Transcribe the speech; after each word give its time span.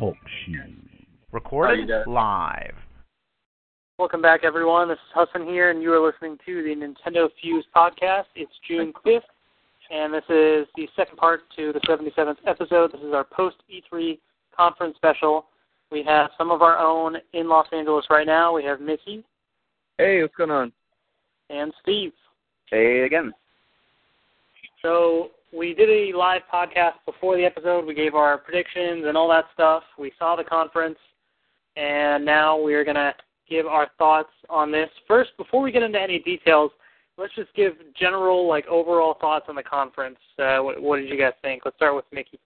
Talk 0.00 0.16
Show. 0.46 0.64
Recorded 1.30 1.90
live. 2.06 2.72
Welcome 3.98 4.22
back, 4.22 4.44
everyone. 4.44 4.88
This 4.88 4.94
is 4.94 5.12
Hassan 5.14 5.46
here, 5.46 5.70
and 5.70 5.82
you 5.82 5.92
are 5.92 6.00
listening 6.00 6.38
to 6.46 6.62
the 6.62 6.70
Nintendo 6.70 7.28
Fuse 7.38 7.66
podcast. 7.76 8.24
It's 8.34 8.50
June 8.66 8.94
5th, 9.04 9.20
and 9.90 10.14
this 10.14 10.24
is 10.30 10.66
the 10.74 10.88
second 10.96 11.18
part 11.18 11.42
to 11.54 11.74
the 11.74 11.80
77th 11.80 12.38
episode. 12.46 12.92
This 12.92 13.02
is 13.02 13.12
our 13.12 13.24
post 13.24 13.56
E3 13.70 14.18
conference 14.56 14.96
special. 14.96 15.44
We 15.92 16.02
have 16.04 16.30
some 16.38 16.50
of 16.50 16.62
our 16.62 16.78
own 16.78 17.16
in 17.34 17.46
Los 17.46 17.66
Angeles 17.70 18.06
right 18.08 18.26
now. 18.26 18.54
We 18.54 18.64
have 18.64 18.80
Mickey. 18.80 19.22
Hey, 19.98 20.22
what's 20.22 20.34
going 20.34 20.50
on? 20.50 20.72
And 21.50 21.74
Steve. 21.82 22.12
Hey 22.70 23.02
again. 23.02 23.34
So 24.80 25.32
we 25.52 25.74
did 25.74 25.88
a 25.88 26.16
live 26.16 26.42
podcast 26.52 26.94
before 27.06 27.36
the 27.36 27.44
episode. 27.44 27.84
We 27.84 27.94
gave 27.94 28.14
our 28.14 28.38
predictions 28.38 29.04
and 29.06 29.16
all 29.16 29.28
that 29.30 29.46
stuff. 29.52 29.82
We 29.98 30.12
saw 30.18 30.36
the 30.36 30.44
conference, 30.44 30.98
and 31.76 32.24
now 32.24 32.60
we're 32.60 32.84
gonna 32.84 33.14
give 33.48 33.66
our 33.66 33.88
thoughts 33.98 34.30
on 34.48 34.70
this. 34.70 34.88
First, 35.08 35.30
before 35.36 35.60
we 35.60 35.72
get 35.72 35.82
into 35.82 36.00
any 36.00 36.20
details, 36.20 36.70
let's 37.18 37.34
just 37.34 37.52
give 37.54 37.74
general, 37.98 38.46
like, 38.46 38.66
overall 38.66 39.14
thoughts 39.20 39.46
on 39.48 39.56
the 39.56 39.62
conference. 39.62 40.18
Uh, 40.38 40.58
what, 40.58 40.80
what 40.80 40.96
did 40.98 41.08
you 41.08 41.18
guys 41.18 41.32
think? 41.42 41.62
Let's 41.64 41.76
start 41.76 41.96
with 41.96 42.04
Mickey. 42.12 42.38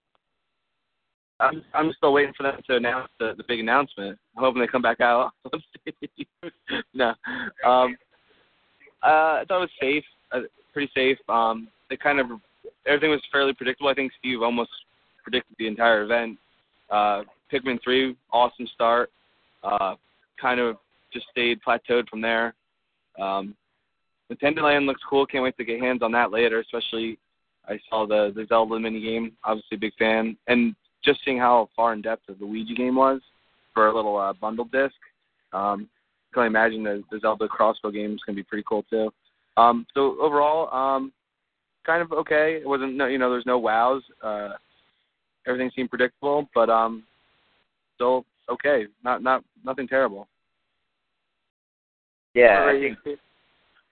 I'm 1.41 1.65
I'm 1.74 1.93
still 1.96 2.12
waiting 2.12 2.32
for 2.37 2.45
them 2.45 2.60
to 2.68 2.77
announce 2.77 3.10
the 3.18 3.34
the 3.37 3.43
big 3.46 3.60
announcement. 3.60 4.18
I'm 4.37 4.45
hoping 4.45 4.60
they 4.60 4.68
come 4.68 4.82
back 4.82 5.01
out. 5.01 5.32
no, 6.95 7.09
um, 7.66 7.96
uh, 9.02 9.41
I 9.41 9.45
thought 9.46 9.62
it 9.62 9.68
was 9.68 9.71
safe, 9.80 10.05
uh, 10.32 10.41
pretty 10.73 10.91
safe. 10.95 11.18
Um, 11.29 11.68
they 11.91 11.96
kind 11.96 12.21
of 12.21 12.29
everything 12.87 13.11
was 13.11 13.23
fairly 13.33 13.52
predictable. 13.52 13.91
I 13.91 13.95
think 13.95 14.12
Steve 14.19 14.43
almost 14.43 14.70
predicted 15.23 15.56
the 15.59 15.66
entire 15.66 16.02
event. 16.02 16.38
Uh, 16.91 17.23
Pikmin 17.52 17.83
3, 17.83 18.16
awesome 18.32 18.66
start. 18.74 19.10
Uh, 19.63 19.95
kind 20.40 20.60
of 20.60 20.77
just 21.12 21.27
stayed 21.30 21.60
plateaued 21.66 22.09
from 22.09 22.21
there. 22.21 22.55
Um, 23.21 23.55
Nintendo 24.30 24.62
Land 24.62 24.87
looks 24.87 25.02
cool. 25.09 25.27
Can't 25.27 25.45
wait 25.45 25.57
to 25.57 25.65
get 25.65 25.80
hands 25.80 26.02
on 26.02 26.12
that 26.12 26.30
later. 26.30 26.60
Especially, 26.60 27.18
I 27.68 27.79
saw 27.88 28.07
the 28.07 28.32
the 28.35 28.46
Zelda 28.49 28.79
mini 28.79 29.01
game. 29.01 29.32
Obviously, 29.45 29.77
a 29.77 29.80
big 29.80 29.95
fan. 29.99 30.37
And 30.49 30.74
just 31.05 31.21
seeing 31.24 31.38
how 31.38 31.68
far 31.77 31.93
in 31.93 32.02
depth 32.02 32.23
the 32.27 32.37
Luigi 32.45 32.74
game 32.74 32.96
was 32.96 33.21
for 33.74 33.88
a 33.88 33.95
little 33.95 34.16
uh, 34.16 34.32
bundle 34.32 34.65
disc. 34.66 34.95
Um, 35.52 35.88
can 36.32 36.40
only 36.40 36.46
imagine 36.49 36.82
the, 36.82 37.02
the 37.10 37.21
Zelda 37.21 37.46
Crossbow 37.46 37.90
game 37.90 38.15
is 38.15 38.21
going 38.27 38.37
to 38.37 38.43
be 38.43 38.43
pretty 38.43 38.65
cool 38.68 38.85
too. 38.90 39.10
Um, 39.57 39.87
so 39.95 40.21
overall, 40.21 40.73
um, 40.74 41.12
kind 41.85 42.02
of 42.02 42.13
okay. 42.13 42.59
It 42.60 42.68
wasn't 42.68 42.96
no, 42.96 43.07
you 43.07 43.18
know, 43.18 43.30
there's 43.30 43.46
no 43.46 43.59
wows. 43.59 44.02
Uh, 44.23 44.51
everything 45.46 45.71
seemed 45.74 45.90
predictable, 45.90 46.49
but 46.54 46.68
um, 46.71 47.04
still 47.96 48.24
okay. 48.51 48.87
Not 49.04 49.23
not 49.23 49.45
nothing 49.65 49.88
terrible. 49.88 50.27
Yeah, 52.35 52.66
I 52.68 52.80
think, 53.05 53.18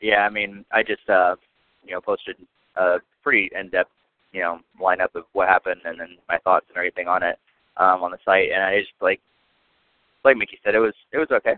yeah. 0.00 0.26
I 0.26 0.30
mean, 0.30 0.64
I 0.72 0.82
just 0.82 1.08
uh, 1.08 1.36
you 1.84 1.94
know 1.94 2.00
posted 2.00 2.36
a 2.76 2.96
pretty 3.22 3.50
in-depth 3.58 3.90
you 4.32 4.40
know 4.40 4.58
lineup 4.80 5.14
of 5.14 5.24
what 5.32 5.48
happened 5.48 5.80
and 5.84 6.00
then 6.00 6.16
my 6.28 6.38
thoughts 6.38 6.66
and 6.68 6.76
everything 6.76 7.06
on 7.06 7.22
it 7.22 7.38
um, 7.76 8.02
on 8.02 8.10
the 8.10 8.18
site, 8.24 8.50
and 8.52 8.62
I 8.62 8.80
just 8.80 8.92
like 9.00 9.20
like 10.24 10.36
Mickey 10.36 10.58
said, 10.64 10.74
it 10.74 10.80
was 10.80 10.94
it 11.12 11.18
was 11.18 11.28
okay. 11.30 11.54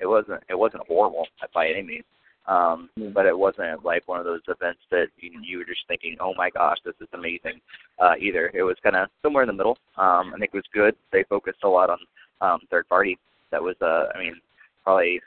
It 0.00 0.06
wasn't 0.06 0.42
it 0.48 0.58
wasn't 0.58 0.86
horrible 0.86 1.26
by 1.54 1.68
any 1.68 1.82
means. 1.82 2.04
Um, 2.48 2.88
but 3.12 3.26
it 3.26 3.38
wasn't 3.38 3.84
like 3.84 4.08
one 4.08 4.18
of 4.18 4.24
those 4.24 4.40
events 4.48 4.80
that 4.90 5.08
you, 5.18 5.38
you 5.42 5.58
were 5.58 5.64
just 5.64 5.86
thinking, 5.86 6.16
"Oh 6.18 6.32
my 6.34 6.48
gosh, 6.48 6.78
this 6.82 6.94
is 6.98 7.08
amazing." 7.12 7.60
Uh, 7.98 8.14
either 8.18 8.50
it 8.54 8.62
was 8.62 8.76
kind 8.82 8.96
of 8.96 9.08
somewhere 9.22 9.42
in 9.42 9.48
the 9.48 9.52
middle. 9.52 9.76
Um, 9.98 10.32
I 10.34 10.38
think 10.38 10.50
it 10.54 10.56
was 10.56 10.64
good. 10.72 10.96
They 11.12 11.24
focused 11.24 11.62
a 11.62 11.68
lot 11.68 11.90
on 11.90 11.98
um, 12.40 12.60
third 12.70 12.88
party. 12.88 13.18
That 13.50 13.62
was, 13.62 13.76
uh, 13.82 14.06
I 14.14 14.18
mean, 14.18 14.36
probably 14.82 15.20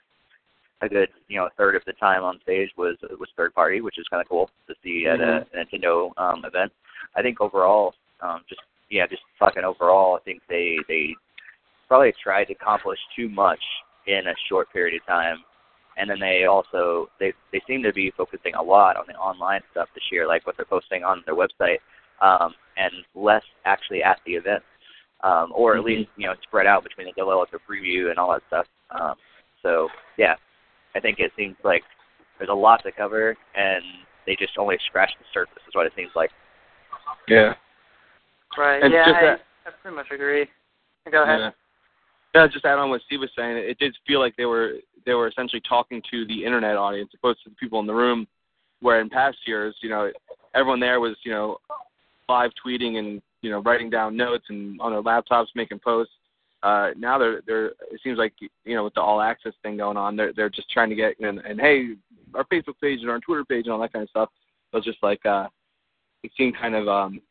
a 0.82 0.90
good 0.90 1.10
you 1.28 1.38
know 1.38 1.46
a 1.46 1.52
third 1.58 1.76
of 1.76 1.84
the 1.86 1.94
time 1.94 2.24
on 2.24 2.40
stage 2.42 2.72
was 2.76 2.98
was 3.20 3.30
third 3.38 3.54
party, 3.54 3.82
which 3.82 4.00
is 4.00 4.08
kind 4.10 4.22
of 4.22 4.28
cool 4.28 4.50
to 4.68 4.74
see 4.84 5.06
at 5.06 5.20
mm-hmm. 5.20 5.56
a, 5.56 5.62
a 5.62 5.66
Nintendo 5.66 6.10
um, 6.18 6.44
event. 6.44 6.72
I 7.16 7.22
think 7.22 7.40
overall, 7.40 7.94
um, 8.22 8.42
just 8.50 8.62
yeah, 8.90 9.06
just 9.06 9.22
talking 9.38 9.64
overall, 9.64 10.16
I 10.16 10.22
think 10.22 10.42
they 10.50 10.78
they 10.88 11.14
probably 11.88 12.14
tried 12.24 12.46
to 12.46 12.54
accomplish 12.54 13.00
too 13.16 13.30
much 13.30 13.62
in 14.08 14.26
a 14.26 14.34
short 14.50 14.74
period 14.74 15.00
of 15.00 15.06
time 15.06 15.44
and 15.98 16.10
then 16.10 16.20
they 16.20 16.46
also 16.46 17.10
they 17.20 17.34
they 17.52 17.62
seem 17.68 17.84
to 17.84 17.94
be 17.94 18.12
focusing 18.16 18.56
a 18.56 18.62
lot 18.62 18.98
on 18.98 19.06
the 19.08 19.14
online 19.14 19.62
stuff 19.72 19.90
this 19.94 20.04
year, 20.12 20.28
like 20.28 20.46
what 20.46 20.56
they're 20.58 20.66
posting 20.66 21.04
on 21.04 21.24
their 21.26 21.36
website, 21.36 21.80
um, 22.22 22.54
and 22.78 22.94
less 23.16 23.44
actually 23.66 24.04
at 24.04 24.20
the 24.26 24.34
event, 24.34 24.64
um, 25.24 25.52
or 25.56 25.74
at 25.74 25.80
mm-hmm. 25.80 25.88
least 25.88 26.10
you 26.18 26.28
know 26.28 26.34
spread 26.44 26.68
out 26.68 26.84
between 26.84 27.08
the 27.08 27.14
developer 27.14 27.60
preview 27.60 28.10
and 28.10 28.18
all 28.18 28.32
that 28.32 28.42
stuff. 28.48 28.66
Um, 28.92 29.16
so 29.62 29.90
yeah, 30.18 30.36
I 30.96 31.00
think 31.00 31.20
it 31.20 31.32
seems 31.38 31.56
like 31.64 31.84
there's 32.38 32.50
a 32.50 32.54
lot 32.54 32.82
to 32.84 32.92
cover, 32.92 33.36
and 33.56 33.84
they 34.26 34.36
just 34.36 34.58
only 34.58 34.78
scratched 34.88 35.16
the 35.20 35.26
surface. 35.34 35.62
Is 35.68 35.76
what 35.76 35.86
it 35.86 35.94
seems 35.96 36.12
like. 36.16 36.32
Yeah. 37.28 37.54
Right. 38.58 38.84
And 38.84 38.94
yeah, 38.94 39.06
just 39.06 39.18
I, 39.18 39.22
that- 39.22 39.42
I 39.66 39.70
pretty 39.82 39.96
much 39.96 40.08
agree. 40.12 40.48
Go 41.12 41.24
ahead. 41.24 41.40
Yeah. 41.40 41.52
Yeah, 42.34 42.48
just 42.48 42.66
add 42.66 42.78
on 42.80 42.90
what 42.90 43.02
Steve 43.06 43.20
was 43.20 43.30
saying. 43.38 43.58
It 43.58 43.78
did 43.78 43.96
feel 44.08 44.20
like 44.20 44.36
they 44.38 44.46
were 44.46 44.76
they 45.06 45.14
were 45.14 45.28
essentially 45.28 45.62
talking 45.68 46.02
to 46.12 46.26
the 46.28 46.46
internet 46.46 46.78
audience 46.78 47.12
opposed 47.14 47.44
to 47.44 47.50
the 47.50 47.56
people 47.56 47.80
in 47.80 47.88
the 47.88 47.94
room. 47.94 48.28
Where 48.80 49.02
in 49.02 49.10
past 49.10 49.38
years, 49.46 49.76
you 49.82 49.90
know, 49.90 50.12
everyone 50.56 50.80
there 50.80 51.00
was 51.00 51.16
you 51.24 51.32
know 51.32 51.58
live 52.30 52.52
tweeting 52.66 52.98
and 52.98 53.22
you 53.42 53.50
know 53.50 53.62
writing 53.62 53.90
down 53.90 54.16
notes 54.16 54.46
and 54.50 54.80
on 54.80 54.92
their 54.92 55.04
laptops 55.04 55.48
making 55.56 55.80
posts. 55.80 56.14
Uh, 56.64 56.92
now 56.98 57.18
they're 57.18 57.42
they're 57.46 57.68
it 57.92 58.00
seems 58.04 58.18
like 58.18 58.34
you 58.40 58.76
know 58.76 58.84
with 58.84 58.94
the 58.94 59.02
all 59.02 59.22
access 59.22 59.54
thing 59.62 59.78
going 59.78 59.98
on, 59.98 60.16
they're 60.16 60.34
they're 60.34 60.50
just 60.50 60.70
trying 60.70 60.90
to 60.90 60.96
get 60.96 61.20
and, 61.20 61.40
and 61.40 61.60
hey 61.60 61.96
our 62.34 62.46
Facebook 62.46 62.80
page 62.82 63.02
and 63.02 63.10
our 63.10 63.20
Twitter 63.20 63.44
page 63.44 63.66
and 63.66 63.74
all 63.74 63.82
that 63.82 63.92
kind 63.92 64.04
of 64.04 64.10
stuff. 64.10 64.30
So 64.72 64.78
it's 64.78 64.86
just 64.86 65.04
like 65.04 65.26
uh, 65.26 65.48
it 66.24 66.32
seemed 66.38 66.56
kind 66.56 66.76
of 66.76 66.88
um, 66.88 67.22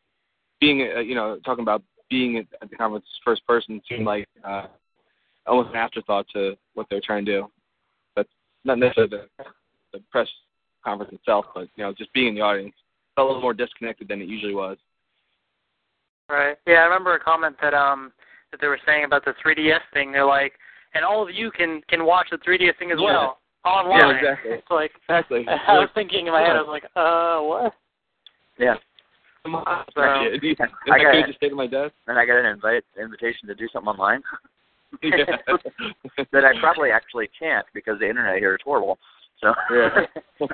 being 0.60 0.88
uh, 0.94 1.00
you 1.00 1.14
know 1.14 1.38
talking 1.44 1.62
about 1.62 1.82
being 2.10 2.38
at 2.38 2.68
the 2.68 2.76
conference 2.76 3.06
first 3.24 3.46
person 3.46 3.80
seemed 3.88 4.04
like 4.04 4.28
uh, 4.44 4.66
almost 5.50 5.70
an 5.70 5.76
afterthought 5.76 6.26
to 6.32 6.56
what 6.74 6.86
they're 6.88 7.00
trying 7.04 7.24
to 7.26 7.32
do. 7.40 7.48
But 8.14 8.26
not 8.64 8.78
necessarily 8.78 9.10
the, 9.38 9.44
the 9.92 10.00
press 10.10 10.28
conference 10.84 11.12
itself, 11.12 11.46
but 11.54 11.68
you 11.76 11.84
know, 11.84 11.92
just 11.92 12.12
being 12.12 12.28
in 12.28 12.34
the 12.34 12.40
audience 12.40 12.74
felt 13.16 13.26
a 13.26 13.28
little 13.28 13.42
more 13.42 13.52
disconnected 13.54 14.08
than 14.08 14.22
it 14.22 14.28
usually 14.28 14.54
was. 14.54 14.76
Right. 16.28 16.56
Yeah, 16.66 16.74
I 16.76 16.84
remember 16.84 17.14
a 17.14 17.20
comment 17.20 17.56
that 17.60 17.74
um 17.74 18.12
that 18.52 18.60
they 18.60 18.68
were 18.68 18.80
saying 18.86 19.04
about 19.04 19.24
the 19.24 19.34
3DS 19.44 19.80
thing. 19.92 20.12
They're 20.12 20.24
like, 20.24 20.52
and 20.94 21.04
all 21.04 21.22
of 21.22 21.34
you 21.34 21.50
can 21.50 21.82
can 21.88 22.04
watch 22.06 22.28
the 22.30 22.38
3DS 22.38 22.78
thing 22.78 22.92
as 22.92 22.98
Yeah. 23.00 23.04
well 23.04 23.38
online. 23.64 23.98
Yeah, 24.00 24.10
exactly. 24.32 24.50
It's 24.52 24.70
like 24.70 24.92
Exactly. 25.08 25.44
I 25.68 25.78
was 25.78 25.88
thinking 25.94 26.26
in 26.26 26.32
my 26.32 26.40
head, 26.40 26.56
I 26.56 26.62
was 26.62 26.68
like, 26.68 26.84
uh, 26.96 27.40
what? 27.42 27.74
Yeah. 28.58 28.74
Come 29.42 29.54
on, 29.56 29.84
So- 29.94 30.02
If 30.02 30.60
I 30.60 30.64
I 30.94 30.98
got 31.02 31.12
could 31.12 31.20
it. 31.20 31.26
just 31.26 31.38
stay 31.38 31.46
at 31.46 31.52
my 31.52 31.66
desk. 31.66 31.94
And 32.06 32.18
I 32.18 32.24
got 32.26 32.38
an 32.38 32.46
invite 32.46 32.84
invitation 33.00 33.48
to 33.48 33.54
do 33.54 33.68
something 33.72 33.88
online 33.88 34.22
yeah. 35.02 35.36
that 36.32 36.44
I 36.44 36.58
probably 36.60 36.90
actually 36.90 37.28
can't 37.38 37.66
because 37.74 37.98
the 38.00 38.08
internet 38.08 38.38
here 38.38 38.54
is 38.54 38.60
horrible. 38.64 38.98
So 39.40 39.52
Yeah. 39.72 40.06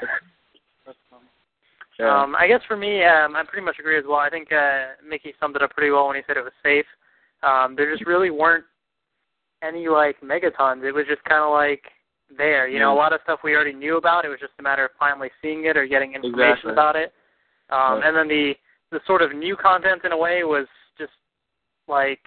yeah. 1.98 2.22
Um, 2.22 2.36
I 2.36 2.46
guess 2.46 2.60
for 2.68 2.76
me, 2.76 3.04
um, 3.04 3.34
I 3.36 3.42
pretty 3.44 3.64
much 3.64 3.78
agree 3.78 3.98
as 3.98 4.04
well. 4.06 4.18
I 4.18 4.28
think 4.30 4.52
uh, 4.52 5.00
Mickey 5.06 5.32
summed 5.40 5.56
it 5.56 5.62
up 5.62 5.70
pretty 5.70 5.90
well 5.90 6.08
when 6.08 6.16
he 6.16 6.22
said 6.26 6.36
it 6.36 6.44
was 6.44 6.52
safe. 6.62 6.84
Um, 7.42 7.74
there 7.76 7.90
just 7.90 8.06
really 8.06 8.30
weren't 8.30 8.64
any 9.62 9.88
like 9.88 10.20
megatons. 10.20 10.84
It 10.84 10.92
was 10.92 11.06
just 11.08 11.24
kind 11.24 11.42
of 11.42 11.52
like 11.52 11.82
there. 12.36 12.68
You 12.68 12.78
know, 12.78 12.92
a 12.92 12.96
lot 12.96 13.12
of 13.12 13.20
stuff 13.24 13.40
we 13.42 13.54
already 13.54 13.72
knew 13.72 13.96
about. 13.96 14.24
It 14.24 14.28
was 14.28 14.40
just 14.40 14.52
a 14.58 14.62
matter 14.62 14.84
of 14.84 14.90
finally 14.98 15.30
seeing 15.40 15.64
it 15.64 15.76
or 15.76 15.86
getting 15.86 16.14
information 16.14 16.48
Exactly. 16.70 16.72
about 16.72 16.96
it. 16.96 17.12
Um, 17.70 17.98
Right. 17.98 18.08
And 18.08 18.16
then 18.16 18.28
the 18.28 18.52
the 18.92 19.00
sort 19.06 19.22
of 19.22 19.34
new 19.34 19.56
content 19.56 20.02
in 20.04 20.12
a 20.12 20.16
way 20.16 20.44
was 20.44 20.66
just 20.98 21.12
like 21.88 22.20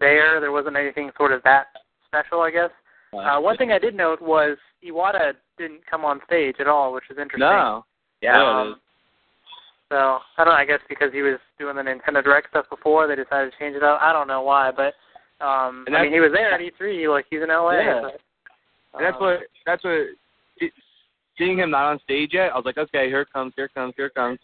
there. 0.00 0.40
There 0.40 0.52
wasn't 0.52 0.76
anything 0.76 1.10
sort 1.16 1.32
of 1.32 1.42
that 1.44 1.66
special, 2.06 2.40
I 2.40 2.50
guess. 2.50 2.70
Uh, 3.12 3.40
one 3.40 3.56
thing 3.56 3.72
I 3.72 3.78
did 3.78 3.94
note 3.94 4.20
was 4.20 4.58
Iwata 4.84 5.32
didn't 5.56 5.80
come 5.90 6.04
on 6.04 6.20
stage 6.26 6.56
at 6.60 6.66
all, 6.66 6.92
which 6.92 7.04
is 7.10 7.16
interesting. 7.18 7.40
no. 7.48 7.84
yeah, 8.20 8.60
Um, 8.60 8.80
so 9.88 10.18
I 10.36 10.44
don't 10.44 10.48
know. 10.48 10.52
I 10.52 10.66
guess 10.66 10.80
because 10.88 11.12
he 11.12 11.22
was 11.22 11.38
doing 11.58 11.76
the 11.76 11.82
Nintendo 11.82 12.22
Direct 12.22 12.50
stuff 12.50 12.66
before, 12.68 13.06
they 13.06 13.16
decided 13.16 13.50
to 13.50 13.58
change 13.58 13.76
it 13.76 13.82
up. 13.82 13.98
I 14.02 14.12
don't 14.12 14.28
know 14.28 14.42
why, 14.42 14.70
but 14.70 14.92
um, 15.44 15.84
And 15.86 15.96
I 15.96 16.02
mean, 16.02 16.12
he 16.12 16.20
was 16.20 16.32
there 16.32 16.52
at 16.52 16.60
E3, 16.60 17.10
like 17.10 17.26
he's 17.30 17.40
in 17.42 17.48
LA. 17.48 17.72
Yeah. 17.80 18.00
But, 18.02 18.20
And 18.94 19.06
that's 19.06 19.16
um, 19.16 19.22
what 19.22 19.40
that's 19.64 19.84
what 19.84 20.06
it, 20.58 20.72
seeing 21.38 21.58
him 21.58 21.70
not 21.70 21.86
on 21.86 22.00
stage 22.04 22.30
yet. 22.32 22.52
I 22.52 22.56
was 22.56 22.64
like, 22.66 22.78
okay, 22.78 23.06
here 23.06 23.22
it 23.22 23.32
comes, 23.32 23.52
here 23.56 23.66
it 23.66 23.74
comes, 23.74 23.94
here 23.96 24.06
it 24.06 24.14
comes. 24.14 24.38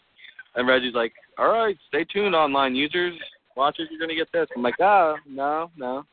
And 0.55 0.69
Reggie's 0.69 0.95
like, 0.95 1.13
all 1.37 1.49
right, 1.51 1.77
stay 1.89 2.05
tuned, 2.05 2.35
online 2.35 2.75
users, 2.77 3.15
watchers, 3.57 3.89
you're 3.91 4.01
gonna 4.01 4.15
get 4.15 4.29
this. 4.33 4.47
I'm 4.57 4.63
like, 4.63 4.81
oh, 4.81 5.17
no, 5.29 5.71
no. 5.77 6.05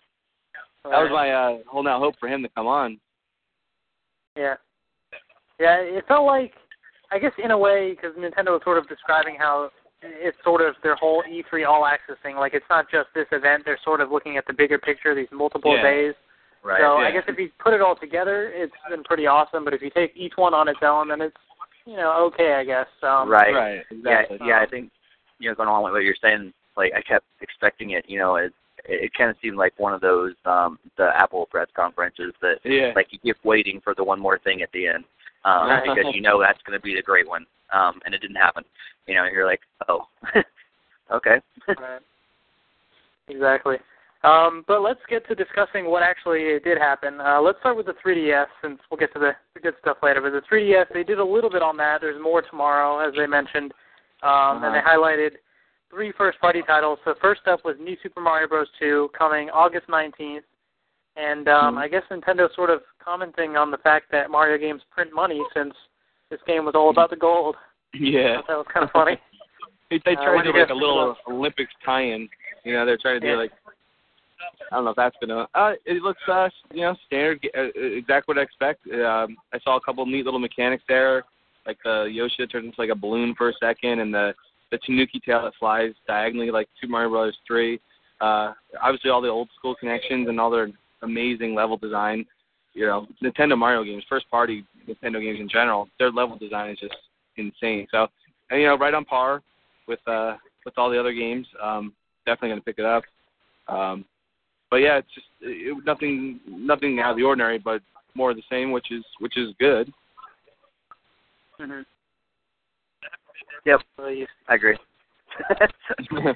That 0.83 0.91
was 1.01 1.09
my 1.11 1.31
uh, 1.31 1.57
holding 1.67 1.91
out 1.91 1.99
hope 1.99 2.15
for 2.19 2.27
him 2.27 2.41
to 2.41 2.49
come 2.49 2.67
on. 2.67 2.99
Yeah. 4.35 4.55
Yeah, 5.59 5.77
it 5.79 6.05
felt 6.07 6.25
like, 6.25 6.53
I 7.11 7.19
guess 7.19 7.33
in 7.43 7.51
a 7.51 7.57
way, 7.57 7.91
because 7.91 8.15
Nintendo 8.17 8.51
was 8.53 8.61
sort 8.63 8.79
of 8.79 8.87
describing 8.89 9.35
how 9.37 9.69
it's 10.01 10.37
sort 10.43 10.61
of 10.61 10.73
their 10.81 10.95
whole 10.95 11.23
E3 11.29 11.67
All 11.67 11.85
Access 11.85 12.15
thing. 12.23 12.35
Like 12.35 12.55
it's 12.55 12.65
not 12.69 12.89
just 12.89 13.09
this 13.13 13.27
event; 13.31 13.63
they're 13.65 13.77
sort 13.83 14.01
of 14.01 14.11
looking 14.11 14.37
at 14.37 14.45
the 14.47 14.53
bigger 14.53 14.79
picture, 14.79 15.13
these 15.13 15.27
multiple 15.31 15.75
Yeah. 15.75 15.83
days. 15.83 16.13
Right. 16.63 16.79
so 16.79 16.99
yeah. 16.99 17.07
I 17.07 17.11
guess 17.11 17.23
if 17.27 17.37
you 17.39 17.49
put 17.59 17.73
it 17.73 17.81
all 17.81 17.95
together, 17.95 18.51
it's 18.53 18.73
been 18.89 19.03
pretty 19.03 19.25
awesome. 19.27 19.63
But 19.65 19.73
if 19.73 19.81
you 19.81 19.89
take 19.89 20.13
each 20.15 20.33
one 20.35 20.53
on 20.53 20.67
its 20.67 20.79
own, 20.81 21.07
then 21.09 21.21
it's 21.21 21.37
you 21.85 21.95
know 21.97 22.25
okay, 22.33 22.53
I 22.53 22.63
guess. 22.63 22.87
Um, 23.03 23.29
right. 23.29 23.53
Right. 23.53 23.81
Yeah, 23.91 24.19
Exactly. 24.21 24.37
yeah. 24.47 24.59
I 24.61 24.65
think 24.65 24.89
you 25.39 25.49
know, 25.49 25.55
going 25.55 25.69
along 25.69 25.83
with 25.83 25.93
what 25.93 26.03
you're 26.03 26.15
saying, 26.21 26.53
like 26.77 26.93
I 26.95 27.01
kept 27.01 27.25
expecting 27.41 27.91
it. 27.91 28.05
You 28.07 28.19
know, 28.19 28.35
it 28.35 28.53
it 28.85 29.11
kind 29.13 29.29
of 29.29 29.35
seemed 29.41 29.57
like 29.57 29.73
one 29.77 29.93
of 29.93 30.01
those 30.01 30.33
um 30.45 30.79
the 30.97 31.09
Apple 31.15 31.45
press 31.51 31.67
conferences 31.75 32.33
that 32.41 32.55
Yeah. 32.63 32.93
like 32.95 33.07
you 33.11 33.19
keep 33.19 33.37
waiting 33.43 33.79
for 33.83 33.93
the 33.95 34.03
one 34.03 34.19
more 34.19 34.39
thing 34.39 34.61
at 34.61 34.71
the 34.71 34.87
end 34.87 35.03
um 35.45 35.69
because 35.85 36.13
you 36.15 36.21
know 36.21 36.39
that's 36.39 36.61
going 36.63 36.77
to 36.79 36.83
be 36.83 36.95
the 36.95 37.01
great 37.01 37.27
one 37.27 37.45
um 37.71 37.99
and 38.05 38.15
it 38.15 38.21
didn't 38.21 38.37
happen 38.37 38.63
you 39.07 39.13
know 39.15 39.25
you're 39.25 39.45
like 39.45 39.61
oh 39.87 40.07
okay 41.11 41.39
Right. 41.67 42.01
Exactly. 43.27 43.77
Um, 44.23 44.63
but 44.67 44.81
let's 44.81 44.99
get 45.09 45.27
to 45.29 45.35
discussing 45.35 45.85
what 45.89 46.03
actually 46.03 46.59
did 46.63 46.77
happen. 46.77 47.19
Uh, 47.19 47.41
let's 47.41 47.57
start 47.59 47.75
with 47.75 47.87
the 47.87 47.95
3DS, 48.05 48.45
since 48.61 48.79
we'll 48.89 48.99
get 48.99 49.11
to 49.13 49.19
the, 49.19 49.31
the 49.55 49.59
good 49.59 49.73
stuff 49.81 49.97
later. 50.03 50.21
But 50.21 50.31
the 50.31 50.41
3DS, 50.53 50.93
they 50.93 51.03
did 51.03 51.17
a 51.17 51.25
little 51.25 51.49
bit 51.49 51.63
on 51.63 51.75
that. 51.77 52.01
There's 52.01 52.21
more 52.21 52.41
tomorrow, 52.43 52.99
as 52.99 53.15
they 53.15 53.25
mentioned, 53.25 53.73
um, 54.21 54.63
and 54.63 54.75
they 54.75 54.79
highlighted 54.79 55.31
three 55.91 56.11
first-party 56.17 56.63
titles. 56.65 56.97
So 57.05 57.13
first 57.21 57.41
up 57.47 57.63
was 57.63 57.75
New 57.79 57.95
Super 58.01 58.21
Mario 58.21 58.47
Bros. 58.47 58.67
2, 58.79 59.09
coming 59.17 59.49
August 59.49 59.87
19th. 59.87 60.41
And 61.17 61.47
um, 61.49 61.75
Mhm. 61.75 61.79
I 61.79 61.87
guess 61.89 62.03
Nintendo 62.09 62.53
sort 62.55 62.69
of 62.69 62.81
commenting 63.03 63.57
on 63.57 63.69
the 63.69 63.77
fact 63.79 64.09
that 64.11 64.31
Mario 64.31 64.57
games 64.57 64.81
print 64.89 65.11
money, 65.13 65.41
since 65.53 65.75
this 66.29 66.39
game 66.47 66.63
was 66.65 66.73
all 66.73 66.89
about 66.89 67.09
the 67.09 67.17
gold. 67.17 67.55
yeah. 67.93 68.41
That 68.47 68.57
was 68.57 68.65
kind 68.73 68.85
of 68.85 68.91
funny. 68.91 69.19
They, 69.91 69.97
they 70.05 70.13
Uh, 70.15 70.23
tried 70.23 70.35
what 70.35 70.41
to 70.43 70.47
do 70.47 70.53
do 70.53 70.59
like 70.59 70.69
a 70.69 70.73
little 70.73 71.17
Olympics 71.27 71.73
tie-in. 71.83 72.29
You 72.63 72.71
know, 72.75 72.85
they're 72.85 72.97
trying 72.97 73.19
to 73.19 73.27
do 73.27 73.33
Yeah. 73.33 73.35
like 73.43 73.51
I 74.71 74.75
don't 74.75 74.85
know 74.85 74.91
if 74.91 74.95
that's 74.95 75.17
gonna. 75.19 75.49
Uh, 75.53 75.73
it 75.83 76.01
looks 76.01 76.21
uh, 76.29 76.49
you 76.71 76.81
know, 76.83 76.95
standard, 77.07 77.45
uh, 77.57 77.63
exactly 77.75 78.33
what 78.33 78.39
I 78.39 78.43
expect. 78.43 78.87
Um, 78.87 79.35
I 79.53 79.59
saw 79.59 79.75
a 79.75 79.81
couple 79.81 80.05
neat 80.05 80.23
little 80.23 80.39
mechanics 80.39 80.83
there, 80.87 81.25
like 81.65 81.77
the 81.83 82.03
Yoshi 82.09 82.47
turns 82.47 82.65
into 82.67 82.79
like 82.79 82.89
a 82.89 82.95
balloon 82.95 83.35
for 83.35 83.49
a 83.49 83.53
second, 83.55 83.99
and 83.99 84.13
the 84.13 84.33
the 84.71 84.77
Tanuki 84.79 85.19
tail 85.19 85.43
that 85.43 85.53
flies 85.59 85.91
diagonally 86.07 86.51
like 86.51 86.67
Super 86.79 86.91
Mario 86.91 87.09
Brothers 87.09 87.37
Three. 87.45 87.79
Uh, 88.19 88.53
obviously, 88.81 89.09
all 89.09 89.21
the 89.21 89.27
old 89.27 89.49
school 89.57 89.75
connections 89.75 90.27
and 90.29 90.39
all 90.39 90.49
their 90.49 90.69
amazing 91.01 91.53
level 91.53 91.77
design. 91.77 92.25
You 92.73 92.85
know, 92.85 93.07
Nintendo 93.21 93.57
Mario 93.57 93.83
games, 93.83 94.03
first 94.07 94.29
party 94.29 94.65
Nintendo 94.87 95.21
games 95.21 95.39
in 95.39 95.49
general, 95.49 95.89
their 95.99 96.11
level 96.11 96.37
design 96.37 96.69
is 96.69 96.79
just 96.79 96.95
insane. 97.37 97.87
So, 97.91 98.07
and, 98.49 98.61
you 98.61 98.67
know, 98.67 98.77
right 98.77 98.93
on 98.93 99.05
par 99.05 99.41
with 99.87 99.99
uh 100.07 100.35
with 100.65 100.77
all 100.77 100.89
the 100.89 100.99
other 100.99 101.13
games. 101.13 101.47
Um, 101.61 101.93
definitely 102.25 102.49
gonna 102.49 102.61
pick 102.61 102.79
it 102.79 102.85
up. 102.85 103.03
Um, 103.67 104.05
but 104.69 104.77
yeah, 104.77 104.97
it's 104.97 105.13
just 105.13 105.27
it, 105.41 105.77
nothing 105.85 106.39
nothing 106.47 106.99
out 106.99 107.11
of 107.11 107.17
the 107.17 107.23
ordinary, 107.23 107.57
but 107.57 107.81
more 108.15 108.31
of 108.31 108.37
the 108.37 108.43
same, 108.49 108.71
which 108.71 108.91
is 108.91 109.03
which 109.19 109.37
is 109.37 109.53
good. 109.59 109.91
hmm 111.59 111.81
Yep. 113.65 113.81
So 113.97 114.07
you 114.07 114.27
i 114.47 114.55
agree 114.55 114.77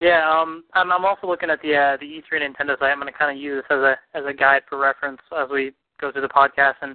Yeah, 0.00 0.30
um, 0.30 0.62
I'm, 0.74 0.92
I'm 0.92 1.04
also 1.04 1.26
looking 1.26 1.50
at 1.50 1.60
the 1.60 1.74
uh, 1.74 1.96
the 1.96 2.06
E3 2.06 2.40
Nintendo 2.40 2.78
site. 2.78 2.90
I'm 2.92 3.00
going 3.00 3.12
to 3.12 3.18
kind 3.18 3.36
of 3.36 3.42
use 3.42 3.64
this 3.68 3.76
as 3.76 3.82
a 3.82 3.96
as 4.14 4.24
a 4.26 4.32
guide 4.32 4.62
for 4.68 4.78
reference 4.78 5.18
as 5.36 5.48
we 5.50 5.72
go 6.00 6.12
through 6.12 6.22
the 6.22 6.28
podcast. 6.28 6.74
And 6.82 6.92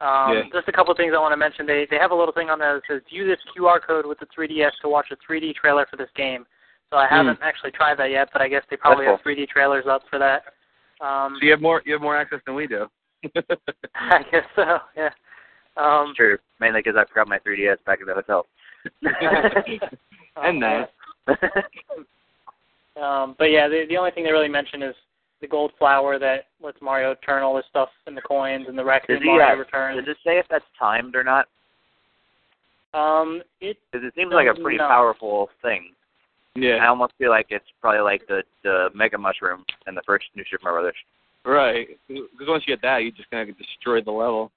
um, 0.00 0.32
Yeah. 0.34 0.42
just 0.52 0.68
a 0.68 0.72
couple 0.72 0.90
of 0.90 0.96
things 0.96 1.12
I 1.14 1.20
want 1.20 1.32
to 1.32 1.36
mention. 1.36 1.66
They 1.66 1.86
they 1.90 1.98
have 1.98 2.12
a 2.12 2.14
little 2.14 2.32
thing 2.32 2.48
on 2.48 2.58
there 2.58 2.74
that 2.74 2.82
says 2.88 3.02
view 3.10 3.26
this 3.26 3.38
QR 3.54 3.78
code 3.86 4.06
with 4.06 4.18
the 4.20 4.26
3DS 4.26 4.72
to 4.80 4.88
watch 4.88 5.08
a 5.10 5.16
3D 5.16 5.54
trailer 5.54 5.86
for 5.90 5.96
this 5.96 6.08
game. 6.16 6.46
So 6.90 6.96
I 6.96 7.06
haven't 7.08 7.40
actually 7.42 7.72
tried 7.72 7.98
that 7.98 8.10
yet, 8.10 8.28
but 8.32 8.40
I 8.40 8.48
guess 8.48 8.62
they 8.70 8.76
probably 8.76 9.06
That's 9.06 9.20
have 9.22 9.36
3D 9.36 9.48
trailers 9.48 9.84
up 9.86 10.02
for 10.08 10.18
that. 10.18 10.44
Um, 11.04 11.36
So 11.38 11.44
you 11.44 11.50
have 11.50 11.60
more 11.60 11.82
you 11.84 11.92
have 11.92 12.02
more 12.02 12.16
access 12.16 12.40
than 12.46 12.54
we 12.54 12.66
do. 12.66 12.86
I 13.94 14.22
guess 14.30 14.44
so. 14.54 14.78
Yeah. 14.96 15.10
Um, 15.76 16.08
it's 16.10 16.16
true 16.16 16.38
mainly 16.60 16.80
because 16.80 16.96
i 16.96 17.04
forgot 17.08 17.28
my 17.28 17.38
3ds 17.38 17.84
back 17.84 18.00
in 18.00 18.06
the 18.06 18.14
hotel 18.14 18.46
and 20.42 20.62
that. 20.62 20.90
Um, 22.96 23.34
but 23.38 23.50
yeah, 23.50 23.68
the 23.68 23.84
the 23.90 23.96
only 23.98 24.10
thing 24.10 24.24
they 24.24 24.32
really 24.32 24.48
mention 24.48 24.82
is 24.82 24.94
the 25.42 25.46
gold 25.46 25.72
flower 25.78 26.18
that 26.18 26.46
lets 26.62 26.80
Mario 26.80 27.14
turn 27.16 27.42
all 27.42 27.54
this 27.54 27.66
stuff 27.68 27.90
in 28.06 28.14
the 28.14 28.22
coins 28.22 28.66
and 28.68 28.78
the 28.78 28.84
raccoon 28.84 29.16
Does 29.16 29.22
he, 29.22 29.28
Mario 29.28 29.52
uh, 29.54 29.58
returns. 29.58 29.98
does 30.06 30.12
it 30.12 30.16
say 30.24 30.38
if 30.38 30.46
that's 30.48 30.64
timed 30.78 31.14
or 31.14 31.22
not 31.22 31.46
Um, 32.94 33.42
it 33.60 33.76
because 33.92 34.06
it 34.06 34.14
seems 34.16 34.32
like 34.32 34.48
a 34.48 34.54
pretty 34.58 34.78
No. 34.78 34.88
powerful 34.88 35.50
thing 35.60 35.90
Yeah, 36.54 36.76
I 36.76 36.86
almost 36.86 37.12
feel 37.18 37.28
like 37.28 37.48
it's 37.50 37.66
probably 37.82 38.00
like 38.00 38.26
the 38.28 38.42
the 38.64 38.88
Mega 38.94 39.18
Mushroom 39.18 39.62
in 39.86 39.94
the 39.94 40.02
first 40.06 40.24
New 40.34 40.44
Super 40.50 40.64
Mario 40.70 40.80
Brothers. 40.80 40.96
Right. 41.44 41.88
Because 42.08 42.48
once 42.48 42.64
you 42.66 42.74
get 42.74 42.80
that, 42.82 43.02
you 43.04 43.12
just 43.12 43.30
kind 43.30 43.48
of 43.50 43.58
destroy 43.58 44.00
the 44.00 44.10
level. 44.10 44.50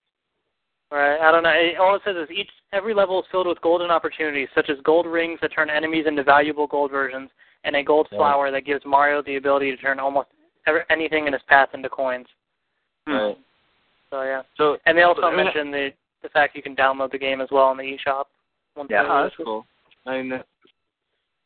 Right. 0.98 1.20
I 1.20 1.32
don't 1.32 1.44
know. 1.44 1.50
It, 1.54 1.78
all 1.78 1.96
it 1.96 2.02
says 2.06 2.16
is 2.16 2.30
each 2.36 2.50
every 2.74 2.94
level 2.94 3.20
is 3.20 3.26
filled 3.32 3.48
with 3.48 3.62
golden 3.62 3.92
opportunities, 3.92 4.48
such 4.56 4.70
as 4.70 4.78
gold 4.84 5.06
rings 5.06 5.40
that 5.42 5.50
turn 5.54 5.70
enemies 5.70 6.06
into 6.08 6.24
valuable 6.24 6.68
gold 6.68 6.92
versions, 6.92 7.30
and 7.64 7.76
a 7.76 7.84
gold 7.84 8.08
Yeah. 8.12 8.20
flower 8.20 8.52
that 8.52 8.66
gives 8.66 8.86
Mario 8.86 9.22
the 9.22 9.36
ability 9.38 9.72
to 9.72 9.78
turn 9.78 10.00
almost 10.00 10.30
ever, 10.68 10.86
anything 10.90 11.28
in 11.28 11.34
his 11.34 11.42
path 11.48 11.70
into 11.74 11.90
coins. 11.90 12.28
Right. 13.08 13.38
So 14.10 14.24
yeah. 14.24 14.42
So 14.58 14.78
And 14.86 14.98
they 14.98 15.04
also 15.04 15.28
mean, 15.28 15.38
mentioned 15.38 15.74
the 15.74 15.90
the 16.22 16.30
fact 16.30 16.56
you 16.56 16.62
can 16.62 16.76
download 16.76 17.12
the 17.12 17.18
game 17.18 17.42
as 17.42 17.50
well 17.52 17.72
in 17.72 17.78
the 17.78 17.84
eShop. 17.84 18.26
Yeah. 18.90 19.06
Oh, 19.08 19.24
that's 19.24 19.36
cool. 19.36 19.66
I 20.06 20.22
mean, 20.22 20.42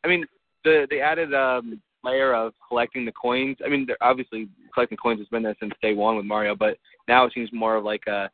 I 0.03 0.07
mean, 0.07 0.25
the 0.63 0.87
the 0.89 0.99
added 0.99 1.33
um, 1.33 1.81
layer 2.03 2.33
of 2.33 2.53
collecting 2.67 3.05
the 3.05 3.11
coins. 3.11 3.57
I 3.65 3.69
mean, 3.69 3.87
obviously 4.01 4.47
collecting 4.73 4.97
coins 4.97 5.19
has 5.19 5.27
been 5.29 5.43
there 5.43 5.55
since 5.59 5.73
day 5.81 5.93
one 5.93 6.15
with 6.15 6.25
Mario, 6.25 6.55
but 6.55 6.77
now 7.07 7.25
it 7.25 7.33
seems 7.33 7.51
more 7.51 7.75
of 7.75 7.83
like 7.83 8.05
a 8.07 8.29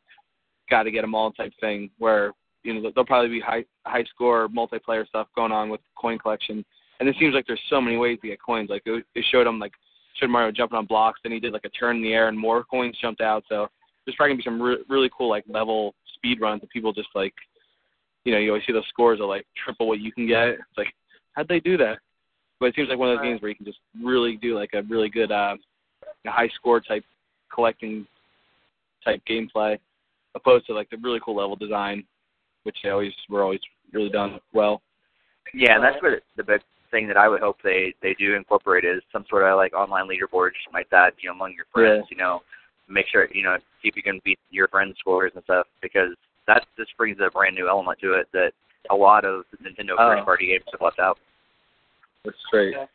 got 0.70 0.84
to 0.84 0.90
get 0.90 1.02
them 1.02 1.14
all 1.14 1.32
type 1.32 1.52
thing, 1.60 1.90
where 1.98 2.32
you 2.62 2.74
know 2.74 2.90
there'll 2.94 3.06
probably 3.06 3.28
be 3.28 3.40
high 3.40 3.64
high 3.86 4.04
score 4.04 4.48
multiplayer 4.48 5.06
stuff 5.06 5.28
going 5.34 5.52
on 5.52 5.68
with 5.68 5.80
coin 6.00 6.18
collection, 6.18 6.64
and 7.00 7.08
it 7.08 7.16
seems 7.18 7.34
like 7.34 7.46
there's 7.46 7.60
so 7.68 7.80
many 7.80 7.96
ways 7.96 8.18
to 8.22 8.28
get 8.28 8.42
coins. 8.42 8.70
Like 8.70 8.82
it, 8.86 9.04
it 9.14 9.24
showed 9.30 9.46
him 9.46 9.58
like 9.58 9.72
showed 10.18 10.30
Mario 10.30 10.52
jumping 10.52 10.78
on 10.78 10.86
blocks, 10.86 11.20
then 11.22 11.32
he 11.32 11.40
did 11.40 11.52
like 11.52 11.64
a 11.64 11.70
turn 11.70 11.96
in 11.96 12.02
the 12.02 12.12
air, 12.12 12.28
and 12.28 12.38
more 12.38 12.64
coins 12.64 12.96
jumped 13.00 13.20
out. 13.20 13.44
So 13.48 13.68
there's 14.04 14.16
probably 14.16 14.34
gonna 14.34 14.38
be 14.38 14.44
some 14.44 14.62
re- 14.62 14.84
really 14.88 15.10
cool 15.16 15.28
like 15.28 15.44
level 15.48 15.94
speed 16.14 16.40
runs 16.40 16.60
that 16.60 16.70
people 16.70 16.92
just 16.92 17.08
like 17.14 17.34
you 18.24 18.32
know, 18.32 18.38
you 18.38 18.50
always 18.50 18.64
see 18.66 18.72
those 18.72 18.86
scores 18.88 19.20
are 19.20 19.26
like 19.26 19.46
triple 19.64 19.88
what 19.88 20.00
you 20.00 20.12
can 20.12 20.26
get. 20.26 20.48
It's 20.48 20.76
like, 20.76 20.92
how'd 21.32 21.48
they 21.48 21.60
do 21.60 21.76
that? 21.78 21.98
But 22.58 22.66
it 22.66 22.74
seems 22.74 22.88
like 22.88 22.98
one 22.98 23.10
of 23.10 23.18
those 23.18 23.24
games 23.24 23.40
where 23.40 23.48
you 23.48 23.54
can 23.54 23.64
just 23.64 23.78
really 24.02 24.36
do 24.36 24.54
like 24.54 24.70
a 24.74 24.82
really 24.82 25.08
good 25.08 25.32
uh, 25.32 25.56
high 26.26 26.48
score 26.54 26.80
type 26.80 27.04
collecting 27.52 28.06
type 29.04 29.22
gameplay, 29.28 29.78
opposed 30.34 30.66
to 30.66 30.74
like 30.74 30.90
the 30.90 30.96
really 30.98 31.20
cool 31.24 31.36
level 31.36 31.56
design, 31.56 32.04
which 32.64 32.76
they 32.82 32.90
always 32.90 33.12
were 33.28 33.42
always 33.42 33.60
really 33.92 34.10
done 34.10 34.38
well. 34.52 34.82
Yeah, 35.54 35.74
and 35.74 35.84
that's 35.84 36.00
what 36.02 36.22
the 36.36 36.44
big 36.44 36.60
thing 36.90 37.06
that 37.08 37.16
I 37.16 37.28
would 37.28 37.40
hope 37.40 37.56
they 37.62 37.94
they 38.02 38.14
do 38.14 38.34
incorporate 38.34 38.84
is 38.84 39.02
some 39.12 39.24
sort 39.28 39.44
of 39.44 39.56
like 39.56 39.72
online 39.74 40.06
leaderboard 40.08 40.50
something 40.64 40.74
like 40.74 40.90
that, 40.90 41.14
you 41.20 41.28
know, 41.28 41.34
among 41.34 41.54
your 41.54 41.66
friends, 41.72 42.06
you 42.10 42.16
know, 42.16 42.40
make 42.88 43.06
sure 43.10 43.28
you 43.32 43.42
know 43.42 43.56
see 43.82 43.88
if 43.88 43.96
you 43.96 44.02
can 44.02 44.20
beat 44.24 44.38
your 44.50 44.68
friends' 44.68 44.96
scores 44.98 45.32
and 45.34 45.44
stuff 45.44 45.66
because 45.82 46.10
that 46.46 46.64
just 46.76 46.96
brings 46.96 47.18
a 47.20 47.30
brand 47.30 47.54
new 47.54 47.68
element 47.68 47.98
to 48.00 48.14
it 48.14 48.28
that 48.32 48.52
a 48.90 48.94
lot 48.94 49.24
of 49.24 49.44
Nintendo 49.62 49.92
Oh. 49.98 50.08
first 50.14 50.24
party 50.24 50.46
games 50.46 50.64
have 50.72 50.80
left 50.80 50.98
out. 50.98 51.18
That's 52.24 52.36
great. 52.50 52.74
Okay. 52.76 52.86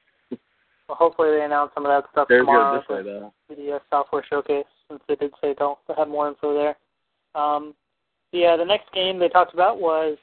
Well, 0.87 0.97
hopefully 0.97 1.31
they 1.31 1.43
announce 1.43 1.71
some 1.73 1.85
of 1.85 1.89
that 1.89 2.09
stuff 2.11 2.27
They're 2.27 2.39
tomorrow. 2.41 2.73
good 2.75 2.81
this 2.81 2.89
at 2.89 3.05
way 3.05 3.19
though. 3.19 3.33
the 3.49 3.55
3DS 3.55 3.79
Software 3.89 4.23
Showcase, 4.29 4.65
since 4.89 5.01
they 5.07 5.15
did 5.15 5.31
say 5.41 5.55
they'll, 5.57 5.79
they'll 5.87 5.97
have 5.97 6.07
more 6.09 6.27
info 6.27 6.53
there. 6.53 6.75
Um, 7.35 7.75
yeah, 8.31 8.55
the 8.57 8.65
next 8.65 8.91
game 8.93 9.19
they 9.19 9.29
talked 9.29 9.53
about 9.53 9.79
was 9.79 10.17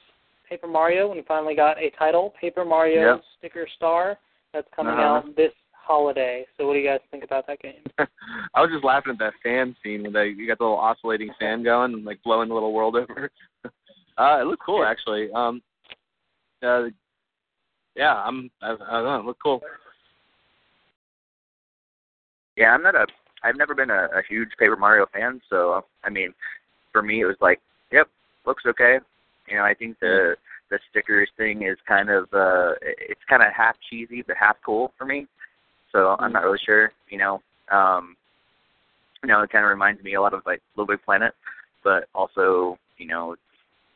Paper 0.49 0.67
Mario, 0.67 1.07
and 1.07 1.15
we 1.15 1.23
finally 1.27 1.55
got 1.55 1.77
a 1.77 1.89
title, 1.91 2.33
Paper 2.39 2.65
Mario 2.65 3.15
Yep. 3.15 3.23
Sticker 3.37 3.67
Star. 3.75 4.17
That's 4.53 4.67
coming 4.75 4.93
Uh-huh. 4.93 5.17
out 5.25 5.35
this 5.35 5.53
holiday. 5.71 6.45
So 6.57 6.67
what 6.67 6.73
do 6.73 6.79
you 6.79 6.87
guys 6.87 6.99
think 7.11 7.23
about 7.23 7.47
that 7.47 7.59
game? 7.59 7.83
I 8.53 8.61
was 8.61 8.69
just 8.71 8.83
laughing 8.83 9.13
at 9.13 9.19
that 9.19 9.33
fan 9.41 9.75
scene 9.83 10.03
when 10.03 10.13
they 10.13 10.27
you 10.29 10.47
got 10.47 10.57
the 10.59 10.63
little 10.63 10.77
oscillating 10.77 11.33
fan 11.39 11.63
going 11.63 11.93
and 11.93 12.05
like 12.05 12.21
blowing 12.23 12.49
the 12.49 12.53
little 12.53 12.73
world 12.73 12.95
over. 12.95 13.29
uh, 14.17 14.37
it 14.41 14.45
looked 14.45 14.63
cool 14.63 14.85
actually. 14.85 15.31
Um, 15.33 15.61
uh, 16.61 16.85
yeah, 17.95 18.13
I'm 18.15 18.49
I, 18.61 18.73
I 18.73 18.75
don't 18.75 19.03
know, 19.03 19.19
it 19.19 19.25
looked 19.25 19.43
cool. 19.43 19.61
Yeah, 22.55 22.73
I'm 22.73 22.83
not 22.83 22.95
a. 22.95 23.07
I've 23.43 23.57
never 23.57 23.75
been 23.75 23.89
a, 23.89 24.05
a 24.05 24.21
huge 24.29 24.49
Paper 24.57 24.77
Mario 24.77 25.05
fan, 25.11 25.41
so 25.49 25.83
I 26.03 26.09
mean, 26.09 26.33
for 26.93 27.01
me 27.01 27.21
it 27.21 27.25
was 27.25 27.35
like, 27.41 27.59
yep, 27.91 28.07
looks 28.45 28.63
okay. 28.65 28.99
You 29.49 29.57
know, 29.57 29.63
I 29.63 29.73
think 29.73 29.99
the 29.99 30.35
the 30.69 30.79
stickers 30.89 31.29
thing 31.37 31.63
is 31.63 31.77
kind 31.87 32.09
of 32.09 32.23
uh, 32.33 32.73
it's 32.81 33.21
kind 33.29 33.43
of 33.43 33.51
half 33.53 33.75
cheesy 33.89 34.23
but 34.25 34.37
half 34.39 34.55
cool 34.65 34.93
for 34.97 35.05
me. 35.05 35.27
So 35.91 36.15
I'm 36.19 36.31
not 36.31 36.43
really 36.43 36.59
sure. 36.65 36.91
You 37.09 37.17
know, 37.17 37.41
um, 37.71 38.15
you 39.21 39.27
know, 39.27 39.41
it 39.41 39.51
kind 39.51 39.65
of 39.65 39.69
reminds 39.69 40.01
me 40.03 40.15
a 40.15 40.21
lot 40.21 40.33
of 40.33 40.41
like 40.45 40.61
Little 40.75 40.93
Big 40.95 41.03
Planet, 41.03 41.33
but 41.83 42.05
also 42.15 42.77
you 42.97 43.07
know, 43.07 43.35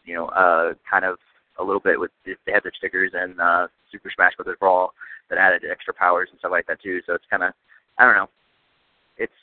you 0.05 0.15
know, 0.15 0.27
uh, 0.27 0.73
kind 0.89 1.05
of 1.05 1.17
a 1.59 1.63
little 1.63 1.79
bit 1.79 1.99
with 1.99 2.11
they 2.25 2.51
had 2.51 2.63
the 2.63 2.71
stickers 2.77 3.11
and 3.13 3.39
uh, 3.39 3.67
Super 3.91 4.11
Smash 4.13 4.33
Bros. 4.37 4.55
Brawl 4.59 4.93
that 5.29 5.37
added 5.37 5.63
extra 5.69 5.93
powers 5.93 6.29
and 6.31 6.39
stuff 6.39 6.51
like 6.51 6.67
that 6.67 6.81
too. 6.81 6.99
So 7.05 7.13
it's 7.13 7.25
kind 7.29 7.43
of 7.43 7.53
I 7.97 8.05
don't 8.05 8.15
know. 8.15 8.29
It's 9.17 9.33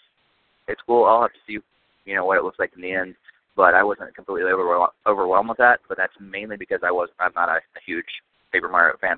it's 0.69 0.81
cool. 0.87 1.05
I'll 1.05 1.23
have 1.23 1.33
to 1.33 1.39
see 1.47 1.59
you 2.05 2.15
know 2.15 2.25
what 2.25 2.39
it 2.39 2.45
looks 2.45 2.59
like 2.59 2.73
in 2.77 2.83
the 2.83 2.93
end. 2.93 3.15
But 3.57 3.75
I 3.75 3.83
wasn't 3.83 4.15
completely 4.15 4.51
overwhelmed 4.51 4.93
overwhelmed 5.07 5.49
with 5.49 5.59
that. 5.59 5.81
But 5.89 5.97
that's 5.97 6.13
mainly 6.21 6.57
because 6.57 6.81
I 6.85 6.91
was 6.91 7.09
I'm 7.21 7.33
not 7.35 7.49
a, 7.49 7.57
a 7.59 7.81
huge 7.87 8.07
Paper 8.53 8.69
Mario 8.69 8.97
fan. 9.01 9.17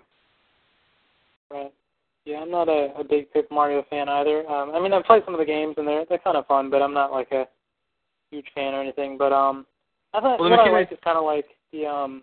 Right. 1.50 1.72
Yeah, 2.24 2.38
I'm 2.38 2.50
not 2.50 2.68
a, 2.68 2.92
a 2.98 3.04
big 3.04 3.32
Paper 3.32 3.54
Mario 3.54 3.84
fan 3.88 4.08
either. 4.08 4.46
Um, 4.50 4.72
I 4.74 4.80
mean, 4.80 4.92
I've 4.92 5.04
played 5.04 5.22
some 5.24 5.34
of 5.34 5.38
the 5.38 5.46
games 5.46 5.74
and 5.78 5.86
they're 5.86 6.04
they're 6.08 6.18
kind 6.18 6.36
of 6.36 6.46
fun, 6.46 6.70
but 6.70 6.82
I'm 6.82 6.94
not 6.94 7.12
like 7.12 7.30
a 7.32 7.46
huge 8.30 8.46
fan 8.54 8.74
or 8.74 8.82
anything. 8.82 9.16
But 9.16 9.32
um, 9.32 9.64
I 10.12 10.20
thought 10.20 10.40
well, 10.40 10.50
what 10.50 10.60
I 10.60 10.70
liked 10.70 10.92
is 10.92 10.98
kind 11.04 11.18
of 11.18 11.24
like 11.24 11.46
the 11.72 11.86
um, 11.86 12.22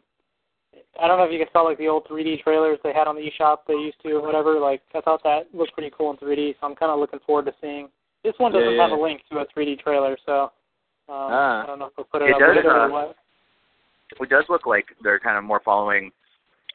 I 1.01 1.07
don't 1.07 1.17
know 1.17 1.25
if 1.25 1.31
you 1.31 1.39
can 1.39 1.47
saw 1.53 1.61
like 1.61 1.77
the 1.77 1.87
old 1.87 2.05
3D 2.05 2.43
trailers 2.43 2.79
they 2.83 2.93
had 2.93 3.07
on 3.07 3.15
the 3.15 3.29
eShop 3.29 3.59
they 3.67 3.73
used 3.73 4.01
to 4.03 4.11
or 4.11 4.21
whatever. 4.21 4.59
Like 4.59 4.81
I 4.93 5.01
thought 5.01 5.23
that 5.23 5.47
looked 5.53 5.73
pretty 5.73 5.91
cool 5.95 6.11
in 6.11 6.17
3D, 6.17 6.55
so 6.59 6.67
I'm 6.67 6.75
kind 6.75 6.91
of 6.91 6.99
looking 6.99 7.19
forward 7.25 7.45
to 7.45 7.53
seeing. 7.61 7.89
This 8.23 8.33
one 8.37 8.51
doesn't 8.51 8.71
yeah, 8.71 8.75
yeah. 8.75 8.89
have 8.89 8.97
a 8.97 9.01
link 9.01 9.21
to 9.31 9.39
a 9.39 9.45
3D 9.45 9.79
trailer, 9.79 10.17
so 10.25 10.51
um, 11.09 11.15
ah. 11.15 11.63
I 11.63 11.65
don't 11.65 11.79
know 11.79 11.85
if 11.87 11.95
they'll 11.95 12.05
put 12.05 12.21
it, 12.21 12.29
it 12.29 12.33
up 12.35 12.39
does, 12.39 12.55
later 12.55 12.71
uh, 12.71 12.87
or 12.87 12.91
what. 12.91 13.15
It 14.19 14.29
does 14.29 14.45
look 14.49 14.65
like 14.65 14.85
they're 15.01 15.19
kind 15.19 15.37
of 15.37 15.43
more 15.43 15.61
following 15.63 16.11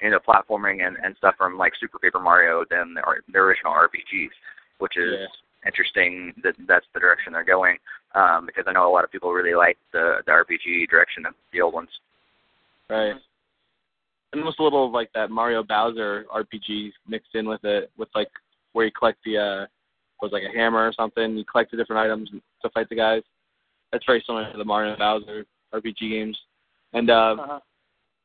you 0.00 0.10
know 0.10 0.18
platforming 0.18 0.86
and, 0.86 0.96
and 1.02 1.16
stuff 1.16 1.34
from 1.36 1.56
like 1.58 1.72
Super 1.80 1.98
Paper 1.98 2.20
Mario 2.20 2.64
than 2.70 2.94
the, 2.94 3.02
the 3.32 3.38
original 3.38 3.72
RPGs, 3.72 4.30
which 4.78 4.96
is 4.96 5.14
Yeah. 5.20 5.26
interesting 5.66 6.34
that 6.42 6.54
that's 6.66 6.86
the 6.94 7.00
direction 7.00 7.32
they're 7.32 7.44
going. 7.44 7.78
Um, 8.14 8.46
because 8.46 8.64
I 8.66 8.72
know 8.72 8.88
a 8.88 8.92
lot 8.92 9.04
of 9.04 9.12
people 9.12 9.32
really 9.32 9.54
like 9.54 9.76
the 9.92 10.18
the 10.26 10.32
RPG 10.32 10.88
direction 10.88 11.26
of 11.26 11.34
the 11.52 11.60
old 11.60 11.74
ones. 11.74 11.90
Right. 12.88 13.14
And 14.32 14.40
almost 14.42 14.60
a 14.60 14.62
little 14.62 14.90
like 14.92 15.10
that 15.14 15.30
Mario 15.30 15.62
Bowser 15.62 16.24
RPG 16.34 16.92
mixed 17.06 17.34
in 17.34 17.48
with 17.48 17.64
it, 17.64 17.90
with 17.96 18.08
like 18.14 18.28
where 18.72 18.86
you 18.86 18.92
collect 18.92 19.18
the 19.24 19.38
uh 19.38 19.66
was 20.20 20.32
like 20.32 20.42
a 20.42 20.56
hammer 20.56 20.86
or 20.86 20.92
something. 20.92 21.36
You 21.36 21.44
collect 21.44 21.70
the 21.70 21.76
different 21.76 22.00
items 22.04 22.30
to 22.30 22.70
fight 22.70 22.88
the 22.88 22.96
guys. 22.96 23.22
That's 23.92 24.04
very 24.06 24.22
similar 24.26 24.50
to 24.52 24.58
the 24.58 24.64
Mario 24.64 24.96
Bowser 24.96 25.44
RPG 25.74 26.00
games. 26.10 26.38
And 26.92 27.10
uh, 27.10 27.36
Uh-huh. 27.38 27.60
what 27.60 27.62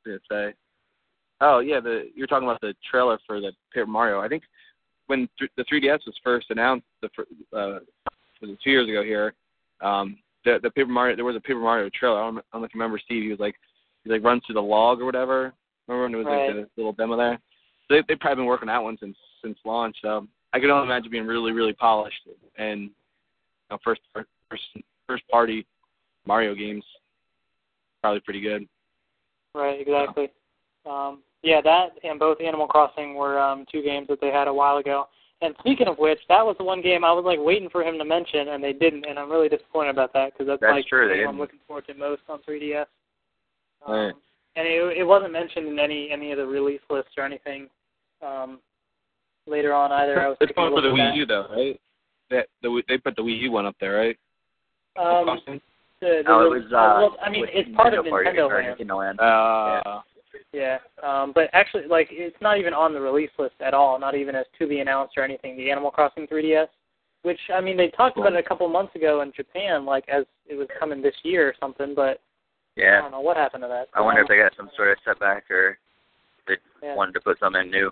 did 0.06 0.16
it 0.16 0.22
say? 0.30 0.54
Oh 1.42 1.60
yeah, 1.60 1.80
the 1.80 2.10
you're 2.16 2.28
talking 2.28 2.48
about 2.48 2.62
the 2.62 2.74
trailer 2.90 3.20
for 3.28 3.40
the 3.42 3.52
Paper 3.74 3.88
Mario. 3.88 4.20
I 4.22 4.28
think 4.28 4.44
when 5.08 5.28
th- 5.38 5.52
the 5.58 5.64
3DS 5.66 6.06
was 6.06 6.16
first 6.24 6.48
announced, 6.50 6.86
the 7.02 7.08
uh, 7.58 7.80
was 8.42 8.50
it 8.52 8.60
two 8.64 8.72
years 8.72 8.88
ago 8.88 9.04
here, 9.04 9.34
um, 9.82 10.18
the 10.46 10.60
the 10.64 10.72
Paper 10.72 10.90
Mario 10.90 11.16
there 11.16 11.26
was 11.26 11.36
a 11.36 11.42
Paper 11.42 11.60
Mario 11.60 11.90
trailer. 11.94 12.20
I 12.22 12.26
don't, 12.26 12.38
I 12.38 12.42
don't 12.54 12.62
know 12.62 12.66
if 12.66 12.74
you 12.74 12.80
remember 12.80 13.00
Steve. 13.04 13.24
He 13.24 13.30
was 13.30 13.40
like 13.40 13.56
he 14.04 14.10
like 14.10 14.24
runs 14.24 14.44
through 14.46 14.56
the 14.56 14.62
log 14.62 15.02
or 15.02 15.06
whatever. 15.06 15.54
Remember 15.88 16.04
when 16.04 16.12
there 16.12 16.20
was 16.20 16.28
Right. 16.28 16.56
like 16.58 16.66
a 16.66 16.70
little 16.78 16.94
demo 16.94 17.18
there? 17.18 17.40
They 17.90 18.02
they've 18.08 18.20
probably 18.20 18.42
been 18.44 18.46
working 18.46 18.70
on 18.70 18.76
that 18.76 18.84
one 18.84 18.98
since 19.00 19.18
since 19.44 19.58
launch. 19.66 19.98
So 20.02 20.28
I 20.54 20.60
could 20.60 20.70
only 20.70 20.86
imagine 20.88 21.12
being 21.12 21.28
really 21.28 21.52
really 21.52 21.74
polished 21.74 22.22
and 22.58 22.82
you 22.84 22.90
know, 23.72 23.78
first 23.84 24.02
first 24.50 24.64
first 25.08 25.28
party 25.30 25.66
Mario 26.26 26.56
games 26.56 26.84
probably 28.02 28.20
pretty 28.22 28.42
good. 28.42 28.68
Right, 29.56 29.80
exactly. 29.80 30.30
Um, 30.90 31.20
yeah, 31.42 31.62
that 31.62 31.92
and 32.04 32.20
both 32.20 32.42
Animal 32.42 32.68
Crossing 32.68 33.16
were 33.16 33.40
um, 33.40 33.66
two 33.72 33.82
games 33.82 34.08
that 34.10 34.20
they 34.22 34.32
had 34.32 34.48
a 34.48 34.54
while 34.54 34.78
ago. 34.78 35.08
And 35.42 35.56
speaking 35.60 35.88
of 35.88 35.98
which, 35.98 36.20
that 36.30 36.46
was 36.46 36.56
the 36.58 36.64
one 36.64 36.82
game 36.82 37.04
I 37.04 37.12
was 37.12 37.26
like 37.26 37.40
waiting 37.40 37.70
for 37.70 37.84
him 37.84 37.98
to 37.98 38.06
mention, 38.06 38.50
and 38.50 38.64
they 38.64 38.72
didn't, 38.72 39.06
and 39.06 39.20
I'm 39.20 39.30
really 39.30 39.50
disappointed 39.50 39.90
about 39.90 40.14
that 40.14 40.32
because 40.32 40.48
that's, 40.48 40.62
That's 40.62 40.72
like 40.72 40.86
true, 40.86 41.10
the 41.10 41.16
game 41.16 41.28
I'm 41.28 41.38
looking 41.38 41.60
forward 41.68 41.86
to 41.88 41.94
most 41.94 42.22
on 42.30 42.40
3DS. 42.48 42.86
Um, 43.86 43.94
Right. 43.94 44.14
And 44.56 44.68
it, 44.68 44.98
it 45.00 45.04
wasn't 45.04 45.34
mentioned 45.34 45.68
in 45.68 45.80
any 45.80 46.12
any 46.12 46.32
of 46.32 46.38
the 46.38 46.46
release 46.46 46.80
lists 46.90 47.12
or 47.18 47.26
anything 47.26 47.68
um, 48.22 48.60
later 49.48 49.74
on 49.74 49.92
either. 49.92 50.22
I 50.22 50.28
was 50.28 50.38
It's 50.40 50.52
taking 50.52 50.64
a 50.64 50.68
fun 50.68 50.78
for 50.78 50.82
the 50.82 50.90
at 50.90 51.14
Wii 51.14 51.18
U 51.18 51.26
though, 51.26 51.48
right? 51.52 51.82
That 52.30 52.48
the 52.62 52.84
they 52.88 53.00
put 53.00 53.16
the 53.16 53.24
Wii 53.24 53.42
U 53.42 53.52
one 53.52 53.66
up 53.66 53.76
there, 53.80 53.98
right? 53.98 54.18
That. 54.96 55.02
Um, 55.02 55.40
the, 55.48 55.60
the, 56.02 56.24
Oh, 56.28 56.46
it 56.46 56.50
was. 56.50 56.64
Uh, 56.68 57.00
well, 57.00 57.18
I 57.22 57.30
mean, 57.30 57.46
it's 57.50 57.70
part 57.76 57.94
of 57.94 58.06
Nintendo 58.06 58.50
or 58.50 58.62
Land. 58.62 58.78
Nintendo 58.80 58.98
Land. 58.98 59.20
Uh, 59.20 60.02
Yeah, 60.52 60.78
um, 61.02 61.32
but 61.34 61.50
actually, 61.54 61.88
like, 61.88 62.08
it's 62.12 62.36
not 62.42 62.58
even 62.58 62.74
on 62.74 62.94
the 62.94 63.00
release 63.02 63.30
list 63.40 63.56
at 63.60 63.74
all. 63.74 63.98
Not 64.00 64.16
even 64.16 64.36
as 64.36 64.46
to 64.60 64.68
be 64.68 64.80
announced 64.80 65.14
or 65.18 65.24
anything. 65.24 65.58
The 65.58 65.72
Animal 65.72 65.92
Crossing 65.92 66.28
3DS, 66.28 66.68
which 67.24 67.40
I 67.54 67.62
mean, 67.62 67.78
they 67.78 67.90
talked 67.90 68.18
about 68.18 68.34
it 68.34 68.40
a 68.40 68.48
couple 68.48 68.68
months 68.68 68.96
ago 68.96 69.22
in 69.22 69.32
Japan, 69.36 69.86
like 69.86 70.08
as 70.10 70.26
it 70.48 70.56
was 70.56 70.68
coming 70.80 71.02
this 71.02 71.16
year 71.24 71.48
or 71.48 71.54
something. 71.60 71.94
But 71.96 72.20
yeah, 72.76 72.98
I 73.00 73.02
don't 73.02 73.12
know 73.12 73.22
what 73.22 73.38
happened 73.38 73.64
to 73.64 73.68
that. 73.68 73.88
I 73.94 74.02
wonder 74.02 74.22
if 74.22 74.28
they 74.28 74.38
got 74.38 74.52
some 74.58 74.70
sort 74.76 74.92
of 74.92 74.98
setback 75.06 75.50
or 75.50 75.78
they 76.48 76.56
Yeah. 76.84 76.96
wanted 76.96 77.14
to 77.14 77.22
put 77.22 77.40
something 77.40 77.70
new. 77.72 77.92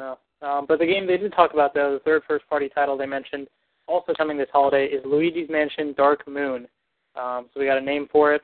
No. 0.00 0.18
Um, 0.42 0.66
but 0.66 0.78
the 0.80 0.86
game 0.86 1.06
they 1.06 1.16
did 1.16 1.32
talk 1.32 1.52
about 1.54 1.72
though, 1.74 1.94
the 1.94 2.00
third 2.00 2.22
first-party 2.26 2.70
title 2.74 2.96
they 2.96 3.06
mentioned, 3.06 3.46
also 3.92 4.12
coming 4.16 4.38
this 4.38 4.48
holiday, 4.52 4.86
is 4.86 5.04
Luigi's 5.04 5.48
Mansion 5.50 5.94
Dark 5.96 6.26
Moon. 6.26 6.66
Um, 7.14 7.46
so 7.52 7.60
we 7.60 7.66
got 7.66 7.78
a 7.78 7.82
name 7.82 8.08
for 8.10 8.34
it, 8.34 8.42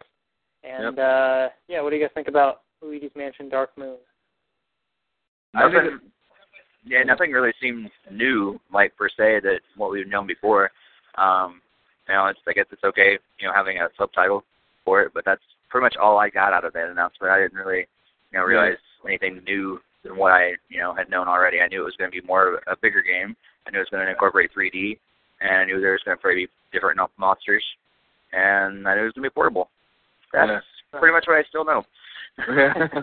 and 0.62 0.98
uh, 0.98 1.48
yeah, 1.68 1.80
what 1.80 1.90
do 1.90 1.96
you 1.96 2.02
guys 2.02 2.12
think 2.14 2.28
about 2.28 2.62
Luigi's 2.82 3.10
Mansion 3.16 3.48
Dark 3.48 3.70
Moon? 3.78 3.96
I 5.54 5.62
think 5.62 5.74
Nothing. 5.74 6.00
Yeah, 6.84 7.02
nothing 7.02 7.32
really 7.32 7.52
seems 7.60 7.90
new, 8.10 8.58
like 8.72 8.96
per 8.96 9.08
se, 9.08 9.40
that 9.42 9.60
what 9.76 9.90
we've 9.90 10.08
known 10.08 10.26
before. 10.26 10.70
Um, 11.16 11.60
you 12.08 12.14
know, 12.14 12.26
it's 12.26 12.38
I 12.46 12.52
guess 12.52 12.66
it's 12.70 12.84
okay, 12.84 13.18
you 13.40 13.46
know, 13.46 13.52
having 13.54 13.78
a 13.78 13.88
subtitle 13.98 14.44
for 14.84 15.02
it, 15.02 15.12
but 15.12 15.24
that's 15.24 15.42
pretty 15.68 15.84
much 15.84 15.96
all 16.00 16.18
I 16.18 16.30
got 16.30 16.52
out 16.52 16.64
of 16.64 16.72
that 16.74 16.88
announcement. 16.88 17.32
I 17.32 17.40
didn't 17.40 17.58
really, 17.58 17.86
you 18.32 18.38
know, 18.38 18.44
realize 18.44 18.78
anything 19.06 19.42
new 19.44 19.80
than 20.02 20.16
what 20.16 20.32
I, 20.32 20.52
you 20.68 20.80
know, 20.80 20.94
had 20.94 21.10
known 21.10 21.28
already. 21.28 21.60
I 21.60 21.68
knew 21.68 21.82
it 21.82 21.84
was 21.84 21.96
going 21.98 22.10
to 22.10 22.20
be 22.20 22.26
more 22.26 22.54
of 22.54 22.62
a 22.66 22.76
bigger 22.80 23.02
game. 23.02 23.36
I 23.66 23.70
knew 23.70 23.78
it 23.78 23.82
was 23.82 23.88
going 23.90 24.06
to 24.06 24.10
incorporate 24.10 24.50
3D, 24.56 24.98
and 25.40 25.50
I 25.56 25.64
knew 25.64 25.80
there 25.80 25.92
was 25.92 26.02
going 26.04 26.16
to 26.16 26.20
probably 26.20 26.46
be 26.46 26.52
different 26.72 27.00
monsters, 27.18 27.64
and 28.32 28.86
I 28.88 28.94
knew 28.94 29.02
it 29.02 29.04
was 29.04 29.12
going 29.14 29.24
to 29.24 29.30
be 29.30 29.34
portable. 29.34 29.70
That's 30.32 30.48
Yeah. 30.92 30.98
pretty 31.00 31.12
much 31.14 31.24
what 31.26 31.38
I 31.38 31.44
still 31.48 31.64
know. 31.64 31.84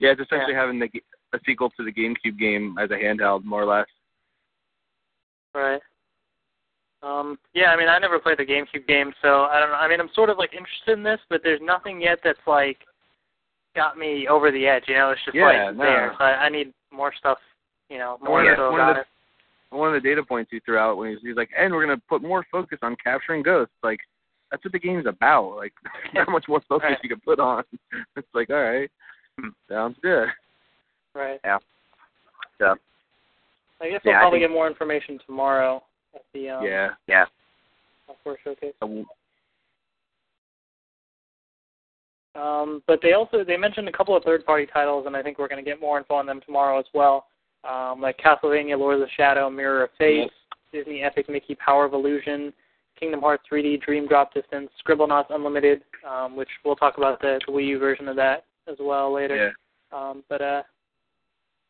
yeah, 0.00 0.10
it's 0.12 0.20
essentially 0.20 0.54
having 0.54 0.78
the 0.78 0.88
g- 0.88 1.02
a 1.32 1.38
sequel 1.46 1.70
to 1.76 1.84
the 1.84 1.92
GameCube 1.92 2.38
game 2.38 2.76
as 2.80 2.90
a 2.90 2.94
handheld, 2.94 3.44
more 3.44 3.62
or 3.62 3.66
less. 3.66 3.86
Right. 5.54 5.80
Um, 7.02 7.38
yeah, 7.54 7.70
I 7.70 7.76
mean, 7.76 7.88
I 7.88 7.98
never 7.98 8.18
played 8.18 8.38
the 8.38 8.44
GameCube 8.44 8.86
game, 8.86 9.12
so 9.22 9.44
I 9.44 9.58
don't 9.58 9.70
know. 9.70 9.76
I 9.76 9.88
mean, 9.88 10.00
I'm 10.00 10.10
sort 10.14 10.28
of 10.30 10.36
like 10.38 10.52
interested 10.52 10.92
in 10.98 11.02
this, 11.02 11.20
but 11.30 11.40
there's 11.42 11.60
nothing 11.62 12.00
yet 12.02 12.18
that's 12.22 12.38
like 12.46 12.78
got 13.74 13.96
me 13.96 14.26
over 14.28 14.50
the 14.50 14.66
edge. 14.66 14.84
You 14.88 14.94
know, 14.96 15.10
it's 15.10 15.20
just 15.24 15.34
Yeah, 15.34 15.44
like 15.68 15.76
no. 15.76 15.84
there. 15.84 16.14
So 16.18 16.24
I, 16.24 16.44
I 16.44 16.48
need 16.48 16.72
more 16.92 17.12
stuff. 17.18 17.38
You 17.88 17.98
know, 17.98 18.18
more 18.22 18.32
One 18.38 18.46
of 18.46 18.50
info 18.52 18.70
one 18.70 18.80
of 18.80 18.88
about 18.88 18.94
the- 18.96 19.00
it. 19.02 19.06
One 19.70 19.94
of 19.94 20.02
the 20.02 20.08
data 20.08 20.22
points 20.22 20.50
he 20.50 20.58
threw 20.60 20.76
out 20.78 20.96
when 20.96 21.08
he 21.08 21.14
was, 21.14 21.22
he 21.22 21.28
was 21.28 21.36
like, 21.36 21.50
"And 21.56 21.72
we're 21.72 21.86
gonna 21.86 22.00
put 22.08 22.22
more 22.22 22.44
focus 22.50 22.78
on 22.82 22.96
capturing 23.02 23.42
ghosts." 23.42 23.74
Like, 23.84 24.00
that's 24.50 24.64
what 24.64 24.72
the 24.72 24.78
game's 24.80 25.06
about. 25.06 25.54
Like, 25.56 25.72
how 26.14 26.30
much 26.32 26.46
more 26.48 26.60
focus 26.68 26.88
Right. 26.90 26.98
you 27.04 27.08
can 27.08 27.20
put 27.20 27.38
on? 27.38 27.62
It's 28.16 28.26
like, 28.34 28.50
all 28.50 28.56
right, 28.62 28.90
sounds 29.68 29.96
good. 30.02 30.26
Right. 31.14 31.38
Yeah. 31.44 31.58
So, 32.58 32.74
I 33.80 33.88
guess 33.90 34.00
we'll 34.04 34.12
Yeah, 34.14 34.20
probably 34.20 34.40
think- 34.40 34.50
get 34.50 34.54
more 34.54 34.66
information 34.66 35.18
tomorrow 35.24 35.82
at 36.14 36.22
the 36.34 36.50
um, 36.50 36.64
yeah. 36.64 36.90
yeah. 37.06 37.24
software 38.06 38.36
showcase. 38.44 38.74
Um, 38.82 39.06
Um, 42.36 42.82
but 42.86 43.00
they 43.02 43.12
also 43.14 43.42
they 43.44 43.56
mentioned 43.56 43.88
a 43.88 43.92
couple 43.92 44.16
of 44.16 44.22
third 44.22 44.46
party 44.46 44.66
titles, 44.72 45.06
and 45.06 45.16
I 45.16 45.22
think 45.22 45.38
we're 45.38 45.48
going 45.48 45.62
to 45.62 45.68
get 45.68 45.80
more 45.80 45.98
info 45.98 46.14
on 46.14 46.26
them 46.26 46.40
tomorrow 46.46 46.78
as 46.78 46.84
well. 46.94 47.26
Um, 47.68 48.00
like 48.00 48.18
Castlevania, 48.18 48.78
Lord 48.78 48.94
of 48.94 49.00
the 49.00 49.08
Shadow, 49.16 49.50
Mirror 49.50 49.84
of 49.84 49.90
Fate, 49.98 50.30
Disney 50.72 51.02
Epic 51.02 51.28
Mickey 51.28 51.54
Power 51.54 51.84
of 51.84 51.92
Illusion, 51.92 52.52
Kingdom 52.98 53.20
Hearts 53.20 53.42
3D, 53.50 53.82
Dream 53.82 54.06
Drop 54.08 54.32
Distance, 54.32 54.70
Scribblenauts 54.86 55.26
Unlimited, 55.30 55.82
um, 56.08 56.36
which 56.36 56.48
we'll 56.64 56.76
talk 56.76 56.96
about 56.98 57.20
the, 57.20 57.40
the 57.46 57.52
Wii 57.52 57.66
U 57.68 57.78
version 57.78 58.08
of 58.08 58.16
that 58.16 58.44
as 58.68 58.76
well 58.80 59.12
later. 59.12 59.52
Yeah. 59.92 59.98
Um, 59.98 60.22
but 60.28 60.40
uh, 60.40 60.62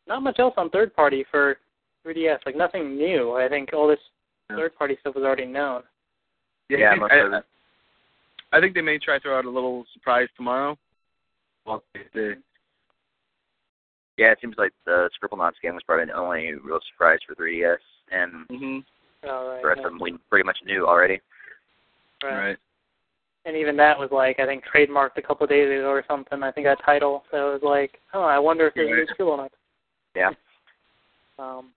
not 0.07 0.21
much 0.23 0.39
else 0.39 0.53
on 0.57 0.69
third 0.69 0.95
party 0.95 1.25
for 1.29 1.57
3DS. 2.05 2.39
Like 2.45 2.55
nothing 2.55 2.95
new. 2.95 3.33
I 3.33 3.47
think 3.49 3.69
all 3.73 3.87
this 3.87 3.99
Yeah. 4.49 4.57
third 4.57 4.75
party 4.75 4.97
stuff 4.99 5.15
was 5.15 5.23
already 5.23 5.45
known. 5.45 5.83
Yeah, 6.69 6.89
I, 6.89 6.95
most 6.95 7.11
think, 7.11 7.25
of 7.27 7.33
I. 7.33 8.57
I 8.57 8.61
think 8.61 8.75
they 8.75 8.81
may 8.81 8.97
try 8.97 9.17
to 9.17 9.21
throw 9.21 9.37
out 9.37 9.45
a 9.45 9.49
little 9.49 9.85
surprise 9.93 10.27
tomorrow. 10.35 10.77
Well, 11.65 11.83
they- 12.13 12.35
Yeah, 14.21 14.31
it 14.33 14.37
seems 14.39 14.55
like 14.59 14.71
the 14.85 15.09
Scribblenauts 15.17 15.59
game 15.63 15.73
was 15.73 15.81
probably 15.83 16.05
the 16.05 16.13
only 16.13 16.53
real 16.63 16.79
surprise 16.91 17.17
for 17.25 17.33
3DS, 17.33 17.79
and 18.11 18.47
Mhm. 18.49 18.85
All 19.27 19.47
right. 19.49 19.61
the 19.63 19.67
rest 19.67 19.79
yeah. 19.81 19.87
of 19.87 19.93
them 19.93 19.99
we 19.99 20.15
pretty 20.29 20.43
much 20.45 20.59
knew 20.63 20.85
already. 20.87 21.19
right. 22.23 22.37
Right. 22.49 22.57
and 23.45 23.57
even 23.57 23.75
that 23.77 23.97
was 23.97 24.11
like 24.11 24.39
I 24.39 24.45
think 24.45 24.63
trademarked 24.63 25.17
a 25.17 25.21
couple 25.23 25.43
of 25.45 25.49
days 25.49 25.65
ago 25.67 25.89
or 25.89 26.03
something. 26.07 26.43
I 26.43 26.51
think 26.51 26.65
that 26.67 26.77
title. 26.85 27.23
So 27.31 27.49
it 27.49 27.53
was 27.53 27.63
like, 27.63 27.99
oh, 28.13 28.21
I 28.21 28.37
wonder 28.37 28.67
if 28.67 28.75
there's 28.75 28.89
a 28.89 28.91
new 28.91 28.99
Right. 28.99 29.09
skill. 29.09 29.49
Yeah. 30.15 30.29
Um, 31.39 31.73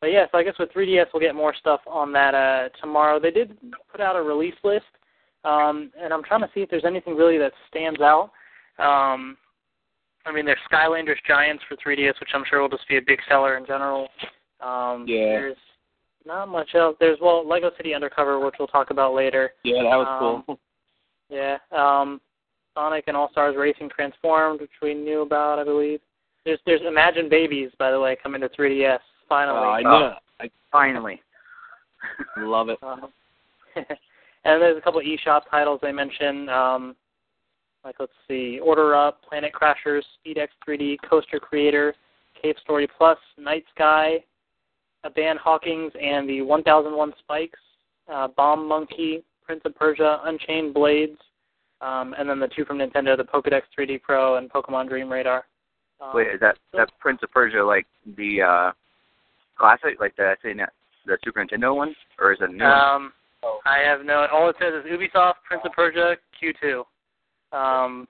but 0.00 0.10
yeah, 0.12 0.24
so 0.32 0.38
I 0.38 0.42
guess 0.42 0.58
with 0.58 0.72
3DS 0.72 1.12
we'll 1.12 1.20
get 1.20 1.34
more 1.34 1.52
stuff 1.54 1.82
on 1.86 2.10
that 2.12 2.34
uh, 2.34 2.70
tomorrow. 2.80 3.20
They 3.20 3.30
did 3.30 3.58
put 3.92 4.00
out 4.00 4.16
a 4.16 4.22
release 4.22 4.54
list, 4.64 4.86
um, 5.44 5.92
and 6.00 6.14
I'm 6.14 6.22
trying 6.24 6.40
to 6.40 6.50
see 6.54 6.62
if 6.62 6.70
there's 6.70 6.86
anything 6.86 7.14
really 7.14 7.36
that 7.36 7.52
stands 7.68 8.00
out. 8.00 8.30
Um, 8.78 9.36
I 10.26 10.32
mean, 10.32 10.44
there's 10.44 10.58
Skylanders 10.70 11.16
Giants 11.26 11.62
for 11.68 11.76
3DS, 11.76 12.18
which 12.20 12.30
I'm 12.34 12.44
sure 12.48 12.60
will 12.60 12.68
just 12.68 12.88
be 12.88 12.96
a 12.96 13.02
big 13.02 13.20
seller 13.28 13.56
in 13.56 13.64
general. 13.66 14.08
Um, 14.60 15.04
Yeah. 15.06 15.26
There's 15.38 15.56
not 16.24 16.48
much 16.48 16.74
else. 16.74 16.96
There's 16.98 17.18
well, 17.20 17.46
Lego 17.46 17.70
City 17.76 17.94
Undercover, 17.94 18.40
which 18.44 18.56
we'll 18.58 18.66
talk 18.68 18.90
about 18.90 19.14
later. 19.14 19.52
Yeah, 19.62 19.82
that 19.84 19.96
was 19.96 20.06
Um, 20.08 20.42
cool. 20.46 20.58
Yeah. 21.28 21.58
Um, 21.70 22.20
Sonic 22.74 23.04
and 23.06 23.16
All 23.16 23.30
Stars 23.30 23.56
Racing 23.56 23.88
Transformed, 23.88 24.60
which 24.60 24.70
we 24.82 24.94
knew 24.94 25.22
about, 25.22 25.58
I 25.58 25.64
believe. 25.64 26.00
There's 26.44 26.58
there's 26.66 26.82
Imagine 26.82 27.28
Babies, 27.28 27.70
by 27.78 27.90
the 27.90 27.98
way, 28.00 28.16
coming 28.20 28.40
to 28.40 28.48
3DS 28.50 29.00
finally. 29.28 29.58
Oh, 29.58 29.70
I 29.70 29.80
Oh. 29.80 29.82
know. 29.82 30.14
I 30.40 30.50
Finally. 30.72 31.22
love 32.36 32.68
it. 32.68 32.78
Um, 32.82 33.12
and 33.76 34.60
there's 34.62 34.76
a 34.76 34.80
couple 34.80 35.00
of 35.00 35.06
eShop 35.06 35.42
titles 35.50 35.80
they 35.82 35.92
mentioned. 35.92 36.50
Um, 36.50 36.96
like 37.86 37.96
let's 38.00 38.12
see, 38.26 38.58
Order 38.62 38.96
Up, 38.96 39.22
Planet 39.22 39.52
Crashers, 39.54 40.02
SpeedX 40.18 40.48
3D, 40.68 40.96
Coaster 41.08 41.38
Creator, 41.38 41.94
Cave 42.42 42.56
Story 42.62 42.88
Plus, 42.98 43.16
Night 43.38 43.64
Sky, 43.74 44.16
a 45.04 45.10
Band 45.10 45.38
Hawkins, 45.38 45.92
and 46.00 46.28
the 46.28 46.42
1001 46.42 47.12
Spikes, 47.20 47.58
uh, 48.12 48.26
Bomb 48.36 48.66
Monkey, 48.66 49.22
Prince 49.44 49.60
of 49.64 49.76
Persia, 49.76 50.20
Unchained 50.24 50.74
Blades, 50.74 51.16
um, 51.80 52.12
and 52.18 52.28
then 52.28 52.40
the 52.40 52.48
two 52.48 52.64
from 52.64 52.78
Nintendo, 52.78 53.16
the 53.16 53.22
Pokedex 53.22 53.62
3D 53.78 54.02
Pro 54.02 54.36
and 54.36 54.50
Pokemon 54.50 54.88
Dream 54.88 55.10
Radar. 55.10 55.44
Um, 56.00 56.10
Wait, 56.12 56.26
is 56.26 56.40
that 56.40 56.58
that 56.72 56.90
Prince 56.98 57.20
of 57.22 57.30
Persia 57.30 57.62
like 57.62 57.86
the 58.16 58.42
uh 58.42 58.72
classic, 59.56 60.00
like 60.00 60.14
the 60.16 60.34
the 61.06 61.18
Super 61.24 61.44
Nintendo 61.44 61.74
one, 61.74 61.94
or 62.18 62.32
is 62.32 62.38
it 62.40 62.50
a 62.50 62.52
new? 62.52 62.64
Um, 62.64 63.12
I 63.64 63.78
have 63.78 64.04
no. 64.04 64.26
All 64.32 64.50
it 64.50 64.56
says 64.58 64.74
is 64.74 64.90
Ubisoft, 64.90 65.34
Prince 65.46 65.62
of 65.64 65.72
Persia, 65.72 66.16
Q2. 66.42 66.82
Um, 67.52 68.08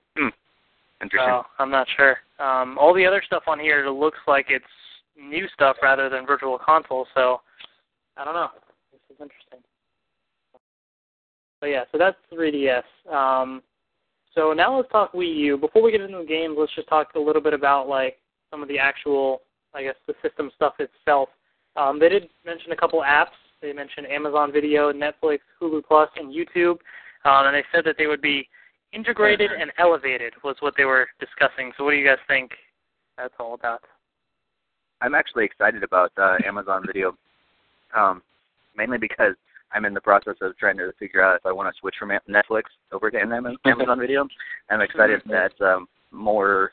Interesting. 1.02 1.28
so 1.28 1.42
I'm 1.58 1.70
not 1.70 1.86
sure. 1.96 2.16
Um, 2.38 2.78
all 2.78 2.94
the 2.94 3.06
other 3.06 3.22
stuff 3.26 3.44
on 3.46 3.58
here 3.60 3.88
looks 3.88 4.18
like 4.26 4.46
it's 4.48 4.64
new 5.16 5.46
stuff 5.54 5.76
rather 5.82 6.08
than 6.08 6.26
virtual 6.26 6.58
console. 6.58 7.06
So 7.14 7.40
I 8.16 8.24
don't 8.24 8.34
know. 8.34 8.48
This 8.92 9.00
is 9.10 9.20
interesting. 9.20 9.60
But 11.60 11.66
yeah, 11.66 11.84
so 11.92 11.98
that's 11.98 12.16
3DS. 12.32 12.82
Um, 13.12 13.62
so 14.34 14.52
now 14.52 14.76
let's 14.76 14.90
talk 14.90 15.12
Wii 15.12 15.34
U. 15.36 15.56
Before 15.56 15.82
we 15.82 15.90
get 15.90 16.02
into 16.02 16.18
the 16.18 16.24
games, 16.24 16.56
let's 16.58 16.74
just 16.74 16.88
talk 16.88 17.08
a 17.14 17.18
little 17.18 17.42
bit 17.42 17.54
about 17.54 17.88
like 17.88 18.18
some 18.50 18.62
of 18.62 18.68
the 18.68 18.78
actual, 18.78 19.40
I 19.74 19.82
guess, 19.82 19.94
the 20.06 20.14
system 20.22 20.50
stuff 20.54 20.74
itself. 20.78 21.30
Um, 21.76 21.98
they 21.98 22.08
did 22.08 22.28
mention 22.44 22.72
a 22.72 22.76
couple 22.76 23.00
apps. 23.00 23.36
They 23.62 23.72
mentioned 23.72 24.06
Amazon 24.06 24.52
Video, 24.52 24.92
Netflix, 24.92 25.38
Hulu 25.60 25.82
Plus, 25.86 26.08
and 26.16 26.32
YouTube, 26.32 26.78
um, 27.24 27.46
and 27.46 27.54
they 27.54 27.64
said 27.72 27.84
that 27.84 27.96
they 27.98 28.06
would 28.06 28.20
be 28.20 28.48
integrated 28.96 29.50
and 29.52 29.70
elevated 29.78 30.32
was 30.42 30.56
what 30.60 30.74
they 30.76 30.84
were 30.84 31.06
discussing. 31.20 31.72
So 31.76 31.84
what 31.84 31.90
do 31.90 31.98
you 31.98 32.06
guys 32.06 32.18
think 32.26 32.52
that's 33.18 33.34
all 33.38 33.54
about? 33.54 33.82
I'm 35.02 35.14
actually 35.14 35.44
excited 35.44 35.82
about 35.82 36.10
uh, 36.16 36.36
Amazon 36.44 36.82
Video, 36.86 37.14
um, 37.94 38.22
mainly 38.74 38.96
because 38.96 39.34
I'm 39.72 39.84
in 39.84 39.92
the 39.92 40.00
process 40.00 40.36
of 40.40 40.56
trying 40.56 40.78
to 40.78 40.92
figure 40.98 41.22
out 41.22 41.36
if 41.36 41.44
I 41.44 41.52
want 41.52 41.72
to 41.72 41.78
switch 41.78 41.96
from 41.98 42.10
Netflix 42.28 42.62
over 42.92 43.10
to 43.10 43.18
Amazon 43.64 44.00
Video. 44.00 44.26
I'm 44.70 44.80
excited 44.80 45.20
that 45.26 45.52
um, 45.60 45.86
more 46.10 46.72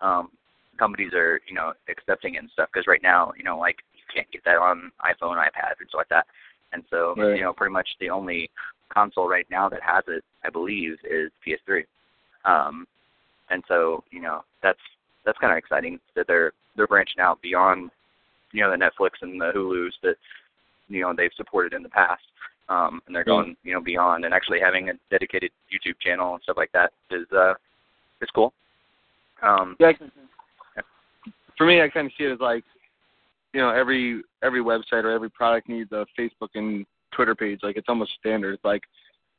um, 0.00 0.30
companies 0.78 1.12
are, 1.14 1.40
you 1.48 1.54
know, 1.54 1.72
accepting 1.88 2.34
it 2.34 2.38
and 2.38 2.50
stuff. 2.52 2.68
Because 2.72 2.88
right 2.88 3.02
now, 3.02 3.32
you 3.38 3.44
know, 3.44 3.56
like 3.58 3.76
you 3.94 4.02
can't 4.12 4.30
get 4.32 4.42
that 4.44 4.56
on 4.56 4.90
iPhone, 5.00 5.36
iPad, 5.36 5.78
and 5.78 5.88
stuff 5.88 6.00
like 6.00 6.08
that. 6.08 6.26
And 6.72 6.84
so, 6.90 7.14
Right. 7.16 7.36
you 7.36 7.42
know, 7.42 7.52
pretty 7.52 7.72
much 7.72 7.88
the 8.00 8.10
only 8.10 8.50
console 8.88 9.28
right 9.28 9.46
now 9.50 9.68
that 9.68 9.82
has 9.82 10.04
it, 10.08 10.24
I 10.44 10.50
believe, 10.50 10.98
is 11.04 11.30
PS3. 11.46 11.84
Um, 12.44 12.86
and 13.50 13.62
so, 13.68 14.04
you 14.10 14.20
know, 14.20 14.44
that's 14.62 14.80
that's 15.24 15.38
kind 15.38 15.52
of 15.52 15.58
exciting 15.58 16.00
that 16.14 16.26
they're 16.26 16.52
they're 16.76 16.86
branching 16.86 17.20
out 17.20 17.40
beyond, 17.42 17.90
you 18.52 18.62
know, 18.62 18.70
the 18.70 18.76
Netflix 18.76 19.10
and 19.20 19.40
the 19.40 19.52
Hulu's 19.54 19.94
that 20.02 20.16
you 20.88 21.00
know 21.02 21.12
they've 21.16 21.32
supported 21.36 21.72
in 21.74 21.82
the 21.82 21.88
past, 21.88 22.22
um, 22.68 23.00
and 23.06 23.14
they're 23.14 23.24
going 23.24 23.56
you 23.62 23.72
know 23.72 23.80
beyond 23.80 24.24
and 24.24 24.34
actually 24.34 24.60
having 24.60 24.88
a 24.90 24.94
dedicated 25.10 25.50
YouTube 25.72 25.98
channel 26.00 26.34
and 26.34 26.42
stuff 26.42 26.56
like 26.56 26.72
that 26.72 26.92
is 27.10 27.30
uh 27.32 27.54
is 28.20 28.28
cool. 28.34 28.52
Um, 29.42 29.76
Yeah, 29.78 29.88
I- 30.76 30.82
for 31.58 31.66
me, 31.66 31.80
I 31.82 31.88
kind 31.88 32.06
of 32.06 32.12
see 32.16 32.24
it 32.24 32.32
as 32.32 32.40
like, 32.40 32.64
you 33.52 33.60
know, 33.60 33.70
every 33.70 34.22
every 34.42 34.62
website 34.62 35.04
or 35.04 35.10
every 35.10 35.30
product 35.30 35.68
needs 35.68 35.92
a 35.92 36.06
Facebook 36.18 36.50
and 36.54 36.86
Twitter 37.14 37.34
page. 37.34 37.60
Like 37.62 37.76
it's 37.76 37.88
almost 37.88 38.12
standard. 38.18 38.54
It's 38.54 38.64
like, 38.64 38.82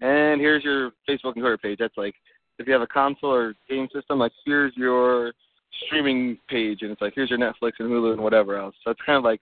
and 0.02 0.39
here's 0.39 0.63
your 0.63 0.91
Facebook 1.10 1.34
and 1.36 1.41
Twitter 1.41 1.58
page. 1.58 1.80
That's 1.80 1.97
like, 1.97 2.15
if 2.60 2.67
you 2.67 2.73
have 2.73 2.82
a 2.82 2.88
console 2.88 3.34
or 3.34 3.56
game 3.69 3.88
system, 3.93 4.19
like 4.19 4.32
here's 4.45 4.73
your 4.76 5.34
streaming 5.86 6.38
page, 6.49 6.82
and 6.82 6.91
it's 6.91 7.02
like 7.02 7.13
here's 7.15 7.30
your 7.30 7.39
Netflix 7.39 7.73
and 7.80 7.89
Hulu 7.89 8.13
and 8.13 8.21
whatever 8.23 8.58
else. 8.58 8.76
So 8.84 8.91
it's 8.91 9.02
kind 9.06 9.17
of 9.17 9.23
like, 9.23 9.41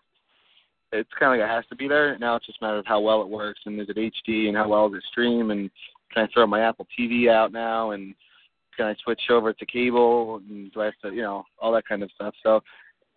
it's 0.93 1.09
kind 1.19 1.33
of 1.33 1.39
like 1.39 1.49
it 1.49 1.53
has 1.53 1.65
to 1.69 1.75
be 1.75 1.87
there. 1.87 2.17
Now 2.19 2.35
it's 2.35 2.45
just 2.45 2.59
a 2.61 2.65
matter 2.65 2.77
of 2.77 2.85
how 2.85 3.01
well 3.01 3.21
it 3.21 3.29
works 3.29 3.61
and 3.65 3.79
is 3.79 3.87
it 3.89 3.97
HD 3.97 4.47
and 4.47 4.57
how 4.57 4.69
well 4.69 4.89
does 4.89 4.99
it 4.99 5.03
stream 5.11 5.51
and 5.51 5.69
can 6.13 6.23
I 6.23 6.33
throw 6.33 6.45
my 6.47 6.61
Apple 6.61 6.87
TV 6.97 7.29
out 7.29 7.51
now 7.51 7.91
and 7.91 8.13
can 8.75 8.87
I 8.87 8.95
switch 9.03 9.21
over 9.29 9.53
to 9.53 9.65
cable 9.65 10.41
and 10.49 10.71
do 10.73 10.81
I 10.81 10.85
have 10.85 10.93
to, 11.03 11.11
you 11.11 11.21
know, 11.21 11.43
all 11.61 11.71
that 11.73 11.87
kind 11.87 12.03
of 12.03 12.11
stuff. 12.15 12.33
So 12.43 12.61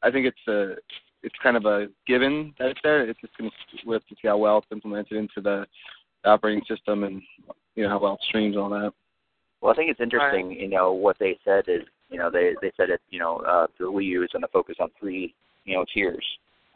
I 0.02 0.10
think 0.10 0.26
it's 0.26 0.48
a, 0.48 0.76
it's 1.24 1.34
kind 1.42 1.56
of 1.56 1.64
a 1.64 1.86
given 2.06 2.54
that 2.58 2.68
it's 2.68 2.80
there. 2.82 3.08
It's 3.08 3.20
just 3.20 3.36
going 3.36 3.50
to 3.50 3.56
we 3.86 3.94
have 3.94 4.06
to 4.06 4.14
see 4.14 4.28
how 4.28 4.38
well 4.38 4.58
it's 4.58 4.66
implemented 4.70 5.16
into 5.16 5.40
the 5.40 5.66
operating 6.24 6.62
system 6.68 7.04
and 7.04 7.22
you 7.74 7.82
know 7.82 7.88
how 7.88 7.98
well 7.98 8.14
it 8.14 8.20
streams 8.28 8.54
and 8.54 8.62
all 8.62 8.70
that. 8.70 8.92
Well, 9.60 9.72
I 9.72 9.76
think 9.76 9.90
it's 9.90 10.00
interesting. 10.00 10.52
You 10.52 10.68
know 10.68 10.92
what 10.92 11.16
they 11.18 11.38
said 11.44 11.64
is, 11.68 11.82
you 12.10 12.18
know, 12.18 12.30
they 12.30 12.54
they 12.60 12.70
said 12.76 12.90
it. 12.90 13.00
You 13.10 13.18
know, 13.18 13.38
uh, 13.38 13.66
the 13.78 13.86
Wii 13.86 14.04
U 14.06 14.22
is 14.22 14.30
going 14.32 14.42
to 14.42 14.48
focus 14.48 14.76
on 14.78 14.90
three, 15.00 15.34
you 15.64 15.74
know, 15.74 15.84
tiers. 15.92 16.24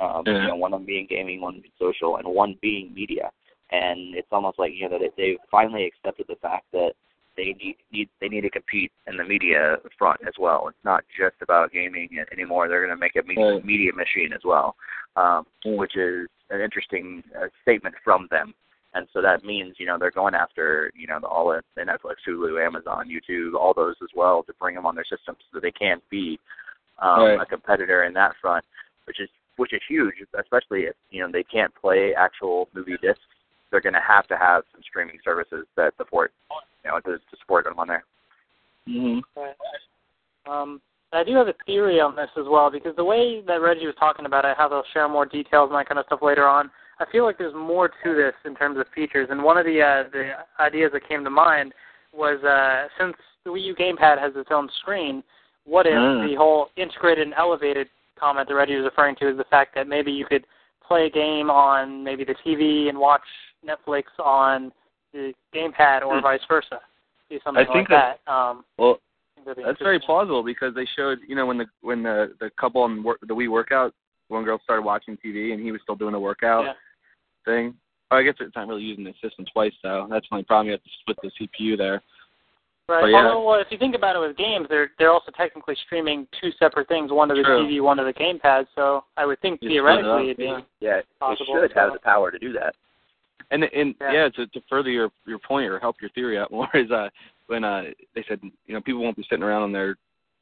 Um, 0.00 0.22
Yeah. 0.26 0.42
You 0.42 0.48
know, 0.48 0.56
one 0.56 0.72
of 0.72 0.80
them 0.80 0.86
being 0.86 1.06
gaming, 1.08 1.40
one 1.40 1.60
being 1.60 1.72
social, 1.78 2.16
and 2.16 2.26
one 2.26 2.56
being 2.62 2.94
media. 2.94 3.30
And 3.70 4.14
it's 4.14 4.28
almost 4.32 4.58
like 4.58 4.72
you 4.74 4.88
know 4.88 4.98
that 4.98 5.10
they 5.16 5.36
finally 5.50 5.84
accepted 5.84 6.26
the 6.28 6.36
fact 6.36 6.64
that 6.72 6.92
they 7.38 7.54
need, 7.62 7.76
need 7.90 8.08
they 8.20 8.28
need 8.28 8.42
to 8.42 8.50
compete 8.50 8.92
in 9.06 9.16
the 9.16 9.24
media 9.24 9.76
front 9.98 10.20
as 10.26 10.34
well. 10.38 10.68
It's 10.68 10.84
not 10.84 11.04
just 11.16 11.36
about 11.40 11.72
gaming 11.72 12.08
anymore. 12.32 12.68
They're 12.68 12.84
going 12.84 12.96
to 12.96 13.00
make 13.00 13.16
a 13.16 13.26
media, 13.26 13.54
Right. 13.54 13.64
media 13.64 13.92
machine 13.94 14.32
as 14.34 14.42
well, 14.44 14.76
um, 15.16 15.46
which 15.64 15.96
is 15.96 16.26
an 16.50 16.60
interesting 16.60 17.22
uh, 17.40 17.46
statement 17.62 17.94
from 18.04 18.28
them 18.30 18.52
and 18.94 19.06
so 19.12 19.20
that 19.22 19.44
means 19.44 19.76
you 19.78 19.86
know 19.86 19.98
they're 19.98 20.10
going 20.10 20.34
after 20.34 20.90
you 20.94 21.06
know 21.06 21.18
the, 21.20 21.26
all 21.26 21.48
the 21.48 21.82
Netflix, 21.82 22.16
Hulu, 22.26 22.64
Amazon, 22.64 23.08
YouTube, 23.08 23.54
all 23.54 23.74
those 23.74 23.96
as 24.02 24.08
well 24.14 24.42
to 24.44 24.52
bring 24.60 24.74
them 24.74 24.86
on 24.86 24.94
their 24.94 25.04
systems 25.04 25.38
so 25.52 25.60
they 25.60 25.70
can 25.72 26.00
be 26.10 26.38
um, 27.00 27.20
Right. 27.20 27.40
a 27.40 27.46
competitor 27.46 28.04
in 28.04 28.12
that 28.14 28.34
front, 28.40 28.64
which 29.06 29.20
is 29.20 29.28
which 29.56 29.72
is 29.72 29.80
huge, 29.88 30.14
especially 30.38 30.82
if 30.82 30.94
you 31.10 31.20
know 31.20 31.30
they 31.30 31.44
can't 31.44 31.74
play 31.74 32.14
actual 32.14 32.68
movie 32.74 32.96
discs. 33.02 33.20
They're 33.70 33.80
going 33.80 33.94
to 33.94 34.00
have 34.06 34.26
to 34.28 34.36
have 34.36 34.64
some 34.72 34.82
streaming 34.82 35.18
services 35.24 35.66
that 35.76 35.94
support 35.96 36.32
you 36.84 36.90
know 36.90 37.00
to, 37.00 37.18
to 37.18 37.36
support 37.40 37.64
them 37.64 37.78
on 37.78 37.88
there. 37.88 38.04
Mm-hmm. 38.88 39.40
Right. 39.40 39.54
Um, 40.48 40.80
I 41.12 41.24
do 41.24 41.34
have 41.36 41.48
a 41.48 41.54
theory 41.66 42.00
on 42.00 42.16
this 42.16 42.28
as 42.38 42.44
well 42.48 42.70
because 42.70 42.94
the 42.96 43.04
way 43.04 43.42
that 43.46 43.60
Reggie 43.60 43.86
was 43.86 43.94
talking 43.98 44.26
about 44.26 44.44
it, 44.44 44.56
how 44.58 44.68
they'll 44.68 44.82
share 44.92 45.08
more 45.08 45.24
details 45.26 45.70
and 45.70 45.78
that 45.78 45.88
kind 45.88 45.98
of 45.98 46.06
stuff 46.06 46.20
later 46.22 46.46
on, 46.46 46.70
I 47.00 47.06
feel 47.10 47.24
like 47.24 47.38
there's 47.38 47.54
more 47.54 47.88
to 47.88 48.14
this 48.14 48.34
in 48.44 48.54
terms 48.54 48.78
of 48.78 48.86
features. 48.94 49.28
And 49.30 49.42
one 49.42 49.56
of 49.56 49.64
the 49.64 49.80
uh, 49.80 50.10
the 50.10 50.32
ideas 50.60 50.90
that 50.92 51.08
came 51.08 51.24
to 51.24 51.30
mind 51.30 51.72
was 52.12 52.42
uh, 52.44 52.88
since 52.98 53.16
the 53.44 53.50
Wii 53.50 53.64
U 53.64 53.74
gamepad 53.74 54.18
has 54.18 54.32
its 54.36 54.50
own 54.50 54.68
screen, 54.80 55.22
what 55.64 55.86
if 55.86 55.92
Mm. 55.92 56.28
the 56.28 56.34
whole 56.34 56.70
integrated 56.76 57.26
and 57.26 57.34
elevated 57.34 57.88
comment 58.18 58.48
that 58.48 58.54
Reggie 58.54 58.76
was 58.76 58.84
referring 58.84 59.16
to 59.16 59.30
is 59.30 59.36
the 59.36 59.44
fact 59.44 59.74
that 59.74 59.86
maybe 59.86 60.10
you 60.10 60.26
could 60.26 60.44
play 60.88 61.06
a 61.06 61.10
game 61.10 61.50
on 61.50 62.02
maybe 62.02 62.24
the 62.24 62.34
TV 62.44 62.88
and 62.88 62.98
watch 62.98 63.22
Netflix 63.64 64.04
on 64.18 64.72
the 65.12 65.32
gamepad 65.54 66.02
or 66.02 66.16
Hmm. 66.16 66.22
vice 66.22 66.44
versa. 66.48 66.80
Do 67.30 67.38
something 67.44 67.68
I 67.68 67.72
think 67.72 67.90
like 67.90 68.18
that. 68.26 68.32
Um, 68.32 68.64
Well, 68.78 69.00
That's 69.56 69.80
very 69.80 69.98
plausible 69.98 70.42
because 70.42 70.74
they 70.74 70.84
showed, 70.84 71.20
you 71.26 71.34
know, 71.34 71.46
when 71.46 71.58
the 71.58 71.66
when 71.80 72.02
the 72.02 72.34
the 72.38 72.50
couple 72.50 72.82
on 72.82 73.02
work, 73.02 73.18
the 73.22 73.34
Wii 73.34 73.48
workout, 73.48 73.94
one 74.28 74.44
girl 74.44 74.58
started 74.58 74.82
watching 74.82 75.16
TV 75.16 75.52
and 75.52 75.60
he 75.60 75.72
was 75.72 75.80
still 75.82 75.96
doing 75.96 76.14
a 76.14 76.20
workout 76.20 76.64
Yeah. 76.64 76.74
thing. 77.44 77.78
Oh, 78.10 78.16
I 78.16 78.22
guess 78.22 78.34
it's 78.40 78.54
not 78.56 78.68
really 78.68 78.82
using 78.82 79.04
the 79.04 79.14
system 79.22 79.46
twice 79.46 79.72
though. 79.82 80.06
That's 80.10 80.28
the 80.28 80.34
only 80.34 80.44
problem. 80.44 80.66
You 80.66 80.72
have 80.72 80.82
to 80.82 80.90
split 81.00 81.18
the 81.22 81.30
CPU 81.38 81.76
there. 81.76 82.02
Right. 82.88 83.02
But 83.02 83.06
yeah. 83.08 83.16
Although, 83.26 83.46
well, 83.46 83.60
if 83.60 83.66
you 83.70 83.76
think 83.76 83.94
about 83.94 84.16
it 84.16 84.20
with 84.20 84.36
games, 84.36 84.66
they're 84.70 84.90
they're 84.98 85.12
also 85.12 85.30
technically 85.36 85.76
streaming 85.84 86.26
two 86.40 86.50
separate 86.58 86.88
things, 86.88 87.12
one 87.12 87.28
to 87.28 87.34
the 87.34 87.42
True. 87.42 87.66
TV, 87.66 87.82
one 87.82 87.98
to 87.98 88.04
the 88.04 88.14
gamepad. 88.14 88.66
So 88.74 89.04
I 89.16 89.26
would 89.26 89.40
think 89.40 89.60
You 89.62 89.68
theoretically 89.68 90.24
it'd 90.24 90.36
be 90.38 90.44
yeah. 90.44 90.60
Yeah, 90.80 91.00
Possible, 91.20 91.56
it 91.58 91.68
should 91.68 91.76
have 91.76 91.92
the 91.92 91.98
power 91.98 92.30
to 92.30 92.38
do 92.38 92.52
that. 92.54 92.74
And 93.50 93.64
and 93.64 93.94
Yeah. 94.00 94.12
yeah, 94.12 94.28
to 94.30 94.46
to 94.46 94.60
further 94.70 94.90
your 94.90 95.10
your 95.26 95.38
point 95.38 95.70
or 95.70 95.78
help 95.78 95.96
your 96.00 96.10
theory 96.10 96.38
out 96.38 96.50
more 96.50 96.68
is 96.74 96.90
uh 96.90 97.10
when 97.46 97.62
uh 97.62 97.84
they 98.14 98.24
said 98.26 98.40
you 98.42 98.74
know 98.74 98.80
people 98.80 99.02
won't 99.02 99.16
be 99.16 99.26
sitting 99.28 99.44
around 99.44 99.62
on 99.62 99.72
their 99.72 99.96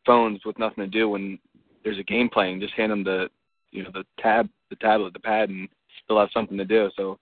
phones 0.04 0.44
with 0.44 0.58
nothing 0.58 0.84
to 0.84 0.90
do 0.90 1.08
when 1.08 1.38
there's 1.82 1.98
a 1.98 2.04
game 2.04 2.28
playing. 2.28 2.60
Just 2.60 2.74
hand 2.74 2.92
them 2.92 3.02
the 3.02 3.28
you 3.72 3.82
know 3.82 3.90
the 3.92 4.04
tab, 4.20 4.48
the 4.70 4.76
tablet, 4.76 5.12
the 5.12 5.18
pad, 5.18 5.48
and 5.48 5.68
they'll 6.08 6.20
have 6.20 6.30
something 6.32 6.58
to 6.58 6.64
do. 6.64 6.90
So 6.96 7.18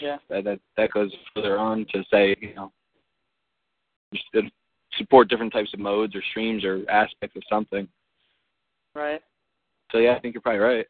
yeah. 0.00 0.16
that 0.30 0.44
that 0.44 0.60
that 0.78 0.90
goes 0.92 1.12
further 1.34 1.58
on 1.58 1.84
to 1.92 2.02
say 2.10 2.34
you 2.40 2.54
know 2.54 2.64
just 2.66 2.77
support 4.96 5.28
different 5.28 5.52
types 5.52 5.72
of 5.74 5.80
modes 5.80 6.14
or 6.14 6.22
streams 6.30 6.64
or 6.64 6.82
aspects 6.90 7.36
of 7.36 7.42
something. 7.48 7.86
Right. 8.94 9.20
So 9.92 9.98
yeah, 9.98 10.14
I 10.14 10.20
think 10.20 10.34
you're 10.34 10.42
probably 10.42 10.60
right. 10.60 10.86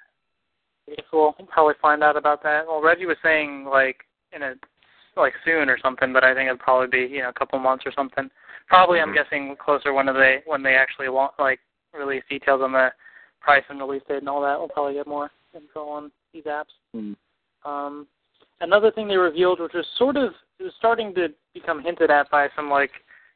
Guess 0.88 1.04
we'll 1.12 1.33
probably 1.48 1.74
find 1.81 2.02
out 2.02 2.16
about 2.16 2.42
that. 2.42 2.66
Well, 2.66 2.83
Reggie 2.83 3.07
was 3.07 3.18
saying 3.22 3.64
like 3.64 4.04
in 4.33 4.42
a 4.42 4.54
like 5.16 5.35
soon 5.44 5.68
or 5.68 5.78
something, 5.78 6.12
but 6.12 6.24
I 6.24 6.35
think 6.35 6.46
it'll 6.46 6.59
probably 6.59 6.87
be 7.07 7.12
you 7.12 7.22
know 7.22 7.28
a 7.28 7.33
couple 7.33 7.59
months 7.59 7.85
or 7.87 7.92
something. 7.92 8.31
Probably, 8.68 9.00
I'm 9.00 9.11
Mhm. 9.11 9.14
guessing 9.14 9.57
closer 9.57 9.92
when 9.92 10.07
they 10.07 10.42
when 10.46 10.62
they 10.62 10.74
actually 10.76 11.09
want 11.09 11.33
like 11.38 11.61
release 11.92 12.24
details 12.28 12.62
on 12.62 12.72
the 12.72 12.92
price 13.40 13.64
and 13.68 13.81
release 13.81 14.02
date 14.09 14.18
and 14.18 14.28
all 14.28 14.40
that. 14.42 14.59
We'll 14.59 14.68
probably 14.68 14.94
get 14.94 15.07
more 15.07 15.31
info 15.54 15.88
on 15.88 16.12
these 16.33 16.44
apps. 16.44 16.72
Mm. 16.94 17.16
Um, 17.64 18.07
another 18.61 18.90
thing 18.90 19.09
they 19.09 19.16
revealed, 19.16 19.61
which 19.61 19.72
was 19.74 19.87
sort 19.96 20.16
of 20.16 20.33
it 20.59 20.64
was 20.64 20.74
starting 20.78 21.14
to 21.14 21.28
become 21.54 21.83
hinted 21.83 22.11
at 22.11 22.31
by 22.31 22.48
some 22.57 22.70
like 22.70 22.92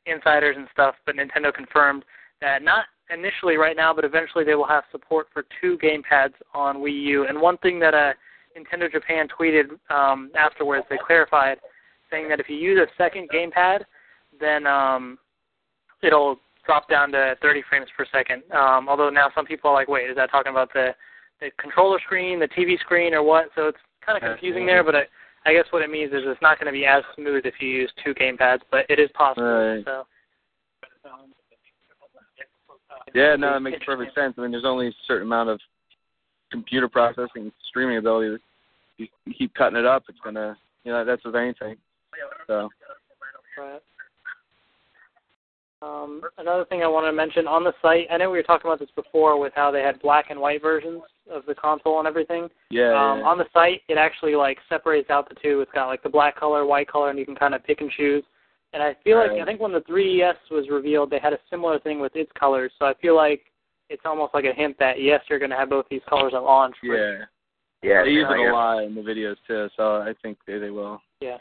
insiders 0.06 0.56
and 0.58 0.68
stuff, 0.72 0.94
but 1.06 1.16
Nintendo 1.16 1.52
confirmed 1.52 2.04
that 2.40 2.62
not 2.62 2.84
initially 3.12 3.56
right 3.56 3.76
now, 3.76 3.92
but 3.94 4.04
eventually 4.04 4.44
they 4.44 4.54
will 4.54 4.66
have 4.66 4.84
support 4.90 5.28
for 5.32 5.44
two 5.60 5.78
gamepads 5.78 6.34
on 6.54 6.76
Wii 6.76 7.02
U. 7.04 7.26
And 7.26 7.40
one 7.40 7.58
thing 7.58 7.78
that 7.80 7.94
uh, 7.94 8.12
Nintendo 8.56 8.90
Japan 8.90 9.28
tweeted 9.28 9.70
um, 9.90 10.30
afterwards, 10.36 10.86
they 10.90 10.98
clarified, 11.04 11.58
saying 12.10 12.28
that 12.28 12.40
if 12.40 12.48
you 12.48 12.56
use 12.56 12.78
a 12.78 12.86
second 12.96 13.28
gamepad, 13.30 13.80
then 14.40 14.66
um, 14.66 15.18
it'll 16.02 16.38
drop 16.64 16.88
down 16.88 17.12
to 17.12 17.36
30 17.42 17.62
frames 17.68 17.88
per 17.96 18.06
second. 18.12 18.42
Um, 18.52 18.88
although 18.88 19.10
now 19.10 19.28
some 19.34 19.46
people 19.46 19.70
are 19.70 19.74
like, 19.74 19.88
wait, 19.88 20.10
is 20.10 20.16
that 20.16 20.30
talking 20.30 20.50
about 20.50 20.72
the 20.72 20.94
the 21.40 21.50
controller 21.60 21.98
screen, 21.98 22.38
the 22.38 22.46
TV 22.46 22.78
screen, 22.78 23.14
or 23.14 23.22
what? 23.22 23.46
So 23.56 23.66
it's 23.66 23.78
kind 24.06 24.16
of 24.16 24.22
confusing 24.22 24.64
there. 24.64 24.84
But 24.84 24.94
I, 24.94 25.02
I 25.44 25.52
guess 25.52 25.64
what 25.70 25.82
it 25.82 25.90
means 25.90 26.12
is 26.12 26.20
it's 26.24 26.42
not 26.42 26.58
going 26.58 26.72
to 26.72 26.72
be 26.72 26.86
as 26.86 27.02
smooth 27.16 27.44
if 27.44 27.54
you 27.60 27.68
use 27.68 27.92
two 28.04 28.14
game 28.14 28.36
pads, 28.36 28.62
but 28.70 28.86
it 28.88 28.98
is 28.98 29.10
possible. 29.14 29.46
Right. 29.46 29.84
So. 29.84 30.04
Yeah, 33.14 33.36
no, 33.36 33.52
that 33.52 33.60
makes 33.60 33.84
perfect 33.84 34.14
sense. 34.14 34.34
I 34.38 34.42
mean, 34.42 34.52
there's 34.52 34.64
only 34.64 34.88
a 34.88 34.92
certain 35.06 35.26
amount 35.26 35.50
of 35.50 35.60
computer 36.50 36.88
processing, 36.88 37.52
streaming 37.68 37.98
ability. 37.98 38.38
If 38.98 39.08
you 39.26 39.34
keep 39.34 39.54
cutting 39.54 39.78
it 39.78 39.84
up, 39.84 40.04
it's 40.08 40.18
gonna, 40.24 40.56
you 40.84 40.92
know, 40.92 41.04
that's 41.04 41.24
with 41.24 41.36
anything. 41.36 41.76
So, 42.46 42.68
Right. 43.58 43.82
Um, 45.82 46.22
another 46.38 46.64
thing 46.66 46.82
I 46.82 46.86
wanted 46.86 47.08
to 47.08 47.12
mention 47.12 47.48
on 47.48 47.64
the 47.64 47.72
site, 47.82 48.06
I 48.10 48.16
know 48.16 48.30
we 48.30 48.38
were 48.38 48.44
talking 48.44 48.70
about 48.70 48.78
this 48.78 48.90
before 48.94 49.38
with 49.40 49.52
how 49.56 49.72
they 49.72 49.80
had 49.80 50.00
black 50.00 50.26
and 50.30 50.38
white 50.38 50.62
versions 50.62 51.02
of 51.28 51.44
the 51.46 51.54
console 51.56 51.98
and 51.98 52.06
everything. 52.06 52.48
yeah. 52.70 52.92
Um, 52.92 53.18
yeah. 53.18 53.24
on 53.24 53.36
the 53.38 53.46
site, 53.52 53.80
it 53.88 53.98
actually 53.98 54.36
like 54.36 54.58
separates 54.68 55.10
out 55.10 55.28
the 55.28 55.34
two. 55.42 55.60
It's 55.60 55.72
got 55.72 55.88
like 55.88 56.02
the 56.02 56.08
black 56.08 56.38
color, 56.38 56.64
white 56.64 56.88
color, 56.88 57.10
and 57.10 57.18
you 57.18 57.26
can 57.26 57.34
kind 57.34 57.54
of 57.54 57.64
pick 57.64 57.80
and 57.80 57.90
choose. 57.90 58.22
And 58.72 58.82
I 58.82 58.96
feel 59.04 59.18
like 59.18 59.32
I 59.32 59.44
think 59.44 59.60
when 59.60 59.72
the 59.72 59.80
3DS 59.80 60.34
was 60.50 60.68
revealed, 60.70 61.10
they 61.10 61.18
had 61.18 61.34
a 61.34 61.38
similar 61.50 61.78
thing 61.80 62.00
with 62.00 62.14
its 62.16 62.30
colors. 62.38 62.72
So 62.78 62.86
I 62.86 62.94
feel 63.02 63.14
like 63.14 63.42
it's 63.90 64.02
almost 64.06 64.32
like 64.32 64.44
a 64.46 64.54
hint 64.54 64.76
that 64.78 65.02
yes, 65.02 65.20
you're 65.28 65.38
going 65.38 65.50
to 65.50 65.56
have 65.56 65.68
both 65.68 65.84
these 65.90 66.00
colors 66.08 66.32
at 66.34 66.42
launch. 66.42 66.76
for- 66.80 66.96
yeah. 66.96 67.24
Yeah, 67.82 68.04
They 68.04 68.10
use 68.10 68.28
it 68.30 68.48
a 68.48 68.52
lot 68.52 68.84
in 68.84 68.94
the 68.94 69.00
videos 69.00 69.34
too, 69.48 69.68
so 69.76 69.96
I 69.96 70.14
think 70.22 70.38
they 70.46 70.58
they 70.58 70.70
will. 70.70 71.02
Yeah. 71.20 71.38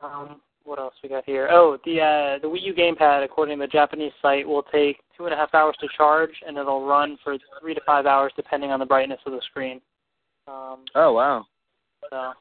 Um, 0.00 0.40
what 0.64 0.78
else 0.78 0.94
we 1.02 1.08
got 1.08 1.24
here? 1.24 1.48
Oh, 1.50 1.78
the 1.84 2.00
uh, 2.00 2.38
the 2.42 2.48
Wii 2.48 2.62
U 2.62 2.74
gamepad, 2.74 3.24
according 3.24 3.58
to 3.58 3.64
the 3.66 3.70
Japanese 3.70 4.12
site, 4.22 4.46
will 4.46 4.62
take 4.64 4.98
two 5.16 5.24
and 5.26 5.34
a 5.34 5.36
half 5.36 5.54
hours 5.54 5.76
to 5.80 5.88
charge, 5.96 6.30
and 6.46 6.56
it'll 6.56 6.86
run 6.86 7.18
for 7.22 7.36
three 7.60 7.74
to 7.74 7.80
five 7.86 8.06
hours, 8.06 8.32
depending 8.36 8.70
on 8.70 8.80
the 8.80 8.86
brightness 8.86 9.20
of 9.26 9.32
the 9.32 9.40
screen. 9.50 9.80
Um, 10.48 10.84
Oh 10.94 11.12
wow. 11.12 11.46
so 12.10 12.32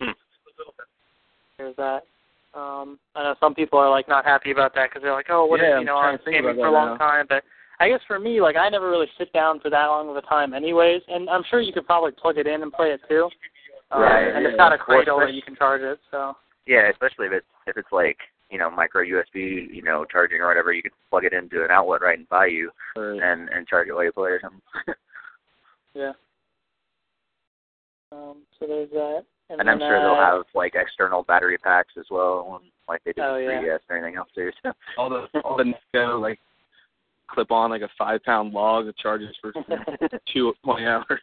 Hmm. 0.00 0.10
there's 1.58 1.76
that. 1.76 2.02
Um, 2.54 2.98
I 3.16 3.24
know 3.24 3.34
some 3.40 3.54
people 3.54 3.78
are 3.78 3.90
like 3.90 4.08
not 4.08 4.24
happy 4.24 4.50
about 4.52 4.74
that 4.74 4.90
because 4.90 5.02
they're 5.02 5.12
like, 5.12 5.26
oh, 5.28 5.46
what 5.46 5.60
if 5.60 5.80
you 5.80 5.84
know 5.84 5.98
trying 6.00 6.18
I'm 6.26 6.32
gaming 6.32 6.54
for 6.56 6.66
a 6.68 6.72
long 6.72 6.90
now. 6.92 6.96
time, 6.98 7.26
but 7.28 7.42
I 7.80 7.88
guess 7.88 8.00
for 8.06 8.18
me, 8.18 8.40
like 8.40 8.56
I 8.56 8.68
never 8.68 8.88
really 8.90 9.08
sit 9.18 9.32
down 9.32 9.60
for 9.60 9.70
that 9.70 9.86
long 9.86 10.08
of 10.08 10.16
a 10.16 10.22
time, 10.22 10.54
anyways. 10.54 11.02
And 11.08 11.28
I'm 11.28 11.42
sure 11.50 11.60
you 11.60 11.72
could 11.72 11.86
probably 11.86 12.12
plug 12.12 12.38
it 12.38 12.46
in 12.46 12.62
and 12.62 12.72
play 12.72 12.88
it 12.92 13.00
too. 13.08 13.28
Um, 13.90 14.02
Right, 14.02 14.28
and 14.34 14.42
yeah. 14.42 14.48
it's 14.50 14.56
got 14.56 14.72
a 14.72 14.78
cradle 14.78 15.18
that 15.20 15.34
you 15.34 15.42
can 15.42 15.56
charge 15.56 15.82
it. 15.82 15.98
So 16.10 16.36
Yeah, 16.66 16.88
especially 16.90 17.26
if 17.26 17.32
it's 17.32 17.46
if 17.66 17.76
it's 17.76 17.92
like 17.92 18.16
you 18.50 18.58
know 18.58 18.70
micro 18.70 19.02
USB, 19.02 19.72
you 19.72 19.82
know 19.82 20.04
charging 20.04 20.40
or 20.40 20.48
whatever, 20.48 20.72
you 20.72 20.82
could 20.82 20.92
plug 21.10 21.24
it 21.24 21.32
into 21.32 21.64
an 21.64 21.70
outlet 21.70 22.02
right 22.02 22.18
in 22.18 22.26
by 22.30 22.46
you 22.46 22.70
Right. 22.96 23.20
and 23.22 23.48
and 23.50 23.66
charge 23.66 23.88
it 23.88 23.94
while 23.94 24.04
you 24.04 24.12
play 24.12 24.30
or 24.30 24.40
something. 24.40 24.60
yeah. 25.94 26.12
Um, 28.12 28.42
so 28.58 28.66
there's 28.66 28.90
that. 28.90 29.24
And, 29.50 29.60
and 29.60 29.68
I'm 29.68 29.78
then, 29.78 29.88
sure 29.88 30.00
they'll 30.00 30.12
uh, 30.12 30.36
have 30.36 30.44
like 30.54 30.74
external 30.74 31.22
battery 31.22 31.58
packs 31.58 31.92
as 31.98 32.06
well, 32.10 32.60
like 32.88 33.02
they 33.04 33.12
did 33.12 33.22
Oh, 33.24 33.34
with 33.34 33.44
yeah. 33.44 33.60
3DS 33.60 33.78
and 33.90 33.98
everything 33.98 34.16
else 34.16 34.28
too. 34.34 34.50
So. 34.62 34.72
all 34.98 35.10
the 35.10 35.26
all 35.40 35.56
the 35.56 35.74
Nyko 35.94 36.20
like 36.20 36.38
clip 37.28 37.50
on 37.50 37.70
like 37.70 37.82
a 37.82 37.88
five 37.98 38.22
pound 38.24 38.52
log 38.52 38.86
that 38.86 38.96
charges 38.96 39.34
for 39.40 39.52
two 40.32 40.54
twenty 40.64 40.86
hours. 40.86 41.20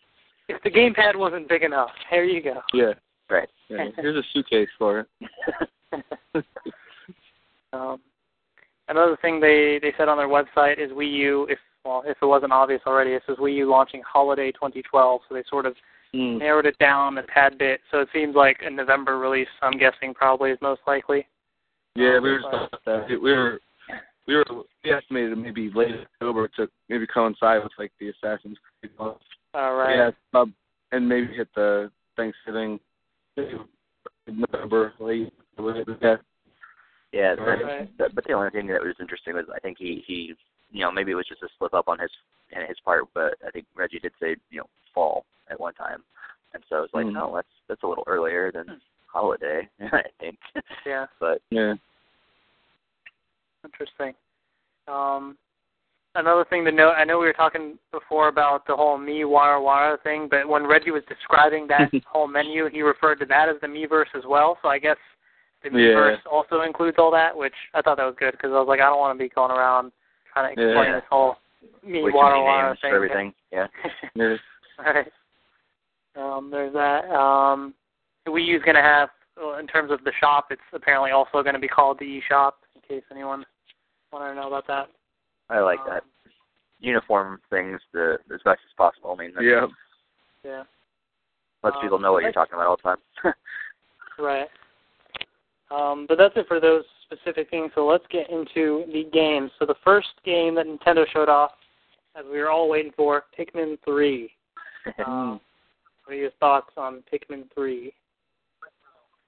if 0.49 0.61
the 0.63 0.69
gamepad 0.69 1.15
wasn't 1.15 1.47
big 1.49 1.63
enough, 1.63 1.89
here 2.09 2.23
you 2.23 2.41
go. 2.43 2.61
Yeah. 2.73 2.93
Right. 3.31 3.49
yeah. 3.69 3.85
Here's 3.95 4.17
a 4.17 4.23
suitcase 4.33 4.67
for 4.77 4.99
it. 4.99 5.07
um, 7.73 7.99
another 8.89 9.17
thing 9.21 9.39
they 9.39 9.79
they 9.81 9.93
said 9.97 10.09
on 10.09 10.17
their 10.17 10.27
website 10.27 10.79
is 10.83 10.91
Wii 10.91 11.11
U. 11.13 11.47
If 11.49 11.59
well, 11.85 12.03
if 12.05 12.17
it 12.21 12.25
wasn't 12.25 12.51
obvious 12.51 12.81
already, 12.85 13.11
it 13.11 13.23
says 13.25 13.37
Wii 13.37 13.55
U 13.57 13.69
launching 13.69 14.01
holiday 14.05 14.51
2012. 14.51 15.21
So 15.27 15.35
they 15.35 15.43
sort 15.49 15.65
of 15.65 15.75
Mm. 16.13 16.39
narrowed 16.39 16.65
it 16.65 16.77
down 16.77 17.17
a 17.19 17.23
tad 17.27 17.57
bit. 17.57 17.79
So 17.89 17.99
it 18.01 18.09
seems 18.11 18.35
like 18.35 18.57
a 18.65 18.69
November 18.69 19.17
release. 19.17 19.47
I'm 19.61 19.77
guessing 19.77 20.13
probably 20.13 20.51
is 20.51 20.57
most 20.61 20.81
likely. 20.85 21.25
Yeah, 21.95 22.17
Um, 22.17 22.23
we 22.23 22.31
were 22.31 22.41
talking 22.41 22.67
about 22.67 22.85
that. 22.85 23.07
We 23.09 23.31
were 23.31 23.61
we 24.27 24.35
were 24.35 24.45
we 24.83 24.91
estimated 24.91 25.37
maybe 25.37 25.71
late 25.73 25.95
October 26.01 26.49
to 26.57 26.69
maybe 26.89 27.07
coincide 27.07 27.63
with 27.63 27.71
like 27.79 27.93
the 27.99 28.09
Assassin's 28.09 28.57
Creed 28.81 28.91
launch. 28.99 29.21
All 29.53 29.75
right. 29.75 30.11
Yeah, 30.33 30.43
and 30.91 31.07
maybe 31.07 31.33
hit 31.33 31.47
the 31.55 31.89
Thanksgiving 32.17 32.79
maybe 34.27 34.91
late. 34.99 35.33
Yeah. 36.01 36.15
Yeah, 37.11 37.33
Right. 37.33 37.87
but, 37.97 37.97
but 37.97 38.15
but 38.15 38.23
the 38.25 38.33
only 38.33 38.49
thing 38.51 38.67
that 38.67 38.81
was 38.81 38.95
interesting 38.99 39.33
was 39.33 39.45
I 39.53 39.59
think 39.59 39.77
he 39.77 40.03
he 40.07 40.33
you 40.71 40.81
know 40.81 40.91
maybe 40.91 41.11
it 41.11 41.15
was 41.15 41.27
just 41.27 41.43
a 41.43 41.49
slip 41.57 41.73
up 41.73 41.87
on 41.89 41.99
his 41.99 42.09
in 42.51 42.65
his 42.67 42.77
part, 42.85 43.03
but 43.13 43.35
I 43.45 43.51
think 43.51 43.65
Reggie 43.75 43.99
did 43.99 44.13
say 44.19 44.35
you 44.49 44.59
know 44.59 44.69
fall 44.93 45.25
at 45.49 45.59
one 45.59 45.73
time, 45.73 46.03
and 46.53 46.63
so 46.69 46.77
I 46.77 46.79
was 46.81 46.89
like, 46.93 47.05
Mhm. 47.05 47.13
no, 47.13 47.35
that's 47.35 47.47
that's 47.67 47.83
a 47.83 47.87
little 47.87 48.05
earlier 48.07 48.51
than 48.51 48.79
holiday, 49.07 49.67
I 49.91 50.03
think. 50.19 50.37
Yeah. 50.85 51.07
But 51.19 51.41
Yeah. 51.49 51.75
Interesting. 53.63 54.13
Um, 54.87 55.37
another 56.15 56.45
thing 56.49 56.65
to 56.65 56.71
note, 56.71 56.93
I 56.97 57.03
know 57.03 57.19
we 57.19 57.25
were 57.25 57.33
talking 57.33 57.77
before 57.91 58.27
about 58.27 58.65
the 58.67 58.75
whole 58.75 58.97
me 58.97 59.21
Wara 59.21 59.59
Wara 59.61 60.01
thing, 60.03 60.27
but 60.29 60.47
when 60.47 60.65
Reggie 60.67 60.91
was 60.91 61.03
describing 61.07 61.67
that 61.67 61.91
whole 62.05 62.27
menu, 62.27 62.69
he 62.69 62.81
referred 62.81 63.15
to 63.19 63.25
that 63.27 63.49
as 63.49 63.55
the 63.61 63.67
Miiverse 63.67 64.13
as 64.15 64.23
well. 64.27 64.57
So 64.61 64.67
I 64.69 64.79
guess 64.79 64.97
the 65.63 65.69
Miiverse 65.69 66.17
also 66.29 66.61
includes 66.61 66.97
all 66.99 67.11
that, 67.11 67.35
which 67.35 67.53
I 67.73 67.81
thought 67.81 67.97
that 67.97 68.05
was 68.05 68.15
good 68.19 68.31
because 68.33 68.49
I 68.51 68.59
was 68.59 68.67
like, 68.67 68.79
I 68.79 68.85
don't 68.89 68.99
want 68.99 69.17
to 69.17 69.23
be 69.23 69.29
going 69.29 69.51
around 69.51 69.91
trying 70.33 70.55
to 70.55 70.61
explain 70.61 70.87
Yeah. 70.89 70.95
this 70.95 71.03
whole 71.09 71.35
Mi 71.83 72.01
way 72.03 72.11
too 72.11 72.17
Wara 72.17 72.37
Wara 72.37 72.71
thing. 72.81 72.89
for 72.91 72.95
everything. 72.95 73.33
Yeah. 73.51 73.67
Yeah. 74.15 74.35
Alright. 74.79 75.11
Um, 76.15 76.49
there's 76.51 76.73
that. 76.73 77.05
Um, 77.11 77.73
the 78.25 78.31
Wii 78.31 78.45
U's 78.47 78.63
going 78.63 78.75
to 78.75 78.81
have, 78.81 79.09
in 79.59 79.67
terms 79.67 79.91
of 79.91 80.03
the 80.03 80.11
shop, 80.19 80.47
it's 80.51 80.61
apparently 80.73 81.11
also 81.11 81.41
going 81.43 81.53
to 81.53 81.59
be 81.59 81.67
called 81.67 81.97
the 81.99 82.19
eShop, 82.29 82.51
in 82.75 82.81
case 82.81 83.03
anyone 83.11 83.45
wanted 84.11 84.29
to 84.29 84.35
know 84.35 84.47
about 84.47 84.67
that. 84.67 84.89
I 85.51 85.59
like 85.59 85.79
Um, 85.81 85.87
that. 85.89 86.03
Uniform 86.79 87.39
things 87.51 87.79
the 87.93 88.17
as 88.33 88.41
best 88.43 88.61
as 88.65 88.73
possible. 88.75 89.11
I 89.11 89.15
mean, 89.15 89.33
that 89.35 89.43
Yeah. 89.43 89.67
Yeah, 90.43 90.63
lets 91.61 91.75
Um, 91.75 91.81
people 91.83 91.99
know 91.99 92.13
what 92.13 92.23
you're 92.23 92.31
talking 92.31 92.55
about 92.55 92.65
all 92.65 92.77
the 92.77 92.81
time. 92.81 92.97
right. 94.17 94.49
Um, 95.69 96.07
but 96.07 96.17
that's 96.17 96.35
it 96.35 96.47
for 96.47 96.59
those 96.59 96.83
specific 97.03 97.49
things. 97.51 97.71
So 97.75 97.85
let's 97.85 98.07
get 98.07 98.29
into 98.31 98.85
the 98.91 99.03
games. 99.13 99.51
So 99.59 99.65
the 99.67 99.75
first 99.83 100.09
game 100.25 100.55
that 100.55 100.65
Nintendo 100.65 101.07
showed 101.07 101.29
off, 101.29 101.51
as 102.15 102.25
we 102.25 102.39
were 102.39 102.49
all 102.49 102.67
waiting 102.67 102.91
for, 102.93 103.25
Pikmin 103.37 103.77
3. 103.85 104.33
Um, 105.05 105.39
what 106.05 106.13
are 106.15 106.17
your 106.17 106.31
thoughts 106.39 106.71
on 106.75 107.03
Pikmin 107.03 107.43
3? 107.53 107.93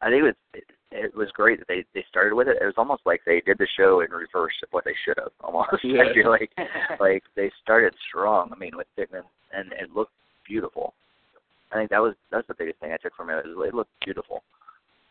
I 0.01 0.09
think 0.09 0.23
it 0.23 0.23
was 0.23 0.63
it, 0.93 1.05
it 1.05 1.15
was 1.15 1.29
great 1.33 1.59
that 1.59 1.67
they 1.67 1.83
they 1.93 2.05
started 2.09 2.35
with 2.35 2.47
it. 2.47 2.57
It 2.61 2.65
was 2.65 2.75
almost 2.77 3.01
like 3.05 3.21
they 3.25 3.41
did 3.45 3.57
the 3.57 3.67
show 3.77 4.01
in 4.01 4.11
reverse 4.11 4.53
of 4.63 4.69
what 4.71 4.85
they 4.85 4.93
should 5.05 5.17
have. 5.17 5.31
Almost, 5.41 5.69
Yeah. 5.83 6.03
I 6.03 6.13
feel 6.13 6.29
like 6.29 6.51
like 6.99 7.23
they 7.35 7.51
started 7.61 7.93
strong. 8.07 8.51
I 8.53 8.57
mean, 8.57 8.75
with 8.75 8.87
Pikmin, 8.97 9.23
and 9.53 9.71
it 9.73 9.93
looked 9.93 10.11
beautiful. 10.47 10.93
I 11.71 11.75
think 11.75 11.89
that 11.89 12.01
was 12.01 12.15
that's 12.31 12.47
the 12.47 12.55
biggest 12.57 12.79
thing 12.79 12.91
I 12.93 12.97
took 12.97 13.15
from 13.15 13.29
it. 13.29 13.39
Is 13.39 13.55
it 13.57 13.73
looked 13.73 13.91
beautiful. 14.03 14.43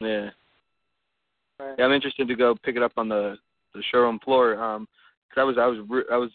Yeah. 0.01 0.31
Right. 1.59 1.75
Yeah, 1.79 1.85
I'm 1.85 1.93
interested 1.93 2.29
to 2.29 2.35
go 2.35 2.55
pick 2.65 2.77
it 2.77 2.83
up 2.83 2.93
on 2.97 3.09
the 3.09 3.37
the 3.75 3.83
showroom 3.91 4.19
floor. 4.25 4.63
Um, 4.63 4.87
cause 5.35 5.41
I 5.41 5.45
was 5.45 5.57
I 5.59 5.67
was 5.67 5.79
re- 5.89 6.11
I 6.13 6.17
was 6.17 6.31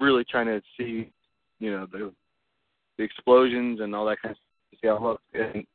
really 0.00 0.24
trying 0.24 0.46
to 0.46 0.60
see, 0.76 1.10
you 1.58 1.70
know, 1.70 1.86
the 1.90 2.12
the 2.98 3.04
explosions 3.04 3.80
and 3.80 3.94
all 3.94 4.06
that 4.06 4.20
kind 4.22 4.32
of 4.32 4.36
stuff. 4.36 4.70
to 4.70 4.76
See 4.80 4.88
how 4.88 4.96
it 4.96 5.02
looked. 5.02 5.34
And 5.34 5.66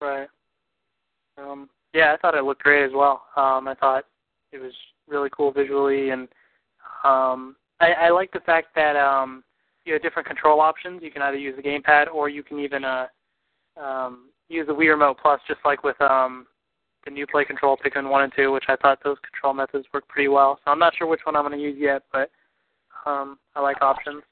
Right. 0.00 0.28
Um, 1.38 1.68
Yeah, 1.92 2.12
I 2.12 2.16
thought 2.16 2.34
it 2.34 2.44
looked 2.44 2.62
great 2.62 2.84
as 2.84 2.92
well. 2.94 3.24
Um, 3.36 3.68
I 3.68 3.74
thought 3.78 4.04
it 4.52 4.58
was 4.58 4.72
really 5.08 5.30
cool 5.36 5.52
visually, 5.52 6.10
and 6.10 6.28
um, 7.04 7.56
I, 7.80 7.92
I 7.92 8.10
like 8.10 8.32
the 8.32 8.40
fact 8.40 8.68
that 8.74 8.96
um, 8.96 9.44
you 9.84 9.92
have 9.92 10.02
different 10.02 10.26
control 10.26 10.60
options. 10.60 11.02
You 11.02 11.10
can 11.10 11.22
either 11.22 11.36
use 11.36 11.56
the 11.56 11.62
gamepad 11.62 12.06
or 12.12 12.28
you 12.28 12.42
can 12.42 12.58
even 12.58 12.84
uh, 12.84 13.06
um, 13.80 14.30
use 14.48 14.66
the 14.66 14.72
Wii 14.72 14.90
Remote 14.90 15.18
Plus, 15.20 15.40
just 15.46 15.60
like 15.64 15.84
with 15.84 16.00
um, 16.00 16.46
the 17.04 17.10
new 17.10 17.26
Play 17.26 17.44
Control 17.44 17.76
Pikmin 17.76 18.08
1 18.08 18.22
and 18.22 18.32
2, 18.34 18.52
which 18.52 18.64
I 18.68 18.76
thought 18.76 18.98
those 19.04 19.18
control 19.30 19.54
methods 19.54 19.86
work 19.92 20.08
pretty 20.08 20.28
well. 20.28 20.58
So 20.64 20.70
I'm 20.70 20.78
not 20.78 20.94
sure 20.96 21.06
which 21.06 21.20
one 21.24 21.36
I'm 21.36 21.46
going 21.46 21.56
to 21.58 21.62
use 21.62 21.76
yet, 21.78 22.02
but 22.12 22.30
um, 23.06 23.38
I 23.54 23.60
like 23.60 23.82
options. 23.82 24.22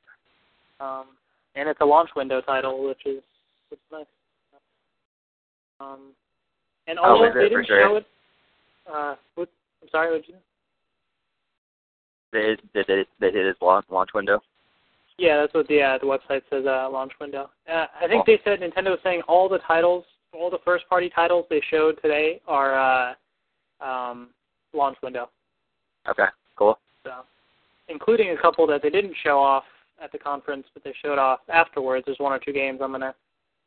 Um, 0.81 1.07
and 1.55 1.69
it's 1.69 1.81
a 1.81 1.85
launch 1.85 2.11
window 2.17 2.41
title, 2.41 2.87
which 2.87 3.05
is 3.05 3.23
which 3.69 3.79
is 3.79 3.93
nice. 3.93 4.07
Um, 5.81 6.13
and 6.87 6.99
Oh, 6.99 7.05
although 7.05 7.25
is 7.27 7.33
it 7.37 7.39
they 7.39 7.49
didn't 7.49 7.67
show 7.67 7.97
it, 7.97 8.07
uh, 8.93 9.15
what, 9.35 9.49
I'm 9.83 9.89
sorry, 9.91 10.11
what 10.13 10.25
did 10.27 10.35
you? 10.35 10.41
They 12.33 12.57
they 12.75 12.83
did 12.85 13.07
they 13.21 13.31
did 13.31 13.47
his 13.47 13.57
launch 13.61 13.87
launch 13.91 14.11
window. 14.15 14.41
Yeah, 15.19 15.41
that's 15.41 15.53
what 15.55 15.69
the 15.69 15.83
uh, 15.83 15.99
the 15.99 16.07
website 16.07 16.43
says. 16.51 16.65
Uh, 16.67 16.89
launch 16.91 17.13
window. 17.21 17.51
Uh, 17.71 17.87
I 18.01 18.09
think 18.09 18.25
Cool. 18.27 18.37
they 18.37 18.41
said 18.45 18.61
Nintendo 18.61 18.91
was 18.91 18.99
saying 19.05 19.21
all 19.29 19.49
the 19.49 19.59
titles, 19.59 20.05
all 20.33 20.51
the 20.51 20.59
first 20.65 20.89
party 20.89 21.11
titles 21.15 21.45
they 21.51 21.61
showed 21.71 22.01
today 22.01 22.41
are 22.49 22.75
uh, 23.81 23.85
um, 23.85 24.31
launch 24.73 24.97
window. 25.03 25.29
Okay, 26.09 26.25
cool. 26.57 26.79
So, 27.05 27.11
including 27.89 28.31
a 28.31 28.41
couple 28.41 28.67
that 28.69 28.83
they 28.83 28.91
didn't 28.91 29.15
show 29.23 29.39
off 29.39 29.65
at 30.03 30.11
the 30.11 30.19
conference, 30.19 30.67
but 30.73 30.83
they 30.83 30.95
showed 31.05 31.19
off 31.19 31.41
afterwards. 31.53 32.05
There's 32.07 32.19
one 32.19 32.33
or 32.33 32.39
two 32.39 32.53
games 32.53 32.81
I'm 32.83 32.93
gonna 32.93 33.15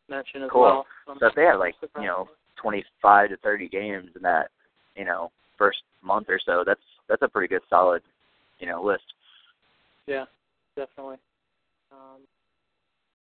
mention 0.09 0.41
as 0.41 0.49
Cool. 0.49 0.61
well. 0.63 0.85
I'm 1.07 1.17
So 1.19 1.29
they 1.35 1.43
have 1.43 1.59
like 1.59 1.75
you 1.97 2.07
know 2.07 2.27
twenty 2.61 2.83
five 3.01 3.29
to 3.29 3.37
thirty 3.37 3.67
games 3.67 4.09
in 4.15 4.21
that 4.21 4.49
you 4.95 5.05
know 5.05 5.31
first 5.57 5.79
month 6.03 6.27
or 6.29 6.39
so, 6.45 6.63
that's 6.65 6.79
that's 7.09 7.21
a 7.21 7.27
pretty 7.27 7.47
good 7.47 7.61
solid 7.69 8.01
you 8.59 8.67
know 8.67 8.83
list. 8.83 9.03
Yeah, 10.07 10.25
definitely. 10.75 11.17
Um, 11.91 12.21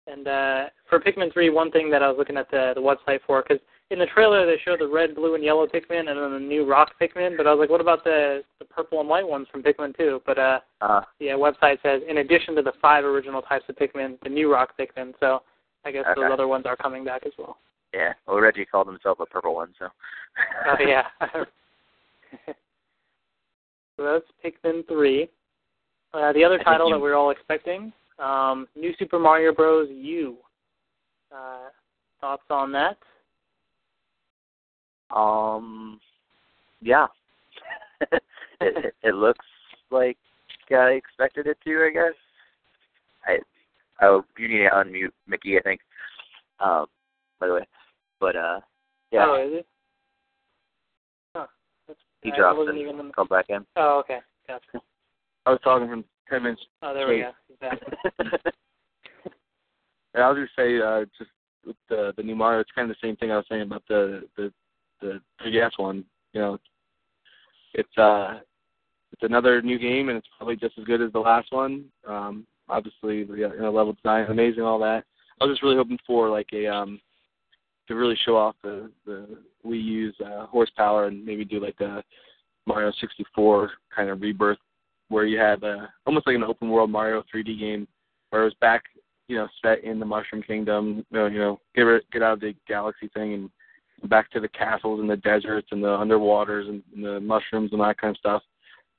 and 0.07 0.27
uh, 0.27 0.69
for 0.89 0.99
Pikmin 0.99 1.31
3, 1.33 1.49
one 1.49 1.71
thing 1.71 1.89
that 1.91 2.01
I 2.01 2.07
was 2.07 2.17
looking 2.17 2.37
at 2.37 2.49
the 2.49 2.73
the 2.75 2.81
website 2.81 3.19
for, 3.27 3.43
because 3.43 3.61
in 3.91 3.99
the 3.99 4.05
trailer 4.07 4.45
they 4.45 4.57
showed 4.63 4.79
the 4.79 4.87
red, 4.87 5.15
blue, 5.15 5.35
and 5.35 5.43
yellow 5.43 5.67
Pikmin, 5.67 6.09
and 6.09 6.19
then 6.19 6.33
the 6.33 6.39
new 6.39 6.65
rock 6.65 6.91
Pikmin. 7.01 7.37
But 7.37 7.47
I 7.47 7.53
was 7.53 7.59
like, 7.59 7.69
what 7.69 7.81
about 7.81 8.03
the 8.03 8.43
the 8.59 8.65
purple 8.65 8.99
and 8.99 9.09
white 9.09 9.27
ones 9.27 9.47
from 9.51 9.63
Pikmin 9.63 9.95
2? 9.97 10.21
But 10.25 10.37
uh, 10.37 10.59
Uh, 10.81 11.01
the 11.19 11.27
website 11.27 11.81
says, 11.83 12.01
in 12.07 12.17
addition 12.17 12.55
to 12.55 12.61
the 12.61 12.73
five 12.81 13.03
original 13.03 13.41
types 13.41 13.65
of 13.69 13.75
Pikmin, 13.75 14.19
the 14.23 14.29
new 14.29 14.51
rock 14.51 14.73
Pikmin. 14.79 15.13
So 15.19 15.41
I 15.85 15.91
guess 15.91 16.05
those 16.15 16.31
other 16.31 16.47
ones 16.47 16.65
are 16.65 16.75
coming 16.75 17.03
back 17.03 17.23
as 17.25 17.33
well. 17.37 17.57
Yeah. 17.93 18.13
Well, 18.27 18.39
Reggie 18.39 18.65
called 18.65 18.87
himself 18.87 19.19
a 19.19 19.25
purple 19.25 19.55
one, 19.55 19.73
so. 19.79 19.87
Oh 20.67 20.75
yeah. 20.79 21.07
so 22.45 24.03
that's 24.03 24.25
Pikmin 24.43 24.87
3. 24.87 25.29
Uh, 26.13 26.33
the 26.33 26.43
other 26.43 26.59
I 26.61 26.63
title 26.63 26.87
you- 26.87 26.95
that 26.95 26.99
we 26.99 27.09
are 27.09 27.15
all 27.15 27.31
expecting, 27.31 27.93
um, 28.19 28.67
New 28.75 28.93
Super 28.97 29.19
Mario 29.19 29.53
Bros. 29.53 29.87
U. 29.91 30.37
Uh, 31.31 31.69
thoughts 32.19 32.43
on 32.49 32.71
that? 32.71 32.97
Um, 35.15 35.99
yeah. 36.81 37.07
it, 38.11 38.21
it 38.61 38.95
it 39.03 39.15
looks 39.15 39.45
like 39.91 40.17
I 40.71 40.91
expected 40.91 41.47
it 41.47 41.57
to. 41.65 41.87
I 41.87 41.91
guess. 41.93 42.13
I 43.25 43.37
oh 44.05 44.23
you 44.37 44.47
need 44.47 44.59
to 44.59 44.69
unmute 44.69 45.11
Mickey. 45.27 45.57
I 45.57 45.61
think. 45.61 45.81
Um, 46.59 46.85
by 47.39 47.47
the 47.47 47.53
way, 47.55 47.67
but 48.19 48.35
uh, 48.35 48.59
yeah, 49.11 49.25
Oh, 49.27 49.35
is 49.47 49.59
it? 49.59 49.67
Huh. 51.35 51.47
That's, 51.87 51.99
he 52.21 52.31
I 52.31 52.35
dropped 52.37 52.57
wasn't 52.57 52.77
and 52.77 52.87
even 52.87 52.99
in- 52.99 53.11
come 53.11 53.27
back 53.27 53.45
in. 53.49 53.65
Oh, 53.75 53.99
okay. 53.99 54.19
Gotcha. 54.47 54.83
I 55.45 55.51
was 55.51 55.59
talking 55.63 55.87
from 55.87 56.03
ten 56.29 56.43
minutes. 56.43 56.61
Oh, 56.81 56.93
there 56.93 57.07
we 57.07 57.19
go. 57.19 57.31
Exactly. 57.53 58.51
And 60.15 60.23
I 60.23 60.29
was 60.31 60.39
just 60.43 60.55
say 60.55 60.79
uh, 60.81 61.05
just 61.19 61.29
with 61.65 61.75
the 61.87 62.13
the 62.17 62.23
new 62.23 62.35
Mario, 62.35 62.61
it's 62.61 62.71
kind 62.73 62.89
of 62.89 62.97
the 62.99 63.07
same 63.07 63.15
thing 63.15 63.31
I 63.31 63.35
was 63.37 63.45
saying 63.47 63.61
about 63.61 63.83
the 63.87 64.23
the 64.37 64.51
the 65.01 65.21
3DS 65.45 65.77
one. 65.77 66.03
You 66.33 66.41
know, 66.41 66.57
it's 67.75 67.97
uh 67.97 68.39
it's 69.13 69.21
another 69.21 69.61
new 69.61 69.77
game 69.77 70.09
and 70.09 70.17
it's 70.17 70.27
probably 70.35 70.55
just 70.55 70.79
as 70.79 70.85
good 70.85 71.01
as 71.01 71.11
the 71.13 71.19
last 71.19 71.51
one. 71.51 71.85
Um, 72.07 72.47
obviously, 72.67 73.23
the 73.23 73.35
you 73.35 73.59
know, 73.59 73.71
level 73.71 73.93
design, 73.93 74.25
amazing, 74.29 74.63
all 74.63 74.79
that. 74.79 75.03
I 75.39 75.45
was 75.45 75.53
just 75.53 75.61
really 75.63 75.77
hoping 75.77 75.99
for 76.07 76.27
like 76.27 76.49
a 76.53 76.65
um 76.67 76.99
to 77.89 77.95
really 77.95 78.17
show 78.25 78.37
off 78.37 78.55
the 78.63 78.89
the 79.05 79.27
Wii 79.65 79.83
U's 79.83 80.15
uh, 80.25 80.45
horsepower 80.45 81.07
and 81.07 81.25
maybe 81.25 81.43
do 81.43 81.59
like 81.59 81.79
a 81.81 82.01
Mario 82.65 82.93
64 83.01 83.71
kind 83.93 84.09
of 84.09 84.21
rebirth 84.21 84.57
where 85.09 85.25
you 85.25 85.37
had 85.37 85.63
uh, 85.63 85.87
almost 86.05 86.25
like 86.25 86.35
an 86.35 86.43
open 86.43 86.69
world 86.69 86.89
Mario 86.89 87.23
3D 87.33 87.59
game 87.59 87.87
where 88.29 88.43
it 88.43 88.45
was 88.45 88.53
back 88.61 88.83
you 89.29 89.37
know, 89.37 89.47
set 89.61 89.83
in 89.83 89.99
the 89.99 90.05
Mushroom 90.05 90.41
Kingdom. 90.43 91.05
You 91.11 91.17
know, 91.17 91.27
you 91.27 91.39
know 91.39 91.59
get 91.75 92.11
get 92.11 92.23
out 92.23 92.33
of 92.33 92.39
the 92.41 92.53
galaxy 92.67 93.09
thing 93.13 93.33
and 93.33 94.09
back 94.09 94.29
to 94.31 94.39
the 94.39 94.49
castles 94.49 94.99
and 94.99 95.09
the 95.09 95.17
deserts 95.17 95.67
and 95.71 95.83
the 95.83 95.87
underwaters 95.87 96.67
and, 96.67 96.81
and 96.95 97.05
the 97.05 97.19
mushrooms 97.19 97.71
and 97.71 97.79
that 97.79 97.97
kind 97.97 98.11
of 98.11 98.17
stuff. 98.17 98.41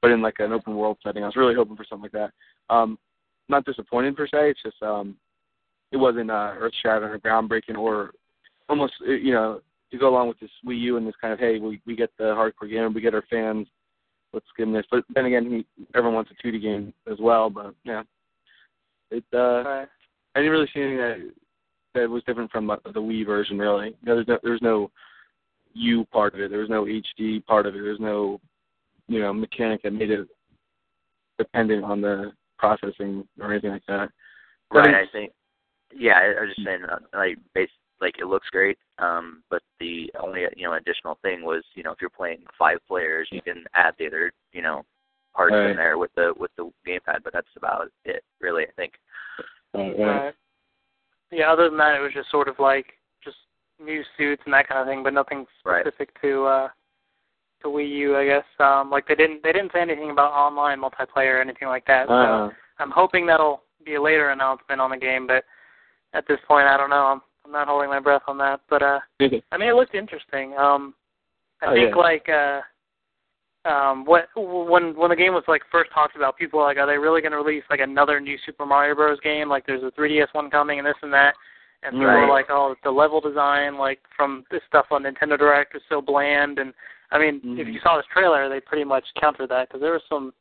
But 0.00 0.12
in 0.12 0.22
like 0.22 0.36
an 0.38 0.52
open 0.52 0.76
world 0.76 0.98
setting, 1.02 1.24
I 1.24 1.26
was 1.26 1.36
really 1.36 1.54
hoping 1.54 1.76
for 1.76 1.84
something 1.84 2.04
like 2.04 2.12
that. 2.12 2.74
Um, 2.74 2.96
not 3.48 3.64
disappointed 3.64 4.16
per 4.16 4.28
se. 4.28 4.50
It's 4.50 4.62
just 4.62 4.80
um, 4.82 5.16
it 5.90 5.96
wasn't 5.96 6.30
uh, 6.30 6.54
earth 6.56 6.74
shattering 6.80 7.12
or 7.12 7.18
groundbreaking 7.18 7.76
or 7.76 8.12
almost 8.70 8.94
uh, 9.06 9.12
you 9.12 9.32
know 9.32 9.60
to 9.90 9.98
go 9.98 10.08
along 10.08 10.28
with 10.28 10.40
this 10.40 10.50
Wii 10.66 10.78
U 10.80 10.96
and 10.96 11.06
this 11.06 11.14
kind 11.20 11.32
of 11.32 11.38
hey 11.38 11.58
we 11.58 11.80
we 11.86 11.96
get 11.96 12.10
the 12.16 12.24
hardcore 12.24 12.70
game 12.70 12.94
we 12.94 13.00
get 13.00 13.14
our 13.14 13.24
fans 13.28 13.66
let's 14.32 14.46
give 14.56 14.66
them 14.66 14.74
this. 14.74 14.86
But 14.90 15.04
then 15.14 15.26
again, 15.26 15.50
he, 15.50 15.84
everyone 15.94 16.14
wants 16.14 16.30
a 16.30 16.46
2D 16.46 16.62
game 16.62 16.92
as 17.10 17.18
well. 17.20 17.50
But 17.50 17.74
yeah, 17.84 18.02
it 19.10 19.24
uh, 19.32 19.62
Right. 19.64 19.88
I 20.34 20.38
didn't 20.38 20.52
really 20.52 20.68
see 20.72 20.80
anything 20.80 20.98
that 20.98 21.32
that 21.94 22.08
was 22.08 22.22
different 22.24 22.50
from 22.50 22.70
uh, 22.70 22.76
the 22.84 23.00
Wii 23.00 23.26
version. 23.26 23.58
Really, 23.58 23.88
you 23.88 23.96
know, 24.02 24.14
there's 24.14 24.28
no 24.28 24.38
there's 24.42 24.62
no 24.62 24.90
U 25.74 26.04
part 26.06 26.34
of 26.34 26.40
it. 26.40 26.50
There 26.50 26.60
was 26.60 26.70
no 26.70 26.84
HD 26.84 27.44
part 27.44 27.66
of 27.66 27.74
it. 27.74 27.82
There's 27.82 28.00
no 28.00 28.40
you 29.08 29.20
know 29.20 29.32
mechanic 29.32 29.82
that 29.82 29.92
made 29.92 30.10
it 30.10 30.28
dependent 31.38 31.84
on 31.84 32.00
the 32.00 32.32
processing 32.58 33.26
or 33.40 33.52
anything 33.52 33.70
like 33.70 33.86
that. 33.88 34.10
Right. 34.72 34.94
I 34.94 35.04
think. 35.12 35.32
Yeah, 35.92 36.12
I, 36.12 36.40
was 36.42 36.54
just 36.54 36.64
saying, 36.64 36.84
uh, 36.84 36.98
like, 37.12 37.36
base, 37.52 37.68
like 38.00 38.18
it 38.18 38.26
looks 38.26 38.48
great. 38.50 38.78
Um, 38.98 39.42
but 39.50 39.62
the 39.78 40.10
only 40.22 40.42
you 40.56 40.64
know 40.66 40.74
additional 40.74 41.18
thing 41.22 41.42
was, 41.42 41.62
you 41.74 41.82
know, 41.82 41.92
if 41.92 41.98
you're 42.00 42.10
playing 42.10 42.44
five 42.58 42.78
players, 42.88 43.28
you 43.30 43.42
can 43.42 43.64
add 43.74 43.94
the 43.98 44.06
other, 44.06 44.32
you 44.52 44.62
know, 44.62 44.84
parts 45.34 45.52
Right. 45.54 45.70
in 45.70 45.76
there 45.76 45.98
with 45.98 46.10
the 46.16 46.32
with 46.38 46.50
the 46.56 46.70
gamepad. 46.86 47.22
But 47.24 47.32
that's 47.32 47.46
about 47.56 47.88
it, 48.04 48.22
really. 48.40 48.64
I 48.64 48.72
think. 48.76 48.94
Right, 49.74 49.98
right. 49.98 50.06
Right. 50.06 50.34
Yeah, 51.30 51.52
other 51.52 51.68
than 51.68 51.78
that, 51.78 51.94
it 51.94 52.00
was 52.00 52.12
just 52.12 52.30
sort 52.30 52.48
of 52.48 52.58
like 52.58 52.86
just 53.22 53.36
new 53.78 54.02
suits 54.16 54.42
and 54.44 54.52
that 54.54 54.68
kind 54.68 54.80
of 54.80 54.86
thing, 54.86 55.02
but 55.02 55.14
nothing 55.14 55.46
Right. 55.64 55.82
specific 55.86 56.20
to 56.22 56.44
uh 56.46 56.68
to 57.62 57.68
Wii 57.68 57.88
U, 57.98 58.16
I 58.16 58.24
guess. 58.24 58.44
Um 58.58 58.90
like 58.90 59.06
they 59.06 59.14
didn't 59.14 59.42
they 59.42 59.52
didn't 59.52 59.72
say 59.72 59.80
anything 59.80 60.10
about 60.10 60.32
online 60.32 60.80
multiplayer 60.80 61.38
or 61.38 61.40
anything 61.40 61.68
like 61.68 61.84
that. 61.86 62.08
So 62.08 62.14
Uh, 62.14 62.50
I'm 62.78 62.90
hoping 62.90 63.26
that'll 63.26 63.62
be 63.84 63.94
a 63.94 64.02
later 64.02 64.30
announcement 64.30 64.80
on 64.80 64.90
the 64.90 64.96
game, 64.96 65.26
but 65.26 65.44
at 66.14 66.26
this 66.26 66.40
point 66.48 66.66
I 66.66 66.76
don't 66.76 66.90
know. 66.90 67.06
I'm 67.06 67.22
I'm 67.50 67.52
not 67.52 67.68
holding 67.68 67.90
my 67.90 67.98
breath 67.98 68.22
on 68.28 68.38
that. 68.38 68.60
But 68.70 68.82
uh 68.82 69.00
I 69.20 69.58
mean 69.58 69.68
it 69.68 69.74
looked 69.74 69.94
interesting. 69.94 70.54
Um 70.56 70.94
I 71.60 71.66
Oh, 71.66 71.74
think 71.74 71.90
yeah. 71.90 71.96
like 71.96 72.28
uh 72.28 72.60
um 73.68 74.04
what 74.06 74.28
when 74.36 74.96
when 74.96 75.10
the 75.10 75.16
game 75.16 75.34
was 75.34 75.44
like 75.48 75.62
first 75.70 75.90
talked 75.92 76.16
about 76.16 76.38
people 76.38 76.60
were 76.60 76.64
like 76.64 76.78
are 76.78 76.86
they 76.86 76.96
really 76.96 77.20
going 77.20 77.32
to 77.32 77.36
release 77.38 77.64
like 77.68 77.80
another 77.80 78.18
new 78.20 78.38
Super 78.46 78.64
Mario 78.64 78.94
Bros 78.94 79.18
game 79.20 79.48
like 79.50 79.66
there's 79.66 79.82
a 79.82 79.90
3DS 80.00 80.28
one 80.32 80.48
coming 80.50 80.78
and 80.78 80.86
this 80.86 80.94
and 81.02 81.12
that 81.12 81.34
and 81.82 81.92
people 81.92 82.06
were 82.06 82.28
like 82.28 82.46
oh 82.48 82.74
the 82.84 82.90
level 82.90 83.20
design 83.20 83.76
like 83.76 83.98
from 84.16 84.44
this 84.50 84.62
stuff 84.68 84.86
on 84.90 85.02
Nintendo 85.02 85.36
Direct 85.38 85.74
is 85.76 85.82
so 85.90 86.00
bland 86.00 86.58
and 86.58 86.72
I 87.10 87.18
mean 87.18 87.36
if 87.58 87.66
Mhm. 87.66 87.74
you 87.74 87.80
saw 87.82 87.96
this 87.98 88.06
trailer 88.12 88.48
they 88.48 88.60
pretty 88.60 88.84
much 88.84 89.04
countered 89.20 89.50
that 89.50 89.68
because 89.68 89.82
there 89.82 89.92
was 89.92 90.02
some 90.08 90.32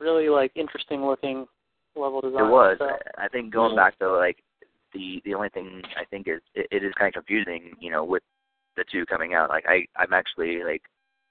really 0.00 0.28
like 0.28 0.50
interesting 0.56 1.04
looking 1.06 1.46
level 1.94 2.20
design 2.20 2.46
It 2.46 2.50
was. 2.50 2.76
so. 2.80 2.98
I 3.16 3.28
think 3.28 3.52
going 3.52 3.76
back 3.76 3.94
though, 4.00 4.16
like 4.18 4.42
the 4.92 5.20
the 5.24 5.34
only 5.34 5.48
thing 5.48 5.82
I 5.96 6.04
think 6.04 6.28
is 6.28 6.40
it, 6.54 6.66
it 6.70 6.84
is 6.84 6.92
kind 6.98 7.08
of 7.08 7.14
confusing, 7.14 7.72
you 7.80 7.90
know, 7.90 8.04
with 8.04 8.22
the 8.76 8.84
two 8.90 9.06
coming 9.06 9.34
out. 9.34 9.48
Like 9.50 9.64
I 9.68 9.86
I'm 9.96 10.12
actually 10.12 10.62
like 10.64 10.82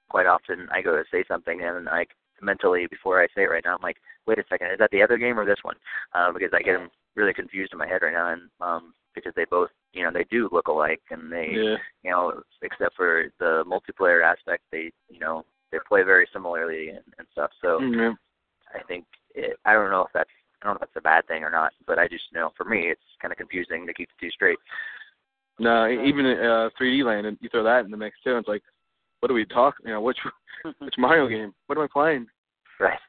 quite 0.10 0.26
often 0.26 0.68
I 0.72 0.82
go 0.82 0.96
to 0.96 1.04
say 1.12 1.24
something 1.28 1.62
and 1.62 1.86
like 1.86 2.10
mentally 2.41 2.88
before 2.89 3.22
I 3.22 3.28
say 3.28 3.44
it 3.44 3.50
right 3.50 3.63
now 3.65 3.76
I'm 3.76 3.82
like, 3.82 3.98
wait 4.28 4.39
a 4.39 4.44
second, 4.50 4.68
is 4.72 4.80
that 4.80 4.91
the 4.91 5.02
other 5.02 5.18
game 5.18 5.39
or 5.39 5.46
this 5.46 5.63
one? 5.63 5.76
Um, 6.13 6.34
because 6.34 6.52
I 6.54 6.62
get 6.62 6.78
them 6.78 6.89
really 7.15 7.34
confused 7.34 7.72
in 7.72 7.80
my 7.80 7.88
head 7.88 8.02
right 8.02 8.13
now, 8.13 8.34
and 8.34 8.41
um, 8.62 8.94
because 9.13 9.34
they 9.36 9.46
both 9.50 9.70
you 9.94 10.04
know 10.04 10.12
they 10.13 10.26
do 10.30 10.50
look 10.52 10.68
alike 10.68 11.02
and 11.12 11.32
they 11.32 11.52
yeah. 11.54 11.76
you 12.04 12.12
know 12.12 12.41
except 12.62 12.96
for 12.96 13.26
the 13.39 13.63
multiplayer 13.65 14.24
aspect 14.24 14.63
they 14.72 14.91
you 15.10 15.20
know 15.20 15.44
they 15.72 15.78
play 15.88 16.04
very 16.04 16.28
similarly 16.32 16.89
and, 16.89 17.04
and 17.18 17.28
stuff. 17.32 17.52
So. 17.62 17.80
Yeah. 17.82 18.13
I 18.74 18.84
think 18.84 19.06
it, 19.34 19.58
I 19.65 19.74
don't 19.74 19.91
know 19.91 20.02
if 20.02 20.12
that's 20.13 20.30
I 20.65 20.69
don't 20.69 20.82
know 20.82 20.86
if 20.86 20.93
that's 20.93 21.01
a 21.06 21.08
bad 21.08 21.28
thing 21.28 21.43
or 21.43 21.51
not, 21.51 21.73
but 21.86 21.99
I 21.99 22.08
just 22.08 22.23
know 22.34 22.51
for 22.58 22.63
me 22.63 22.88
it's 22.88 23.01
kind 23.21 23.32
of 23.32 23.38
confusing 23.38 23.86
to 23.86 23.93
keep 23.93 24.10
the 24.10 24.25
two 24.25 24.32
straight. 24.32 24.58
No, 25.60 25.88
even 25.88 26.25
uh, 26.25 26.69
3D 26.80 27.06
Land, 27.06 27.28
and 27.28 27.38
you 27.39 27.49
throw 27.49 27.63
that 27.63 27.86
in 27.86 27.91
the 27.91 27.97
mix 27.97 28.17
too. 28.23 28.36
It's 28.38 28.47
like, 28.47 28.63
what 29.19 29.30
do 29.30 29.36
we 29.36 29.45
talk? 29.45 29.75
You 29.86 29.91
know, 29.91 30.01
which 30.01 30.17
which 30.80 30.95
Mario 30.97 31.28
game? 31.28 31.54
What 31.67 31.78
am 31.78 31.84
I 31.84 31.88
playing? 31.91 32.25
Right. 32.80 32.99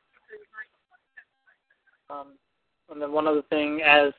Um, 2.10 2.34
and 2.90 3.00
then 3.00 3.10
one 3.10 3.26
other 3.26 3.42
thing, 3.50 3.80
as 3.84 4.12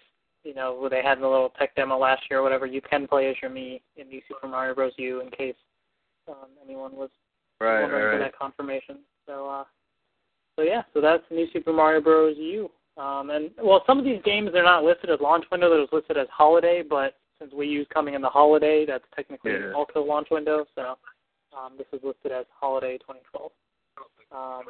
you 0.43 0.53
know, 0.53 0.87
they 0.89 1.03
had 1.03 1.19
the 1.19 1.27
little 1.27 1.53
tech 1.57 1.75
demo 1.75 1.97
last 1.97 2.23
year 2.29 2.39
or 2.39 2.43
whatever, 2.43 2.65
you 2.65 2.81
can 2.81 3.07
play 3.07 3.29
as 3.29 3.35
your 3.41 3.51
Mii 3.51 3.81
in 3.95 4.09
New 4.09 4.21
Super 4.27 4.47
Mario 4.47 4.73
Bros. 4.73 4.93
U 4.97 5.21
in 5.21 5.29
case 5.29 5.55
um, 6.27 6.49
anyone 6.65 6.95
was 6.95 7.09
Right, 7.59 7.81
wondering 7.81 8.03
right, 8.03 8.11
for 8.11 8.19
right. 8.19 8.31
that 8.31 8.37
confirmation. 8.37 8.99
So, 9.25 9.49
uh, 9.49 9.63
so 10.55 10.61
yeah, 10.61 10.83
so 10.93 11.01
that's 11.01 11.23
New 11.31 11.47
Super 11.51 11.73
Mario 11.73 12.01
Bros. 12.01 12.35
U. 12.37 12.69
Um, 12.97 13.29
and 13.29 13.51
well, 13.61 13.83
some 13.85 13.99
of 13.99 14.05
these 14.05 14.21
games 14.23 14.49
they're 14.51 14.63
not 14.63 14.83
listed 14.83 15.09
as 15.09 15.19
launch 15.21 15.45
window; 15.51 15.69
they're 15.69 15.99
listed 15.99 16.17
as 16.17 16.27
holiday. 16.31 16.83
But 16.87 17.15
since 17.39 17.53
Wii 17.53 17.69
U's 17.69 17.87
coming 17.93 18.15
in 18.15 18.21
the 18.21 18.29
holiday, 18.29 18.85
that's 18.85 19.05
technically 19.15 19.51
Yeah. 19.51 19.73
also 19.73 20.01
launch 20.01 20.29
window. 20.31 20.65
So 20.75 20.97
um, 21.57 21.73
this 21.77 21.87
is 21.93 22.03
listed 22.03 22.31
as 22.31 22.45
holiday 22.59 22.97
2012. 22.97 23.51
Um, 24.31 24.63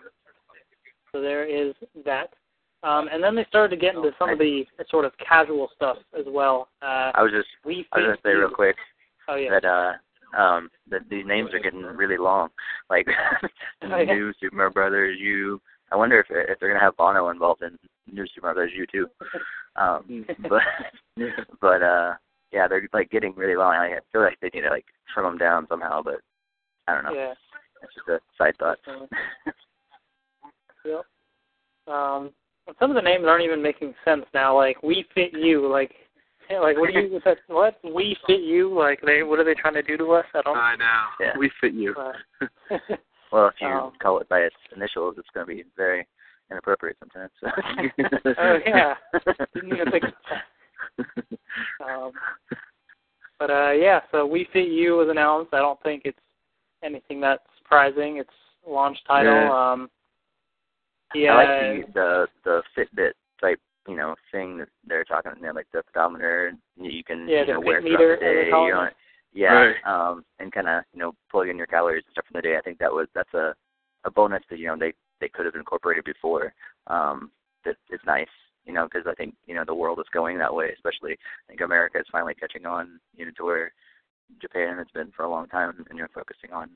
so 1.11 1.21
there 1.21 1.45
is 1.45 1.73
that. 2.05 2.33
Um, 2.83 3.09
and 3.11 3.23
then 3.23 3.35
they 3.35 3.45
started 3.45 3.75
to 3.75 3.81
get 3.81 3.95
into 3.95 4.11
some 4.19 4.29
of 4.29 4.37
the 4.37 4.65
sort 4.89 5.05
of 5.05 5.11
casual 5.17 5.69
stuff 5.75 5.97
as 6.17 6.25
well. 6.27 6.69
Uh, 6.81 7.11
I 7.15 7.23
was 7.23 7.31
just 7.31 7.47
Wii 7.65 7.85
I 7.93 7.99
was 7.99 8.05
gonna 8.07 8.17
say 8.23 8.35
real 8.37 8.49
quick 8.49 8.75
Oh 9.27 9.35
yeah. 9.35 9.49
that 9.59 9.65
uh 9.65 9.93
um 10.39 10.69
that 10.89 11.01
these 11.09 11.25
names 11.25 11.53
are 11.53 11.59
getting 11.59 11.81
really 11.81 12.17
long. 12.17 12.49
Like 12.89 13.07
Oh, 13.83 13.97
yeah. 13.97 14.03
New 14.13 14.31
Super 14.39 14.55
Mario 14.55 14.73
Brothers 14.73 15.17
I 15.91 15.95
wonder 15.95 16.19
if 16.19 16.27
if 16.29 16.59
they're 16.59 16.69
gonna 16.69 16.83
have 16.83 16.97
Bono 16.97 17.29
involved 17.29 17.63
in 17.63 17.79
New 18.11 18.25
Super 18.27 18.47
Mario 18.47 18.55
Brothers 18.55 18.71
U 18.75 18.85
too. 18.91 19.07
Um, 19.75 20.25
but 20.49 20.63
but 21.61 21.83
uh 21.83 22.13
yeah, 22.51 22.67
they're 22.67 22.89
like 22.93 23.11
getting 23.11 23.35
really 23.35 23.55
long. 23.55 23.73
I 23.75 23.99
feel 24.11 24.21
like 24.21 24.39
they 24.41 24.49
need 24.51 24.61
to 24.61 24.71
like 24.71 24.85
trim 25.13 25.25
them 25.27 25.37
down 25.37 25.67
somehow, 25.69 26.01
but 26.01 26.15
I 26.87 26.95
don't 26.95 27.03
know. 27.03 27.13
Yeah. 27.13 27.33
It's 27.83 27.93
just 27.93 28.07
a 28.07 28.19
side 28.39 28.55
thought. 28.57 28.79
definitely. 28.83 29.09
Yep. 30.85 31.05
Um, 31.93 32.31
some 32.79 32.89
of 32.89 32.95
the 32.95 33.01
names 33.01 33.25
aren't 33.27 33.43
even 33.43 33.61
making 33.61 33.93
sense 34.05 34.25
now. 34.33 34.55
Like 34.55 34.81
Wii 34.81 35.03
Fit 35.13 35.33
U. 35.33 35.69
Like, 35.71 35.91
yeah, 36.49 36.59
like 36.59 36.77
what 36.77 36.91
do 36.93 36.99
you? 36.99 37.19
That, 37.25 37.37
what 37.47 37.81
Wii 37.83 38.15
Fit 38.25 38.41
U? 38.41 38.73
Like 38.77 39.01
they? 39.05 39.23
What 39.23 39.39
are 39.39 39.43
they 39.43 39.53
trying 39.53 39.73
to 39.75 39.83
do 39.83 39.97
to 39.97 40.11
us? 40.13 40.25
I 40.33 40.41
don't. 40.41 40.57
I 40.57 40.75
know. 40.75 41.05
Yeah. 41.19 41.37
We 41.37 41.51
fit 41.61 41.73
you. 41.73 41.93
Uh, 41.93 42.77
Well, 43.31 43.47
if 43.47 43.55
you 43.59 43.67
Um, 43.67 43.91
call 44.01 44.19
it 44.19 44.29
by 44.29 44.39
its 44.39 44.55
initials, 44.75 45.15
it's 45.17 45.27
going 45.33 45.45
to 45.45 45.53
be 45.53 45.65
very 45.75 46.07
inappropriate 46.51 46.97
sometimes. 46.99 47.31
So. 47.41 47.47
oh 48.39 48.57
yeah. 48.65 48.93
Didn't 49.53 49.73
even 49.73 49.91
think 49.91 50.03
of 50.05 50.13
that. 50.29 51.25
Um, 51.83 52.11
but 53.39 53.49
uh, 53.49 53.71
yeah, 53.71 54.01
so 54.11 54.27
Wii 54.27 54.47
Fit 54.51 54.67
U 54.67 54.97
was 54.97 55.07
announced. 55.09 55.53
I 55.53 55.59
don't 55.59 55.81
think 55.81 56.03
it's 56.05 56.19
anything 56.83 57.19
that 57.21 57.41
surprising. 57.57 58.17
It's 58.17 58.29
launch 58.67 58.97
title. 59.07 59.33
Yeah. 59.33 59.71
Um, 59.71 59.89
yeah. 61.15 61.33
I 61.33 61.71
like 61.77 61.93
the 61.93 62.27
the 62.43 62.61
the 62.75 62.85
Fitbit 62.95 63.11
type, 63.41 63.59
you 63.87 63.95
know, 63.95 64.15
thing 64.31 64.57
that 64.59 64.69
they're 64.87 65.03
talking. 65.03 65.31
You 65.37 65.47
know, 65.47 65.53
like 65.53 65.67
the 65.73 65.83
pedometer. 65.91 66.53
You 66.75 67.03
can 67.03 67.27
Yeah, 67.27 67.41
you 67.41 67.45
the 67.47 67.53
know 67.53 67.59
wear 67.61 67.81
throughout 67.81 67.91
meter, 67.99 68.15
the 68.19 68.25
day. 68.25 68.45
You 68.45 68.51
know, 68.51 68.89
yeah, 69.33 69.53
Right. 69.53 69.75
um, 69.85 70.23
and 70.39 70.51
kind 70.51 70.67
of 70.67 70.83
you 70.93 70.99
know 70.99 71.13
plug 71.31 71.49
in 71.49 71.57
your 71.57 71.67
calories 71.67 72.03
and 72.05 72.11
stuff 72.13 72.25
from 72.31 72.37
the 72.39 72.47
day. 72.47 72.57
I 72.57 72.61
think 72.61 72.77
that 72.79 72.91
was 72.91 73.07
that's 73.15 73.33
a 73.33 73.53
a 74.03 74.11
bonus 74.11 74.43
that 74.49 74.59
you 74.59 74.67
know 74.67 74.77
they 74.77 74.93
they 75.19 75.29
could 75.29 75.45
have 75.45 75.55
incorporated 75.55 76.05
before. 76.05 76.53
Um, 76.87 77.31
that 77.65 77.75
is 77.89 77.99
nice, 78.05 78.27
you 78.65 78.73
know, 78.73 78.87
because 78.91 79.07
I 79.07 79.15
think 79.15 79.35
you 79.45 79.55
know 79.55 79.63
the 79.65 79.73
world 79.75 79.99
is 79.99 80.05
going 80.13 80.37
that 80.37 80.53
way. 80.53 80.71
Especially, 80.73 81.13
I 81.13 81.47
think 81.49 81.61
America 81.61 81.99
is 81.99 82.05
finally 82.11 82.35
catching 82.35 82.65
on, 82.65 82.99
you 83.15 83.25
know, 83.25 83.31
to 83.37 83.45
where 83.45 83.71
Japan 84.41 84.77
has 84.77 84.87
been 84.93 85.11
for 85.15 85.23
a 85.23 85.29
long 85.29 85.47
time, 85.47 85.85
and 85.89 85.97
you're 85.97 86.09
focusing 86.09 86.51
on, 86.53 86.69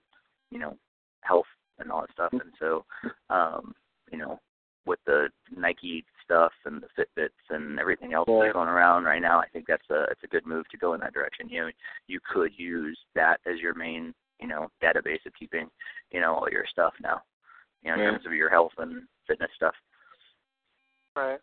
you 0.51 0.59
know, 0.59 0.77
health 1.21 1.45
and 1.79 1.91
all 1.91 2.01
that 2.01 2.11
stuff. 2.13 2.31
And 2.33 2.51
so, 2.59 2.85
um, 3.29 3.73
you 4.11 4.17
know, 4.17 4.39
with 4.85 4.99
the 5.05 5.27
Nike 5.55 6.03
stuff 6.23 6.51
and 6.65 6.81
the 6.81 6.87
Fitbits 6.97 7.29
and 7.49 7.79
everything 7.79 8.13
else 8.13 8.27
Yeah. 8.27 8.39
that's 8.41 8.53
going 8.53 8.69
around 8.69 9.03
right 9.03 9.21
now, 9.21 9.39
I 9.39 9.47
think 9.49 9.67
that's 9.67 9.89
a 9.89 10.03
it's 10.11 10.23
a 10.23 10.27
good 10.27 10.45
move 10.45 10.67
to 10.69 10.77
go 10.77 10.93
in 10.93 10.99
that 11.01 11.13
direction. 11.13 11.49
You 11.49 11.61
know, 11.65 11.71
you 12.07 12.19
could 12.33 12.57
use 12.57 12.97
that 13.15 13.39
as 13.45 13.59
your 13.59 13.73
main, 13.73 14.13
you 14.39 14.47
know, 14.47 14.69
database 14.81 15.25
of 15.25 15.33
keeping, 15.37 15.69
you 16.11 16.19
know, 16.19 16.35
all 16.35 16.49
your 16.49 16.65
stuff 16.71 16.93
now. 17.01 17.21
You 17.83 17.89
know, 17.91 17.95
in 17.95 17.99
Yeah. 18.01 18.11
terms 18.11 18.25
of 18.25 18.33
your 18.33 18.49
health 18.49 18.73
and 18.77 19.07
fitness 19.27 19.49
stuff. 19.55 19.75
Right. 21.15 21.39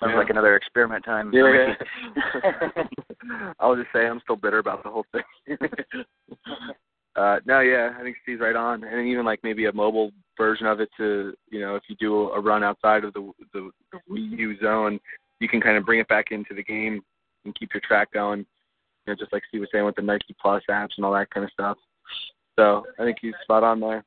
Sounds 0.00 0.12
Yeah. 0.12 0.18
like 0.18 0.30
another 0.30 0.56
experiment 0.56 1.04
time. 1.04 1.32
Yeah, 1.32 1.42
for 1.42 1.76
yeah. 3.24 3.52
I'll 3.58 3.76
just 3.76 3.92
say 3.92 4.06
I'm 4.06 4.20
still 4.20 4.36
bitter 4.36 4.58
about 4.58 4.82
the 4.82 4.90
whole 4.90 5.04
thing. 5.12 5.24
uh 7.16 7.40
no, 7.46 7.60
yeah, 7.60 7.94
I 7.98 8.02
think 8.02 8.16
Steve's 8.22 8.40
right 8.40 8.54
on, 8.56 8.84
and 8.84 9.06
even 9.08 9.24
like 9.24 9.40
maybe 9.42 9.66
a 9.66 9.72
mobile 9.72 10.12
version 10.36 10.66
of 10.66 10.80
it 10.80 10.88
to 10.98 11.34
you 11.50 11.60
know 11.60 11.74
if 11.74 11.82
you 11.88 11.96
do 11.96 12.30
a 12.30 12.40
run 12.40 12.62
outside 12.62 13.04
of 13.04 13.12
the 13.14 13.32
the, 13.52 13.70
the 13.92 13.98
Wii 14.10 14.38
U 14.38 14.58
zone, 14.60 15.00
you 15.40 15.48
can 15.48 15.60
kind 15.60 15.76
of 15.76 15.84
bring 15.84 16.00
it 16.00 16.08
back 16.08 16.30
into 16.30 16.54
the 16.54 16.62
game 16.62 17.02
and 17.44 17.54
keep 17.56 17.74
your 17.74 17.80
track 17.80 18.12
going. 18.12 18.40
You 19.06 19.14
know, 19.14 19.14
just 19.16 19.32
like 19.32 19.42
Steve 19.48 19.60
was 19.60 19.68
saying 19.72 19.84
with 19.84 19.96
the 19.96 20.02
Nike 20.02 20.34
Plus 20.40 20.62
apps 20.70 20.90
and 20.96 21.04
all 21.04 21.12
that 21.12 21.30
kind 21.30 21.44
of 21.44 21.50
stuff. 21.52 21.76
So 22.56 22.84
I 22.98 23.04
think 23.04 23.18
he's 23.20 23.34
spot 23.42 23.64
on 23.64 23.80
there. 23.80 24.04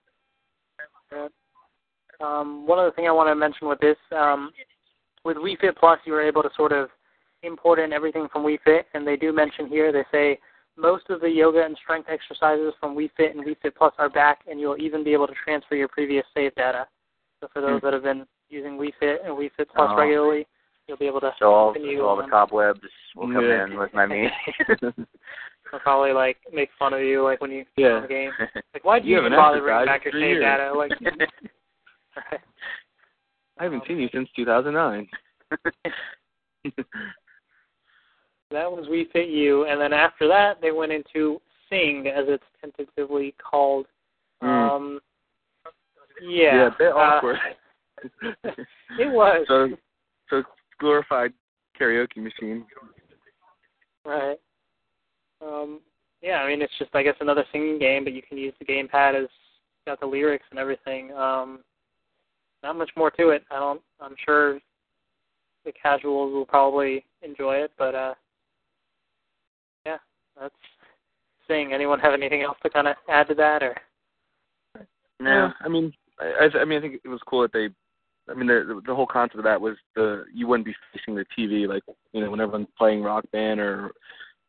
Um, 2.21 2.65
one 2.67 2.79
other 2.79 2.91
thing 2.91 3.07
I 3.07 3.11
want 3.11 3.29
to 3.29 3.35
mention 3.35 3.67
with 3.67 3.79
this, 3.79 3.97
um, 4.11 4.51
with 5.23 5.37
Wii 5.37 5.59
Fit 5.59 5.77
Plus, 5.77 5.99
you 6.05 6.13
were 6.13 6.21
able 6.21 6.43
to 6.43 6.49
sort 6.55 6.71
of 6.71 6.89
import 7.43 7.79
in 7.79 7.91
everything 7.93 8.27
from 8.31 8.43
Wii 8.43 8.59
Fit, 8.63 8.87
and 8.93 9.05
they 9.05 9.15
do 9.15 9.31
mention 9.33 9.67
here, 9.67 9.91
they 9.91 10.05
say 10.11 10.39
most 10.77 11.09
of 11.09 11.21
the 11.21 11.29
yoga 11.29 11.63
and 11.65 11.77
strength 11.81 12.07
exercises 12.09 12.73
from 12.79 12.95
Wii 12.95 13.09
Fit 13.17 13.35
and 13.35 13.45
Wii 13.45 13.57
Fit 13.61 13.75
Plus 13.75 13.93
are 13.97 14.09
back, 14.09 14.39
and 14.49 14.59
you'll 14.59 14.81
even 14.81 15.03
be 15.03 15.13
able 15.13 15.27
to 15.27 15.33
transfer 15.43 15.75
your 15.75 15.87
previous 15.87 16.25
save 16.33 16.53
data. 16.55 16.87
So 17.39 17.47
for 17.51 17.61
those 17.61 17.79
Hmm. 17.79 17.85
that 17.87 17.93
have 17.93 18.03
been 18.03 18.25
using 18.49 18.77
Wii 18.77 18.93
Fit 18.99 19.21
and 19.25 19.35
Wii 19.35 19.51
Fit 19.57 19.69
Plus 19.69 19.89
Oh. 19.91 19.97
regularly, 19.97 20.47
you'll 20.87 20.97
be 20.97 21.07
able 21.07 21.21
to 21.21 21.33
So 21.39 21.51
all, 21.51 21.73
so 21.73 22.05
all 22.07 22.15
the 22.15 22.27
cobwebs 22.27 22.81
will 23.15 23.31
come 23.31 23.43
Yeah. 23.45 23.63
in 23.65 23.77
with 23.77 23.93
my 23.93 24.05
me. 24.05 24.29
They'll 25.71 25.79
probably 25.79 26.11
like 26.13 26.37
make 26.51 26.69
fun 26.77 26.93
of 26.93 27.01
you, 27.01 27.23
like 27.23 27.41
when 27.41 27.51
you 27.51 27.65
get 27.77 27.85
Yeah. 27.87 27.95
on 27.95 28.01
the 28.03 28.07
game. 28.07 28.31
Like, 28.73 28.83
why 28.83 28.99
do 28.99 29.07
you, 29.07 29.15
You 29.15 29.21
even 29.21 29.31
haven't 29.31 29.45
bother 29.45 29.61
bringing 29.61 29.85
back 29.85 30.05
your 30.05 30.11
for 30.11 30.19
save 30.19 30.39
data? 30.41 30.73
Like, 30.73 30.91
right. 31.01 31.29
I 33.59 33.63
haven't 33.63 33.83
seen 33.87 33.99
you 33.99 34.09
since 34.13 34.29
2009. 34.35 35.07
That 38.51 38.69
was 38.69 38.85
Wii 38.87 39.09
Fit 39.11 39.29
U, 39.29 39.65
and 39.65 39.79
then 39.79 39.93
after 39.93 40.27
that 40.27 40.59
they 40.61 40.71
went 40.71 40.91
into 40.91 41.41
Sing, 41.69 42.07
as 42.13 42.25
it's 42.27 42.43
tentatively 42.59 43.33
called. 43.41 43.85
Mm. 44.43 44.71
Um, 44.71 44.99
yeah, 46.21 46.67
a 46.67 46.71
bit 46.77 46.91
uh, 46.91 46.97
awkward. 46.97 47.37
it 48.43 49.07
was 49.09 49.45
so, 49.47 49.69
so 50.29 50.43
glorified 50.79 51.31
karaoke 51.79 52.17
machine. 52.17 52.65
right. 54.05 54.39
Um, 55.41 55.79
yeah, 56.21 56.41
I 56.41 56.49
mean 56.49 56.61
it's 56.61 56.77
just 56.77 56.93
I 56.93 57.03
guess 57.03 57.15
another 57.21 57.45
singing 57.51 57.79
game, 57.79 58.03
but 58.03 58.13
you 58.13 58.21
can 58.21 58.37
use 58.37 58.53
the 58.59 58.65
gamepad 58.65 59.23
as 59.23 59.29
got 59.87 59.99
the 59.99 60.05
lyrics 60.05 60.45
and 60.51 60.59
everything. 60.59 61.13
Um, 61.13 61.59
not 62.63 62.77
much 62.77 62.91
more 62.95 63.11
to 63.11 63.29
it. 63.29 63.43
I 63.51 63.59
don't. 63.59 63.81
I'm 63.99 64.15
sure 64.23 64.59
the 65.65 65.71
casuals 65.71 66.33
will 66.33 66.45
probably 66.45 67.05
enjoy 67.21 67.55
it, 67.55 67.71
but 67.77 67.95
uh, 67.95 68.13
yeah, 69.85 69.97
that's 70.39 70.55
Sing. 71.47 71.73
Anyone 71.73 71.99
have 71.99 72.13
anything 72.13 72.41
else 72.41 72.57
to 72.63 72.69
kind 72.69 72.87
of 72.87 72.95
add 73.09 73.27
to 73.27 73.35
that, 73.35 73.63
or? 73.63 73.75
no. 75.19 75.51
I 75.59 75.67
mean, 75.67 75.93
I, 76.19 76.47
I 76.55 76.61
I 76.61 76.65
mean, 76.65 76.79
I 76.79 76.81
think 76.81 77.01
it 77.03 77.09
was 77.09 77.21
cool 77.27 77.41
that 77.41 77.53
they. 77.53 77.69
I 78.29 78.35
mean, 78.35 78.47
the 78.47 78.81
the 78.85 78.95
whole 78.95 79.07
concept 79.07 79.39
of 79.39 79.43
that 79.45 79.59
was 79.59 79.75
the 79.95 80.25
you 80.33 80.47
wouldn't 80.47 80.65
be 80.65 80.75
facing 80.93 81.15
the 81.15 81.25
TV 81.37 81.67
like 81.67 81.83
you 82.13 82.21
know 82.21 82.31
when 82.31 82.39
everyone's 82.39 82.67
playing 82.77 83.01
Rock 83.01 83.25
Band 83.31 83.59
or 83.59 83.91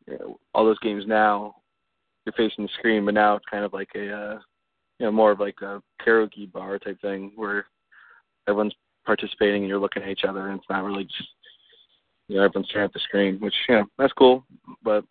you 0.07 0.17
know, 0.17 0.39
all 0.53 0.65
those 0.65 0.79
games 0.79 1.05
now, 1.07 1.55
you're 2.25 2.33
facing 2.33 2.65
the 2.65 2.69
screen, 2.77 3.05
but 3.05 3.13
now 3.13 3.35
it's 3.35 3.45
kind 3.49 3.65
of 3.65 3.73
like 3.73 3.89
a 3.95 4.11
uh, 4.11 4.39
you 4.99 5.05
know 5.05 5.11
more 5.11 5.31
of 5.31 5.39
like 5.39 5.61
a 5.61 5.81
karaoke 6.05 6.51
bar 6.51 6.77
type 6.79 7.01
thing 7.01 7.31
where 7.35 7.65
everyone's 8.47 8.75
participating 9.05 9.63
and 9.63 9.69
you're 9.69 9.79
looking 9.79 10.03
at 10.03 10.09
each 10.09 10.23
other 10.27 10.47
and 10.49 10.59
it's 10.59 10.69
not 10.69 10.83
really 10.83 11.03
just 11.03 11.29
you 12.27 12.37
know 12.37 12.43
everyone's 12.43 12.69
staring 12.69 12.85
at 12.85 12.93
the 12.93 12.99
screen, 12.99 13.37
which 13.39 13.53
you 13.67 13.75
know 13.75 13.85
that's 13.97 14.13
cool, 14.13 14.45
but 14.83 15.03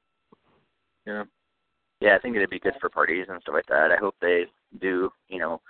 you 1.06 1.12
know 1.12 1.24
Yeah, 2.00 2.16
I 2.16 2.18
think 2.18 2.36
it'd 2.36 2.50
be 2.50 2.58
good 2.58 2.74
for 2.80 2.88
parties 2.88 3.26
and 3.28 3.40
stuff 3.42 3.54
like 3.54 3.66
that. 3.66 3.92
I 3.92 3.96
hope 3.96 4.16
they 4.20 4.44
do, 4.80 5.10
you 5.28 5.38
know, 5.38 5.60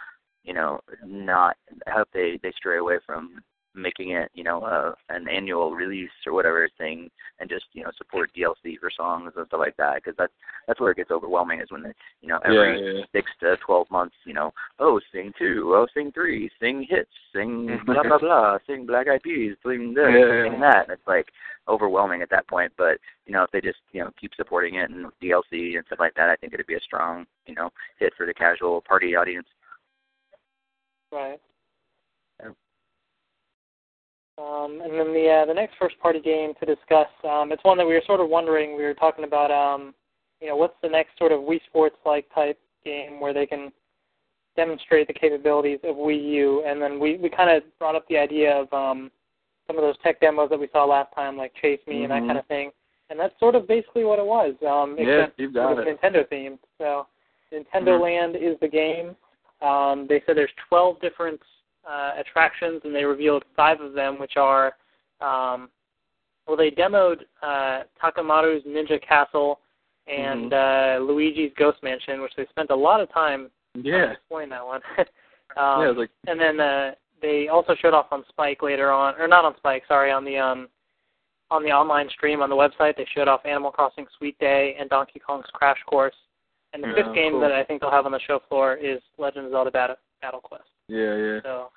you 0.44 0.54
know, 0.54 0.80
not. 1.04 1.56
I 1.86 1.90
hope 1.90 2.08
they 2.12 2.38
they 2.42 2.52
stray 2.56 2.78
away 2.78 2.98
from 3.04 3.42
making 3.74 4.10
it, 4.10 4.30
you 4.34 4.44
know, 4.44 4.62
uh, 4.62 4.92
an 5.08 5.28
annual 5.28 5.72
release 5.72 6.10
or 6.26 6.32
whatever 6.32 6.68
thing, 6.78 7.10
and 7.40 7.48
just 7.48 7.64
you 7.72 7.82
know 7.82 7.90
support 7.96 8.30
DLC 8.36 8.78
for 8.78 8.90
songs 8.94 9.32
and 9.36 9.46
stuff 9.46 9.60
like 9.60 9.76
that 9.76 9.96
because 9.96 10.14
that's 10.16 10.32
that's 10.66 10.80
where 10.80 10.92
it 10.92 10.96
gets 10.96 11.10
overwhelming 11.10 11.60
is 11.60 11.70
when 11.70 11.86
it, 11.86 11.96
you 12.20 12.28
know 12.28 12.38
every 12.44 12.78
yeah, 12.78 13.00
yeah. 13.00 13.04
six 13.12 13.30
to 13.40 13.56
twelve 13.64 13.90
months 13.90 14.14
you 14.24 14.34
know 14.34 14.52
oh 14.78 15.00
sing 15.12 15.32
two 15.38 15.72
oh 15.74 15.86
sing 15.94 16.12
three 16.12 16.50
sing 16.60 16.86
hits 16.88 17.10
sing 17.34 17.78
blah 17.86 18.02
blah 18.02 18.18
blah 18.20 18.58
sing 18.66 18.86
Black 18.86 19.08
Eyed 19.08 19.22
Peas 19.22 19.56
sing 19.66 19.94
this 19.94 20.04
Yeah, 20.08 20.44
sing 20.44 20.60
that 20.60 20.84
and 20.84 20.92
it's 20.92 21.06
like 21.06 21.26
overwhelming 21.68 22.22
at 22.22 22.30
that 22.30 22.48
point 22.48 22.72
but 22.76 22.98
you 23.26 23.32
know 23.32 23.42
if 23.42 23.50
they 23.50 23.60
just 23.60 23.78
you 23.92 24.02
know 24.02 24.10
keep 24.20 24.32
supporting 24.36 24.76
it 24.76 24.90
and 24.90 25.06
DLC 25.22 25.76
and 25.76 25.84
stuff 25.86 26.00
like 26.00 26.14
that 26.14 26.30
I 26.30 26.36
think 26.36 26.54
it'd 26.54 26.66
be 26.66 26.74
a 26.74 26.80
strong 26.80 27.26
you 27.46 27.54
know 27.54 27.70
hit 27.98 28.12
for 28.16 28.26
the 28.26 28.34
casual 28.34 28.82
party 28.82 29.16
audience. 29.16 29.46
Right. 31.10 31.38
Yeah. 34.38 34.44
Um, 34.44 34.80
and 34.82 34.92
then 34.92 35.12
the 35.12 35.28
uh, 35.42 35.46
the 35.46 35.54
next 35.54 35.74
first 35.78 35.98
party 36.00 36.20
game 36.20 36.52
to 36.60 36.66
discuss, 36.66 37.08
um, 37.24 37.52
it's 37.52 37.64
one 37.64 37.78
that 37.78 37.86
we 37.86 37.94
were 37.94 38.02
sort 38.06 38.20
of 38.20 38.28
wondering. 38.28 38.76
We 38.76 38.82
were 38.82 38.94
talking 38.94 39.24
about, 39.24 39.50
um, 39.50 39.94
you 40.40 40.48
know, 40.48 40.56
what's 40.56 40.76
the 40.82 40.88
next 40.88 41.18
sort 41.18 41.32
of 41.32 41.40
Wii 41.40 41.60
Sports 41.66 41.96
like 42.06 42.26
type 42.34 42.58
game 42.84 43.20
where 43.20 43.32
they 43.34 43.46
can 43.46 43.72
demonstrate 44.56 45.06
the 45.06 45.14
capabilities 45.14 45.78
of 45.84 45.96
Wii 45.96 46.30
U, 46.34 46.64
and 46.66 46.80
then 46.80 46.98
we 46.98 47.16
we 47.16 47.28
kind 47.28 47.50
of 47.50 47.62
brought 47.78 47.94
up 47.94 48.06
the 48.08 48.18
idea 48.18 48.54
of 48.56 48.72
um, 48.72 49.10
some 49.66 49.76
of 49.76 49.82
those 49.82 49.96
tech 50.02 50.20
demos 50.20 50.50
that 50.50 50.58
we 50.58 50.68
saw 50.72 50.84
last 50.84 51.14
time, 51.14 51.36
like 51.36 51.52
Chase 51.60 51.80
Me 51.86 52.02
and 52.02 52.10
that 52.10 52.22
Mhm. 52.22 52.26
kind 52.28 52.38
of 52.38 52.46
thing. 52.46 52.72
And 53.10 53.20
that's 53.20 53.38
sort 53.38 53.54
of 53.54 53.68
basically 53.68 54.04
what 54.04 54.18
it 54.18 54.24
was. 54.24 54.54
Um, 54.66 54.96
Yeah, 54.98 55.04
except 55.04 55.38
you've 55.40 55.52
sort 55.52 55.76
got 55.76 55.82
of 55.82 55.86
it. 55.86 56.00
Nintendo 56.00 56.26
themed. 56.28 56.58
So 56.78 57.06
Nintendo 57.52 57.98
Mhm. 57.98 58.00
Land 58.00 58.36
is 58.36 58.58
the 58.60 58.68
game. 58.68 59.14
Um, 59.60 60.06
they 60.06 60.20
said 60.22 60.36
there's 60.36 60.52
12 60.68 60.98
different 61.00 61.40
uh, 61.88 62.12
attractions, 62.18 62.80
and 62.84 62.94
they 62.94 63.04
revealed 63.04 63.44
five 63.56 63.80
of 63.80 63.92
them, 63.92 64.18
which 64.18 64.36
are, 64.36 64.74
um, 65.20 65.68
well, 66.46 66.56
they 66.56 66.70
demoed 66.70 67.22
uh, 67.42 67.82
Takamaru's 68.02 68.64
Ninja 68.66 69.00
Castle 69.06 69.60
and 70.06 70.52
uh, 70.52 70.98
Luigi's 71.00 71.52
Ghost 71.56 71.78
Mansion, 71.82 72.20
which 72.22 72.32
they 72.36 72.46
spent 72.50 72.70
a 72.70 72.74
lot 72.76 73.00
of 73.00 73.12
time 73.12 73.50
Yeah. 73.74 74.12
explaining 74.12 74.50
that 74.50 74.66
one. 74.66 74.80
um, 75.56 75.82
yeah, 75.82 75.92
like 75.96 76.10
and 76.26 76.40
then 76.40 76.58
uh, 76.60 76.92
they 77.20 77.48
also 77.48 77.74
showed 77.80 77.94
off 77.94 78.06
on 78.10 78.24
Spike 78.28 78.62
later 78.62 78.90
on, 78.90 79.14
or 79.20 79.28
not 79.28 79.44
on 79.44 79.54
Spike, 79.58 79.84
sorry, 79.86 80.10
on 80.10 80.24
the 80.24 80.36
um, 80.38 80.68
on 81.50 81.62
the 81.62 81.70
online 81.70 82.08
stream 82.10 82.40
on 82.42 82.48
the 82.50 82.56
website. 82.56 82.96
They 82.96 83.06
showed 83.14 83.28
off 83.28 83.44
Animal 83.44 83.70
Crossing 83.70 84.06
Sweet 84.18 84.36
Day 84.38 84.74
and 84.80 84.88
Donkey 84.90 85.20
Kong's 85.20 85.46
Crash 85.52 85.78
Course. 85.86 86.14
And 86.72 86.82
the 86.82 86.88
Yeah, 86.88 86.94
fifth 87.04 87.14
game 87.14 87.32
cool. 87.32 87.40
that 87.42 87.52
I 87.52 87.62
think 87.62 87.80
they'll 87.82 87.90
have 87.90 88.06
on 88.06 88.12
the 88.12 88.20
show 88.26 88.40
floor 88.48 88.74
is 88.74 89.00
Legend 89.18 89.44
of 89.46 89.52
Zelda 89.52 89.70
Battle, 89.70 89.96
Battle 90.22 90.40
Quest. 90.40 90.64
Yeah, 90.88 91.16
yeah. 91.16 91.38
So 91.42 91.68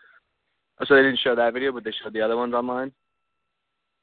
Oh, 0.77 0.83
so 0.85 0.95
they 0.95 1.03
didn't 1.03 1.19
show 1.23 1.35
that 1.35 1.53
video, 1.53 1.71
but 1.71 1.85
they 1.85 1.93
showed 2.03 2.11
the 2.13 2.21
other 2.21 2.35
ones 2.35 2.53
online. 2.53 2.91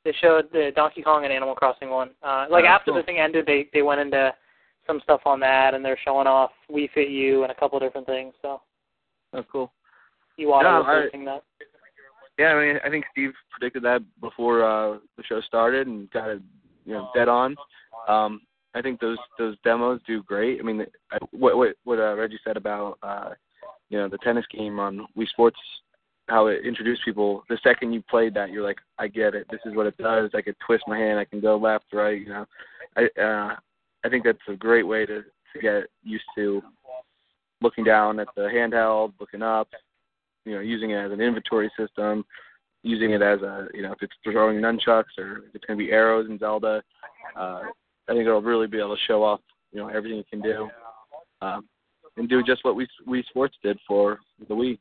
they 0.04 0.12
showed 0.22 0.50
the 0.52 0.72
Donkey 0.74 1.02
Kong 1.02 1.24
and 1.24 1.32
Animal 1.32 1.54
Crossing 1.54 1.90
one. 1.90 2.10
Uh, 2.22 2.46
like 2.50 2.64
Oh, 2.64 2.68
after 2.68 2.90
cool. 2.92 2.94
the 3.00 3.02
thing 3.04 3.18
ended, 3.18 3.44
they 3.46 3.68
they 3.74 3.82
went 3.82 4.00
into 4.00 4.34
some 4.86 5.00
stuff 5.04 5.20
on 5.26 5.38
that, 5.40 5.74
and 5.74 5.84
they're 5.84 5.98
showing 6.04 6.26
off 6.26 6.50
Wii 6.70 6.90
Fit 6.92 7.08
U 7.10 7.42
and 7.42 7.52
a 7.52 7.54
couple 7.54 7.76
of 7.76 7.82
different 7.82 8.06
things. 8.06 8.32
So 8.42 8.60
Oh, 9.34 9.42
cool. 9.50 9.70
Was 10.38 10.64
I- 10.86 11.08
that. 11.24 11.42
Yeah, 12.38 12.54
I 12.54 12.66
mean, 12.66 12.80
I 12.84 12.88
think 12.88 13.04
Steve 13.12 13.32
predicted 13.50 13.82
that 13.84 14.00
before 14.20 14.64
uh, 14.64 14.98
the 15.18 15.22
show 15.24 15.40
started 15.42 15.86
and 15.86 16.10
got 16.10 16.30
it, 16.30 16.42
you 16.86 16.94
know, 16.94 17.10
dead 17.14 17.28
on. 17.28 17.54
Um, 18.08 18.40
I 18.74 18.80
think 18.80 18.98
those 19.00 19.18
those 19.38 19.56
demos 19.62 20.00
do 20.06 20.22
great. 20.22 20.58
I 20.58 20.62
mean, 20.62 20.86
I, 21.12 21.18
what 21.32 21.56
what 21.58 21.76
what 21.84 21.98
uh, 22.00 22.16
Reggie 22.16 22.40
said 22.42 22.56
about 22.56 22.98
uh, 23.02 23.30
you 23.92 23.98
know 23.98 24.08
the 24.08 24.18
tennis 24.18 24.46
game 24.50 24.80
on 24.80 25.06
Wii 25.16 25.28
Sports, 25.28 25.58
how 26.28 26.46
it 26.46 26.64
introduced 26.64 27.04
people. 27.04 27.44
The 27.50 27.58
second 27.62 27.92
you 27.92 28.02
played 28.08 28.32
that, 28.34 28.50
you're 28.50 28.64
like, 28.64 28.78
I 28.98 29.06
get 29.06 29.34
it. 29.34 29.46
This 29.50 29.60
is 29.66 29.76
what 29.76 29.86
it 29.86 29.96
does. 29.98 30.30
I 30.34 30.40
can 30.40 30.54
twist 30.66 30.84
my 30.88 30.98
hand. 30.98 31.18
I 31.18 31.26
can 31.26 31.40
go 31.40 31.56
left, 31.56 31.84
right. 31.92 32.18
You 32.18 32.28
know, 32.30 32.46
I 32.96 33.20
uh, 33.20 33.56
I 34.02 34.08
think 34.08 34.24
that's 34.24 34.38
a 34.48 34.56
great 34.56 34.86
way 34.86 35.04
to 35.04 35.22
to 35.22 35.58
get 35.60 35.84
used 36.02 36.24
to 36.36 36.62
looking 37.60 37.84
down 37.84 38.18
at 38.18 38.28
the 38.34 38.42
handheld, 38.42 39.12
looking 39.20 39.42
up, 39.42 39.68
you 40.46 40.54
know, 40.54 40.60
using 40.60 40.90
it 40.90 40.96
as 40.96 41.12
an 41.12 41.20
inventory 41.20 41.70
system, 41.78 42.24
using 42.82 43.12
it 43.12 43.20
as 43.20 43.42
a, 43.42 43.68
you 43.74 43.82
know, 43.82 43.92
if 43.92 44.02
it's 44.02 44.14
throwing 44.24 44.58
nunchucks 44.58 45.18
or 45.18 45.44
if 45.48 45.54
it's 45.54 45.64
going 45.66 45.78
to 45.78 45.84
be 45.84 45.92
arrows 45.92 46.28
in 46.28 46.38
Zelda. 46.38 46.82
Uh, 47.36 47.60
I 48.08 48.12
think 48.12 48.26
it'll 48.26 48.42
really 48.42 48.66
be 48.66 48.78
able 48.78 48.96
to 48.96 49.02
show 49.06 49.22
off, 49.22 49.40
you 49.70 49.80
know, 49.80 49.88
everything 49.88 50.18
it 50.18 50.28
can 50.28 50.40
do, 50.40 50.68
um, 51.40 51.68
and 52.16 52.28
do 52.28 52.42
just 52.42 52.64
what 52.64 52.76
we 52.76 52.86
Wii 53.06 53.24
Sports 53.26 53.56
did 53.62 53.78
for 53.86 54.20
the 54.48 54.54
Wii. 54.54 54.78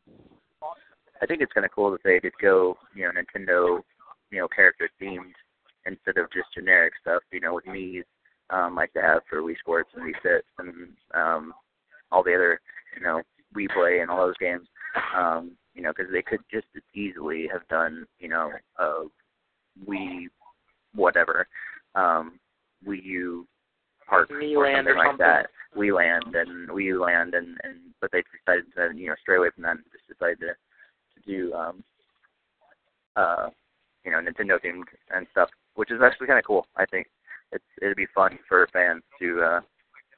I 1.22 1.26
think 1.26 1.42
it's 1.42 1.54
kind 1.54 1.66
of 1.66 1.72
cool 1.72 1.92
that 1.92 2.04
they 2.04 2.20
did 2.20 2.34
go, 2.42 2.78
you 2.96 3.04
know, 3.04 3.12
Nintendo, 3.12 3.82
you 4.32 4.40
know, 4.40 4.48
character 4.48 4.90
themed 5.02 5.34
instead 5.86 6.18
of 6.18 6.32
just 6.32 6.54
generic 6.56 6.94
stuff. 7.00 7.22
You 7.32 7.40
know, 7.42 7.54
with 7.54 7.68
me, 7.68 8.04
um, 8.50 8.76
like 8.76 8.92
they 8.94 9.02
have 9.02 9.22
for 9.30 9.42
Wii 9.42 9.58
Sports 9.60 9.90
and 9.96 10.04
Wii 10.04 10.22
Fit 10.22 10.46
and 10.58 10.90
um, 11.14 11.54
all 12.12 12.24
the 12.24 12.34
other, 12.34 12.60
you 12.98 13.04
know, 13.04 13.22
Wii 13.56 13.70
Play 13.74 14.00
and 14.00 14.10
all 14.10 14.26
those 14.26 14.38
games. 14.40 14.68
Um, 15.16 15.52
you 15.74 15.82
know, 15.82 15.94
because 15.96 16.12
they 16.12 16.22
could 16.22 16.42
just 16.52 16.68
as 16.76 16.82
easily 16.94 17.48
have 17.52 17.66
done, 17.70 18.06
you 18.20 18.28
know, 18.28 18.52
a 18.80 19.04
Wii 19.88 20.26
whatever, 20.94 21.48
um, 21.96 22.40
Wii 22.86 23.04
U 23.04 23.48
Park 24.12 24.30
Wii 24.30 24.56
or 24.56 24.66
Land 24.66 24.78
something 24.88 24.94
or 24.94 24.98
like 24.98 25.08
something. 25.08 25.26
that. 25.26 25.50
Wii 25.76 25.96
Land 25.96 26.36
and 26.36 26.68
Wii 26.70 26.84
U 26.84 27.02
Land 27.02 27.34
and 27.34 27.58
and 27.64 27.76
but 28.02 28.12
they 28.12 28.22
decided 28.46 28.66
to 28.76 29.00
you 29.00 29.08
know 29.08 29.16
stray 29.22 29.38
away 29.38 29.50
from 29.56 29.64
that 29.64 29.78
and 29.78 29.86
just 29.92 30.06
decided 30.08 30.40
to 30.42 30.48
to 30.52 31.20
do 31.26 31.54
um 31.54 31.84
uh 33.16 33.50
you 34.04 34.12
know 34.12 34.18
Nintendo 34.20 34.60
themed 34.64 34.84
and 35.16 35.26
stuff, 35.32 35.50
which 35.76 35.92
is 35.92 36.02
actually 36.04 36.28
kind 36.28 36.40
of 36.40 36.46
cool. 36.46 36.66
I 36.76 36.86
think 36.86 37.08
it's 37.54 37.64
it'd 37.82 37.96
be 37.96 38.08
fun 38.14 38.38
for 38.50 38.68
fans 38.74 39.02
to 39.20 39.42
uh 39.42 39.62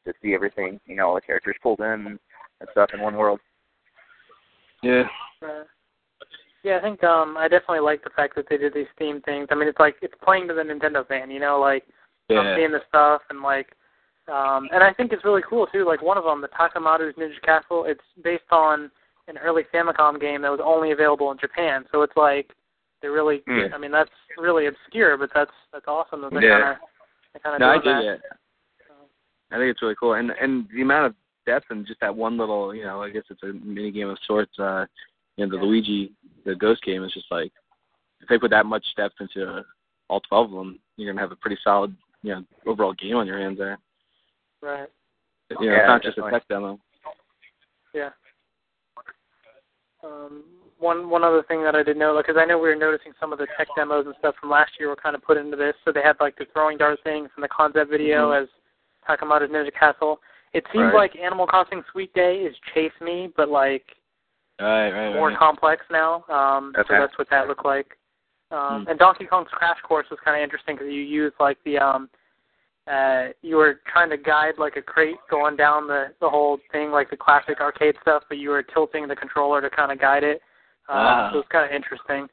to 0.05 0.13
see 0.21 0.33
everything 0.33 0.79
you 0.87 0.95
know 0.95 1.09
all 1.09 1.15
the 1.15 1.21
characters 1.21 1.55
pulled 1.61 1.79
in 1.81 2.17
and 2.59 2.69
stuff 2.71 2.89
in 2.93 2.99
one 2.99 3.15
world. 3.15 3.39
Yeah. 4.81 5.03
Uh, 5.41 5.63
yeah, 6.63 6.77
I 6.77 6.81
think 6.81 7.03
um 7.03 7.37
I 7.37 7.47
definitely 7.47 7.81
like 7.81 8.03
the 8.03 8.09
fact 8.09 8.35
that 8.37 8.45
they 8.49 8.57
did 8.57 8.73
these 8.73 8.87
theme 8.97 9.21
things. 9.21 9.47
I 9.51 9.55
mean, 9.55 9.67
it's 9.67 9.79
like 9.79 9.97
it's 10.01 10.15
playing 10.23 10.47
to 10.47 10.53
the 10.55 10.61
Nintendo 10.63 11.07
fan, 11.07 11.29
you 11.29 11.39
know, 11.39 11.59
like 11.59 11.83
I'm 12.31 12.35
Yeah. 12.37 12.55
seeing 12.55 12.71
the 12.71 12.81
stuff 12.87 13.21
and 13.29 13.41
like 13.41 13.67
um 14.31 14.69
and 14.71 14.83
I 14.83 14.93
think 14.93 15.11
it's 15.11 15.25
really 15.25 15.41
cool 15.47 15.67
too. 15.67 15.85
Like 15.85 16.01
one 16.01 16.17
of 16.17 16.23
them, 16.23 16.41
the 16.41 16.47
Takamaru's 16.49 17.15
Ninja 17.15 17.41
Castle, 17.43 17.85
it's 17.85 18.01
based 18.23 18.43
on 18.51 18.89
an 19.27 19.37
early 19.37 19.63
Famicom 19.73 20.19
game 20.19 20.41
that 20.41 20.51
was 20.51 20.59
only 20.63 20.91
available 20.91 21.31
in 21.31 21.37
Japan. 21.37 21.85
So 21.91 22.01
it's 22.01 22.15
like 22.15 22.51
they're 23.01 23.11
really 23.11 23.43
Hmm. 23.47 23.73
I 23.73 23.77
mean, 23.77 23.91
that's 23.91 24.11
really 24.37 24.67
obscure, 24.67 25.17
but 25.17 25.29
that's 25.33 25.51
that's 25.71 25.87
awesome 25.87 26.21
that 26.21 26.31
they 26.33 26.47
Yeah. 26.47 26.75
kind 27.43 27.55
of 27.55 27.59
they 27.59 27.65
No, 27.65 27.71
I 27.71 27.75
dig 27.75 27.83
that. 27.85 28.03
it. 28.05 28.21
I 29.51 29.57
think 29.57 29.69
it's 29.69 29.81
really 29.81 29.95
cool, 29.99 30.13
and 30.13 30.31
and 30.31 30.67
the 30.73 30.81
amount 30.81 31.07
of 31.07 31.15
depth 31.45 31.69
in 31.69 31.85
just 31.85 31.99
that 31.99 32.15
one 32.15 32.37
little, 32.37 32.73
you 32.73 32.83
know, 32.85 33.03
I 33.03 33.09
guess 33.09 33.23
it's 33.29 33.43
a 33.43 33.47
mini 33.47 33.91
game 33.91 34.09
of 34.09 34.17
sorts. 34.25 34.57
Uh, 34.57 34.85
you 35.35 35.45
know, 35.45 35.57
the 35.57 35.63
Luigi, 35.63 36.11
the 36.45 36.55
Ghost 36.55 36.81
game 36.83 37.03
is 37.03 37.11
just 37.13 37.29
like 37.29 37.51
if 38.21 38.27
they 38.29 38.39
put 38.39 38.49
that 38.51 38.65
much 38.65 38.85
depth 38.95 39.15
into 39.19 39.63
all 40.09 40.21
twelve 40.21 40.51
of 40.51 40.57
them, 40.57 40.79
you're 40.95 41.11
gonna 41.11 41.21
have 41.21 41.31
a 41.31 41.35
pretty 41.35 41.57
solid, 41.63 41.95
you 42.23 42.33
know, 42.33 42.43
overall 42.65 42.93
game 42.93 43.15
on 43.17 43.27
your 43.27 43.37
hands 43.37 43.57
there. 43.57 43.77
Right. 44.63 44.87
You 45.49 45.57
know, 45.59 45.73
Yeah, 45.73 45.79
it's 45.79 45.87
not 45.87 46.01
just 46.03 46.17
a 46.17 46.31
tech 46.31 46.47
demo. 46.47 46.79
Yeah. 47.93 48.09
Um, 50.03 50.43
one 50.79 51.09
one 51.09 51.23
other 51.23 51.43
thing 51.43 51.63
that 51.63 51.75
I 51.75 51.83
did 51.83 51.97
know, 51.97 52.15
because 52.17 52.35
I 52.39 52.45
know 52.45 52.57
we 52.57 52.67
were 52.69 52.75
noticing 52.75 53.11
some 53.19 53.31
of 53.31 53.39
the 53.39 53.47
tech 53.57 53.67
demos 53.75 54.05
and 54.05 54.15
stuff 54.19 54.35
from 54.39 54.49
last 54.49 54.71
year 54.79 54.89
were 54.89 54.95
kind 54.95 55.15
of 55.15 55.21
put 55.23 55.37
into 55.37 55.55
this. 55.57 55.75
So 55.85 55.91
they 55.91 56.01
had 56.01 56.15
like 56.19 56.37
the 56.37 56.45
throwing 56.53 56.77
dart 56.77 56.99
thing 57.03 57.27
from 57.33 57.41
the 57.41 57.47
concept 57.49 57.91
video 57.91 58.31
Mhm. 58.31 58.43
as 58.43 58.49
Takamaru's 59.07 59.49
Ninja 59.51 59.73
Castle. 59.73 60.21
It 60.53 60.65
seems 60.71 60.85
Right. 60.93 61.11
like 61.11 61.15
Animal 61.17 61.47
Crossing 61.47 61.83
Sweet 61.91 62.13
Day 62.13 62.39
is 62.45 62.55
Chase 62.73 62.93
Me, 63.01 63.31
but 63.35 63.49
like 63.49 63.95
Right, 64.59 64.91
right, 64.91 65.13
more 65.13 65.29
right. 65.29 65.37
complex 65.37 65.83
now. 65.89 66.23
Um, 66.29 66.73
Okay. 66.77 66.95
So 66.95 66.99
that's 67.01 67.17
what 67.17 67.29
that 67.29 67.47
looked 67.47 67.65
like. 67.65 67.97
Um, 68.51 68.83
Hmm. 68.83 68.89
And 68.91 68.99
Donkey 68.99 69.25
Kong's 69.25 69.49
Crash 69.51 69.81
Course 69.81 70.09
was 70.09 70.19
kind 70.19 70.37
of 70.37 70.43
interesting 70.43 70.75
because 70.75 70.91
you 70.91 71.01
use 71.01 71.33
like 71.39 71.61
the 71.63 71.77
um, 71.79 72.09
uh, 72.91 73.27
you 73.41 73.55
were 73.55 73.79
trying 73.91 74.09
to 74.09 74.17
guide 74.17 74.55
like 74.57 74.75
a 74.75 74.81
crate 74.81 75.15
going 75.29 75.55
down 75.55 75.87
the 75.87 76.07
the 76.19 76.29
whole 76.29 76.57
thing, 76.71 76.91
like 76.91 77.09
the 77.09 77.17
classic 77.17 77.59
arcade 77.61 77.95
stuff, 78.01 78.23
but 78.27 78.37
you 78.37 78.49
were 78.49 78.63
tilting 78.63 79.07
the 79.07 79.15
controller 79.15 79.61
to 79.61 79.69
kind 79.69 79.91
of 79.91 79.99
guide 79.99 80.23
it. 80.23 80.41
Uh, 80.89 80.93
Ah. 80.93 81.29
So 81.31 81.35
it 81.35 81.39
was 81.39 81.47
kind 81.49 81.65
of 81.65 81.71
interesting. 81.75 82.27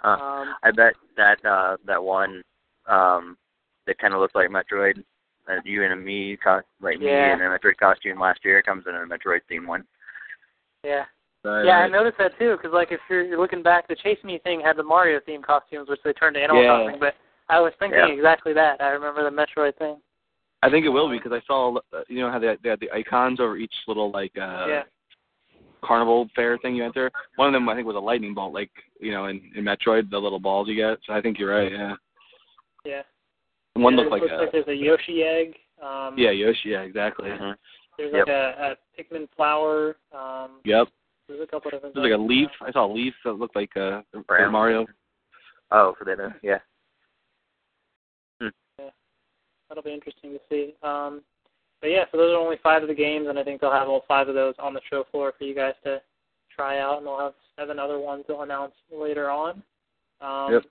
Huh. 0.00 0.18
Um, 0.20 0.54
I 0.62 0.70
bet 0.70 0.94
that 1.16 1.42
uh 1.44 1.76
that 1.86 2.02
one 2.02 2.42
um 2.86 3.36
that 3.86 3.98
kind 3.98 4.12
of 4.12 4.20
looked 4.20 4.34
like 4.34 4.50
Metroid, 4.50 5.02
uh, 5.48 5.60
you 5.64 5.84
and 5.84 5.92
a 5.92 5.96
me, 5.96 6.36
co- 6.42 6.60
like 6.82 6.98
me 6.98 7.06
Yeah. 7.06 7.32
in 7.34 7.40
a 7.40 7.44
Metroid 7.44 7.76
costume 7.78 8.20
last 8.20 8.40
year, 8.44 8.62
comes 8.62 8.84
in 8.86 8.94
a 8.94 8.98
Metroid 9.06 9.40
theme 9.48 9.66
one. 9.66 9.84
yeah. 10.84 11.04
Yeah, 11.46 11.80
I 11.80 11.88
noticed 11.88 12.16
that 12.16 12.38
too. 12.38 12.56
Because 12.56 12.72
like 12.72 12.90
if 12.90 13.00
you're, 13.10 13.22
you're 13.22 13.38
looking 13.38 13.62
back, 13.62 13.86
the 13.86 13.94
Chase 13.96 14.16
Me 14.24 14.38
thing 14.44 14.62
had 14.62 14.78
the 14.78 14.82
Mario 14.82 15.20
theme 15.26 15.42
costumes, 15.42 15.90
which 15.90 16.00
they 16.02 16.14
turned 16.14 16.36
to 16.36 16.42
Animal 16.42 16.62
Yeah. 16.62 16.68
Crossing. 16.84 16.98
But 17.00 17.14
I 17.48 17.60
was 17.60 17.72
thinking 17.78 17.98
Yeah. 17.98 18.06
exactly 18.08 18.52
that. 18.54 18.80
I 18.80 18.88
remember 18.88 19.22
the 19.22 19.30
Metroid 19.34 19.76
thing. 19.76 20.00
I 20.62 20.70
think 20.70 20.86
it 20.86 20.88
will 20.90 21.10
be 21.10 21.18
because 21.18 21.32
I 21.32 21.42
saw, 21.46 21.76
uh, 21.92 22.02
you 22.08 22.20
know, 22.20 22.30
how 22.30 22.38
they, 22.38 22.56
they 22.62 22.70
had 22.70 22.80
the 22.80 22.90
icons 22.90 23.38
over 23.38 23.56
each 23.56 23.74
little 23.86 24.10
like 24.10 24.32
uh 24.38 24.66
yeah. 24.66 24.82
carnival 25.82 26.28
fair 26.34 26.56
thing 26.58 26.74
you 26.74 26.84
enter. 26.84 27.10
One 27.36 27.48
of 27.48 27.52
them 27.52 27.68
I 27.68 27.74
think 27.74 27.86
was 27.86 27.96
a 27.96 28.00
lightning 28.00 28.32
bolt, 28.34 28.54
like 28.54 28.70
you 28.98 29.12
know, 29.12 29.26
in, 29.26 29.42
in 29.54 29.64
Metroid, 29.64 30.10
the 30.10 30.18
little 30.18 30.40
balls 30.40 30.68
you 30.68 30.74
get. 30.74 30.98
So 31.06 31.12
I 31.12 31.20
think 31.20 31.38
you're 31.38 31.54
right. 31.54 31.70
Yeah. 31.70 31.94
Yeah. 32.84 33.02
One 33.74 33.94
Yeah, 33.94 34.00
looked 34.00 34.12
like 34.12 34.22
looks 34.22 34.32
a 34.32 34.36
like 34.36 34.52
there's 34.52 34.68
a 34.68 34.74
Yoshi 34.74 35.22
egg. 35.22 35.54
Um, 35.82 36.14
yeah 36.16 36.30
Yoshi. 36.30 36.70
Yeah, 36.70 36.80
exactly. 36.80 37.28
Mhm. 37.28 37.54
There's 37.98 38.12
Yep. 38.12 38.26
like 38.26 38.34
a, 38.34 38.76
a 38.98 39.02
Pikmin 39.02 39.28
flower. 39.36 39.96
Um, 40.12 40.60
Yep. 40.64 40.88
there's 41.28 41.40
a 41.42 41.46
couple 41.46 41.68
of 41.68 41.72
different. 41.74 41.94
There's 41.94 42.04
like 42.10 42.12
a 42.12 42.16
things. 42.16 42.28
leaf. 42.30 42.50
I 42.62 42.72
saw 42.72 42.86
a 42.86 42.92
leaf 42.92 43.14
that 43.24 43.34
looked 43.34 43.56
like 43.56 43.76
uh 43.76 44.00
Brown. 44.26 44.50
Mario. 44.52 44.86
Oh, 45.70 45.94
for 45.98 46.04
the 46.04 46.32
yeah. 46.42 46.58
That'll 49.68 49.82
be 49.82 49.92
interesting 49.94 50.32
to 50.32 50.40
see. 50.48 50.74
Um, 50.82 51.22
but 51.80 51.88
yeah, 51.88 52.04
so 52.10 52.18
those 52.18 52.32
are 52.32 52.38
only 52.40 52.56
five 52.62 52.82
of 52.82 52.88
the 52.88 52.94
games, 52.94 53.26
and 53.28 53.38
I 53.38 53.44
think 53.44 53.60
they'll 53.60 53.72
have 53.72 53.88
all 53.88 54.04
five 54.08 54.28
of 54.28 54.34
those 54.34 54.54
on 54.58 54.74
the 54.74 54.80
show 54.90 55.04
floor 55.10 55.32
for 55.36 55.44
you 55.44 55.54
guys 55.54 55.74
to 55.84 56.00
try 56.54 56.78
out, 56.80 56.98
and 56.98 57.06
they'll 57.06 57.18
have 57.18 57.34
seven 57.58 57.78
other 57.78 57.98
ones 57.98 58.24
they'll 58.26 58.42
announce 58.42 58.72
later 58.92 59.30
on. 59.30 59.62
Um, 60.20 60.52
Yep. 60.52 60.62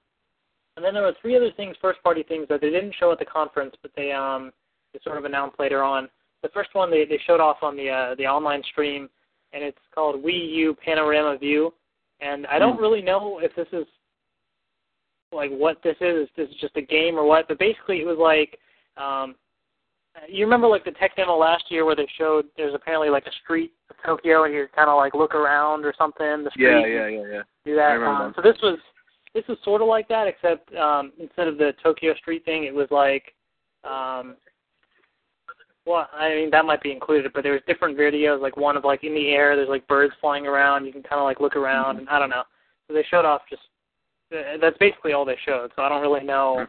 And 0.76 0.84
then 0.84 0.96
there 0.96 1.04
were 1.04 1.14
three 1.22 1.36
other 1.36 1.52
things, 1.56 1.76
first-party 1.80 2.24
things 2.24 2.48
that 2.50 2.60
they 2.60 2.72
didn't 2.72 2.96
show 3.00 3.12
at 3.12 3.20
the 3.20 3.26
conference, 3.26 3.76
but 3.84 3.92
they 3.96 4.12
um 4.12 4.52
they 4.92 5.00
sort 5.04 5.18
of 5.20 5.26
announced 5.26 5.60
later 5.60 5.84
on. 5.84 6.10
The 6.42 6.50
first 6.50 6.74
one 6.74 6.90
they 6.90 7.06
they 7.06 7.20
showed 7.28 7.40
off 7.40 7.58
on 7.62 7.78
the 7.78 7.90
uh, 7.90 8.16
the 8.16 8.26
online 8.26 8.64
stream, 8.72 9.08
and 9.54 9.64
it's 9.64 9.78
called 9.94 10.24
Wii 10.24 10.50
U 10.56 10.76
Panorama 10.84 11.38
View. 11.38 11.72
And 12.22 12.48
I 12.48 12.58
don't 12.58 12.78
Hmm. 12.78 12.82
really 12.82 13.04
know 13.04 13.38
if 13.40 13.54
this 13.56 13.68
is 13.72 13.86
like 15.32 15.52
what 15.52 15.78
this 15.84 15.98
is. 16.02 16.28
If 16.30 16.36
this 16.36 16.50
is 16.50 16.56
just 16.60 16.76
a 16.76 16.82
game 16.82 17.20
or 17.20 17.26
what? 17.26 17.48
But 17.48 17.60
basically, 17.60 18.00
it 18.02 18.08
was 18.08 18.18
like 18.18 18.60
um, 18.98 19.36
you 20.28 20.44
remember 20.46 20.68
like 20.68 20.86
the 20.86 20.92
tech 20.92 21.16
demo 21.16 21.36
last 21.36 21.66
year 21.70 21.86
where 21.86 21.96
they 21.96 22.08
showed 22.18 22.46
there's 22.56 22.76
apparently 22.76 23.10
like 23.10 23.26
a 23.26 23.32
street 23.44 23.74
of 23.90 23.96
Tokyo 24.06 24.44
and 24.44 24.54
you 24.54 24.68
kind 24.76 24.90
of 24.90 24.98
like 24.98 25.14
look 25.14 25.34
around 25.34 25.86
or 25.86 25.94
something. 25.98 26.44
The 26.44 26.52
street. 26.52 26.66
Yeah, 26.66 26.86
yeah, 26.86 27.08
yeah, 27.08 27.28
yeah. 27.32 27.42
Do 27.66 27.76
that. 27.76 27.96
Um, 27.96 28.28
that. 28.28 28.36
so 28.36 28.42
this 28.42 28.60
was 28.62 28.78
this 29.34 29.44
was 29.48 29.58
sort 29.64 29.82
of 29.82 29.88
like 29.88 30.08
that, 30.10 30.28
except 30.28 30.74
um, 30.76 31.12
instead 31.20 31.48
of 31.48 31.58
the 31.58 31.72
Tokyo 31.82 32.14
street 32.16 32.46
thing, 32.46 32.64
it 32.66 32.74
was 32.74 32.88
like. 32.92 33.34
Um, 33.84 34.36
well, 35.86 36.08
I 36.14 36.30
mean 36.30 36.50
that 36.52 36.64
might 36.64 36.82
be 36.82 36.92
included, 36.92 37.34
but 37.34 37.44
there 37.44 37.52
was 37.52 37.62
different 37.68 37.98
videos, 37.98 38.42
like 38.42 38.56
one 38.56 38.78
of 38.78 38.86
like 38.86 39.04
in 39.04 39.14
the 39.14 39.30
air. 39.32 39.56
There's 39.56 39.68
like 39.68 39.86
birds 39.88 40.14
flying 40.22 40.48
around. 40.48 40.86
You 40.86 40.94
can 40.94 41.04
kind 41.04 41.20
of 41.20 41.26
like 41.26 41.42
look 41.42 41.58
around, 41.58 41.98
and 41.98 42.08
I 42.08 42.20
don't 42.20 42.30
know. 42.30 42.44
So 42.88 42.94
they 42.94 43.04
showed 43.10 43.26
off 43.26 43.42
just. 43.50 43.64
uh, 44.32 44.58
That's 44.62 44.78
basically 44.78 45.12
all 45.12 45.26
they 45.26 45.38
showed. 45.46 45.72
So 45.76 45.82
I 45.82 45.90
don't 45.90 46.02
really 46.02 46.24
know 46.24 46.66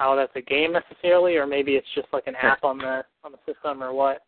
how 0.00 0.16
that's 0.16 0.32
a 0.34 0.40
game 0.40 0.72
necessarily, 0.72 1.36
or 1.36 1.46
maybe 1.46 1.72
it's 1.72 1.86
just 1.94 2.08
like 2.10 2.26
an 2.26 2.34
app 2.42 2.64
on 2.64 2.78
the 2.78 3.04
on 3.22 3.32
the 3.32 3.52
system 3.52 3.82
or 3.82 3.92
what. 3.92 4.22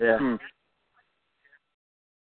Yeah. 0.00 0.18
Hmm. 0.18 0.34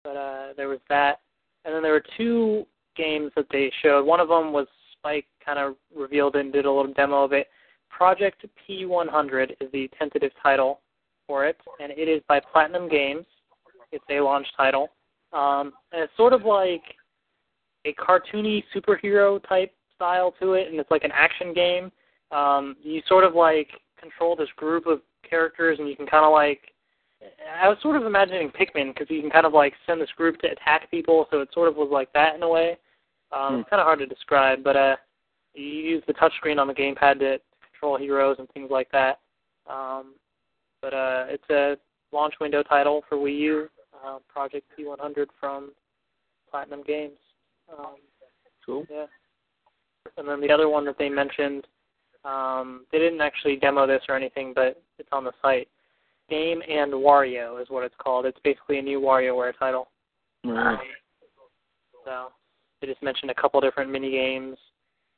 But 0.03 0.17
uh, 0.17 0.47
there 0.57 0.67
was 0.67 0.79
that, 0.89 1.21
and 1.63 1.73
then 1.73 1.81
there 1.81 1.93
were 1.93 2.03
two 2.17 2.65
games 2.97 3.31
that 3.37 3.45
they 3.49 3.71
showed. 3.81 4.05
One 4.05 4.19
of 4.19 4.27
them 4.27 4.51
was 4.51 4.67
Spike 4.97 5.25
kind 5.43 5.57
of 5.57 5.75
revealed 5.95 6.35
and 6.35 6.51
did 6.51 6.65
a 6.65 6.71
little 6.71 6.93
demo 6.93 7.23
of 7.23 7.31
it. 7.31 7.47
Project 7.89 8.45
P100 8.67 9.51
is 9.61 9.71
the 9.71 9.89
tentative 9.97 10.31
title 10.43 10.81
for 11.27 11.45
it, 11.45 11.57
and 11.79 11.91
it 11.93 12.09
is 12.09 12.21
by 12.27 12.41
Platinum 12.51 12.89
Games. 12.89 13.25
It's 13.93 14.03
a 14.09 14.19
launch 14.19 14.47
title, 14.57 14.89
um, 15.31 15.71
and 15.93 16.01
it's 16.01 16.17
sort 16.17 16.33
of 16.33 16.43
like 16.43 16.83
a 17.85 17.93
cartoony 17.93 18.63
superhero 18.75 19.41
type 19.47 19.73
style 19.95 20.33
to 20.41 20.53
it, 20.53 20.67
and 20.67 20.77
it's 20.79 20.91
like 20.91 21.05
an 21.05 21.11
action 21.13 21.53
game. 21.53 21.89
Um, 22.32 22.75
you 22.82 23.01
sort 23.07 23.23
of 23.23 23.36
like 23.36 23.69
control 23.99 24.36
this 24.36 24.49
group 24.55 24.86
of 24.88 25.01
characters, 25.27 25.79
and 25.79 25.88
you 25.88 25.95
can 25.95 26.07
kind 26.07 26.25
of 26.25 26.32
like 26.32 26.71
I 27.61 27.67
was 27.67 27.77
sort 27.82 27.95
of 27.95 28.05
imagining 28.05 28.49
Pikmin 28.49 28.93
because 28.93 29.07
you 29.09 29.21
can 29.21 29.29
kind 29.29 29.45
of 29.45 29.53
like 29.53 29.73
send 29.86 30.01
this 30.01 30.09
group 30.17 30.39
to 30.39 30.47
attack 30.51 30.89
people, 30.89 31.27
so 31.29 31.41
it 31.41 31.49
sort 31.53 31.67
of 31.67 31.75
was 31.75 31.89
like 31.91 32.11
that 32.13 32.36
in 32.36 32.43
a 32.43 32.49
way. 32.49 32.77
Um, 33.32 33.53
Hmm. 33.55 33.59
It's 33.61 33.69
kind 33.69 33.79
of 33.79 33.86
hard 33.86 33.99
to 33.99 34.05
describe, 34.07 34.63
but 34.63 34.75
uh, 34.75 34.95
you 35.53 35.63
use 35.65 36.03
the 36.07 36.13
touchscreen 36.13 36.59
on 36.59 36.67
the 36.67 36.73
gamepad 36.73 37.19
to 37.19 37.39
control 37.71 37.97
heroes 37.97 38.38
and 38.39 38.49
things 38.51 38.69
like 38.71 38.89
that. 38.91 39.19
Um, 39.69 40.15
but 40.82 40.93
uh, 40.93 41.25
it's 41.29 41.49
a 41.49 41.77
launch 42.11 42.34
window 42.41 42.63
title 42.63 43.03
for 43.07 43.17
Wii 43.17 43.38
U, 43.39 43.69
uh, 44.05 44.17
Project 44.27 44.65
P100 44.77 45.27
from 45.39 45.71
Platinum 46.49 46.84
Games. 46.84 47.17
Um, 47.71 47.95
Cool. 48.65 48.86
yeah. 48.91 49.05
And 50.17 50.27
then 50.27 50.39
the 50.41 50.51
other 50.51 50.69
one 50.69 50.86
that 50.86 50.97
they 50.99 51.09
mentioned, 51.09 51.65
um, 52.26 52.86
they 52.91 52.99
didn't 52.99 53.22
actually 53.22 53.55
demo 53.55 53.88
this 53.88 54.01
or 54.07 54.15
anything, 54.15 54.53
but 54.53 54.82
it's 54.99 55.09
on 55.11 55.24
the 55.24 55.32
site. 55.41 55.67
Game 56.30 56.61
and 56.69 56.93
Wario 56.93 57.61
is 57.61 57.69
what 57.69 57.84
it's 57.84 57.95
called. 57.97 58.26
It's 58.26 58.39
basically 58.43 58.80
a 58.80 58.82
new 58.82 59.01
WarioWare 59.01 59.57
title. 59.57 59.89
Right. 60.45 60.80
So 62.05 62.28
they 62.80 62.88
just 62.88 63.03
mentioned 63.03 63.32
a 63.32 63.36
couple 63.36 63.59
different 63.61 63.91
mini 63.91 64.11
games. 64.11 64.57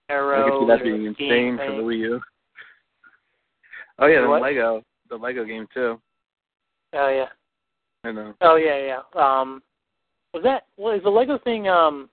I 0.10 0.14
Arrow. 0.14 0.43
could 0.43 0.60
see 0.62 0.68
that 0.68 0.84
being 0.84 1.06
insane 1.06 1.18
theme 1.18 1.58
for 1.58 1.78
the. 1.78 1.84
Wii 1.84 1.97
U. 1.99 2.22
Oh 3.99 4.08
yeah, 4.08 4.22
the 4.22 4.28
What? 4.28 4.41
Lego, 4.41 4.84
the 5.10 5.16
Lego 5.16 5.45
game 5.45 5.68
too. 5.74 5.99
Oh 6.93 7.10
yeah. 7.10 7.28
I 8.04 8.12
know. 8.12 8.34
Oh 8.41 8.56
yeah, 8.56 8.80
yeah. 8.80 8.99
Um, 9.16 9.62
was 10.34 10.43
that? 10.43 10.64
Well, 10.78 10.93
is 10.95 11.04
the 11.04 11.10
Lego 11.10 11.38
thing? 11.38 11.68
Um, 11.68 12.10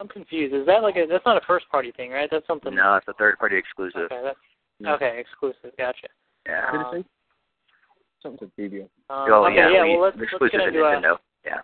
I'm 0.00 0.08
confused. 0.08 0.54
Is 0.54 0.66
that 0.66 0.82
like 0.82 0.96
a? 0.96 1.06
That's 1.08 1.24
not 1.24 1.36
a 1.42 1.46
first 1.46 1.68
party 1.70 1.92
thing, 1.92 2.10
right? 2.10 2.28
That's 2.30 2.46
something. 2.46 2.74
No, 2.74 2.96
it's 2.96 3.08
a 3.08 3.14
third 3.14 3.38
party 3.38 3.56
exclusive. 3.56 4.02
Okay, 4.12 4.20
that's 4.22 4.38
Yeah. 4.78 4.94
okay. 4.94 5.18
Exclusive. 5.18 5.76
Gotcha. 5.78 6.08
Yeah. 6.46 6.70
Um. 6.72 7.04
Something 8.22 8.50
to 8.56 8.60
preview. 8.60 8.82
Um, 9.08 9.28
oh 9.30 9.44
okay, 9.46 9.56
yeah, 9.56 9.70
yeah. 9.70 9.82
we- 9.84 9.90
Well, 9.92 10.00
let's, 10.02 10.16
they're 10.16 10.28
let's 10.40 10.52
get 10.52 10.58
to 10.58 10.66
into 10.68 10.84
uh, 10.84 11.16
Yeah. 11.44 11.60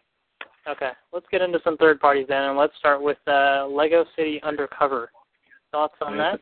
Okay, 0.68 0.90
let's 1.12 1.26
get 1.30 1.42
into 1.42 1.58
some 1.64 1.76
third 1.76 1.98
parties 1.98 2.26
then, 2.28 2.42
and 2.42 2.56
let's 2.56 2.76
start 2.78 3.02
with 3.02 3.18
uh, 3.26 3.66
Lego 3.66 4.04
City 4.16 4.40
Undercover. 4.44 5.10
Thoughts 5.72 5.94
on 6.00 6.16
Yeah, 6.16 6.32
that? 6.32 6.40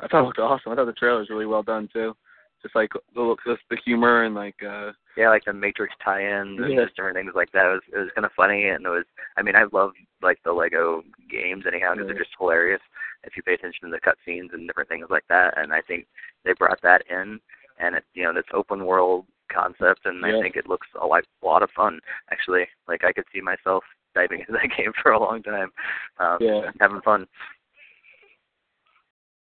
I 0.00 0.08
thought 0.08 0.22
it 0.22 0.26
looked 0.26 0.38
awesome. 0.38 0.72
I 0.72 0.74
thought 0.74 0.84
the 0.86 0.92
trailer 0.92 1.20
was 1.20 1.30
really 1.30 1.46
well 1.46 1.62
done 1.62 1.88
too. 1.92 2.14
Just 2.62 2.74
like 2.74 2.90
the 3.14 3.20
look, 3.22 3.40
just 3.46 3.62
the 3.70 3.78
humor 3.84 4.24
and 4.24 4.34
like 4.34 4.56
uh 4.62 4.92
Yeah, 5.16 5.30
like 5.30 5.44
the 5.44 5.52
Matrix 5.52 5.94
tie-ins 6.04 6.58
and 6.60 6.76
just 6.78 6.94
different 6.96 7.16
things 7.16 7.32
like 7.34 7.50
that. 7.52 7.66
It 7.66 7.72
was 7.72 7.82
it 7.94 7.98
was 7.98 8.10
kind 8.14 8.24
of 8.26 8.32
funny 8.36 8.68
and 8.68 8.84
it 8.84 8.88
was. 8.88 9.04
I 9.36 9.42
mean, 9.42 9.56
I 9.56 9.64
love 9.72 9.92
like 10.22 10.38
the 10.44 10.52
Lego 10.52 11.02
games 11.30 11.64
anyhow 11.66 11.92
because 11.92 12.06
Yeah. 12.08 12.12
they're 12.14 12.22
just 12.24 12.36
hilarious 12.38 12.80
if 13.24 13.36
you 13.36 13.42
pay 13.42 13.54
attention 13.54 13.88
to 13.88 13.90
the 13.90 14.00
cutscenes 14.00 14.52
and 14.52 14.66
different 14.66 14.88
things 14.88 15.06
like 15.10 15.24
that. 15.28 15.56
And 15.58 15.72
I 15.72 15.80
think 15.82 16.06
they 16.44 16.52
brought 16.54 16.80
that 16.82 17.02
in, 17.10 17.40
and 17.78 17.94
it's 17.96 18.06
you 18.14 18.24
know 18.24 18.34
this 18.34 18.44
open 18.52 18.84
world 18.84 19.26
concept, 19.50 20.04
and 20.04 20.20
Yeah. 20.20 20.38
I 20.38 20.42
think 20.42 20.56
it 20.56 20.68
looks 20.68 20.86
a 21.00 21.06
lot 21.06 21.24
a 21.42 21.46
lot 21.46 21.62
of 21.62 21.70
fun 21.70 22.00
actually. 22.30 22.68
Like 22.88 23.04
I 23.04 23.12
could 23.12 23.24
see 23.32 23.40
myself 23.40 23.84
diving 24.14 24.40
into 24.46 24.52
that 24.52 24.70
game 24.76 24.92
for 25.02 25.12
a 25.12 25.18
long 25.20 25.42
time, 25.42 25.70
um, 26.18 26.38
Yeah. 26.40 26.70
having 26.80 27.00
fun. 27.00 27.26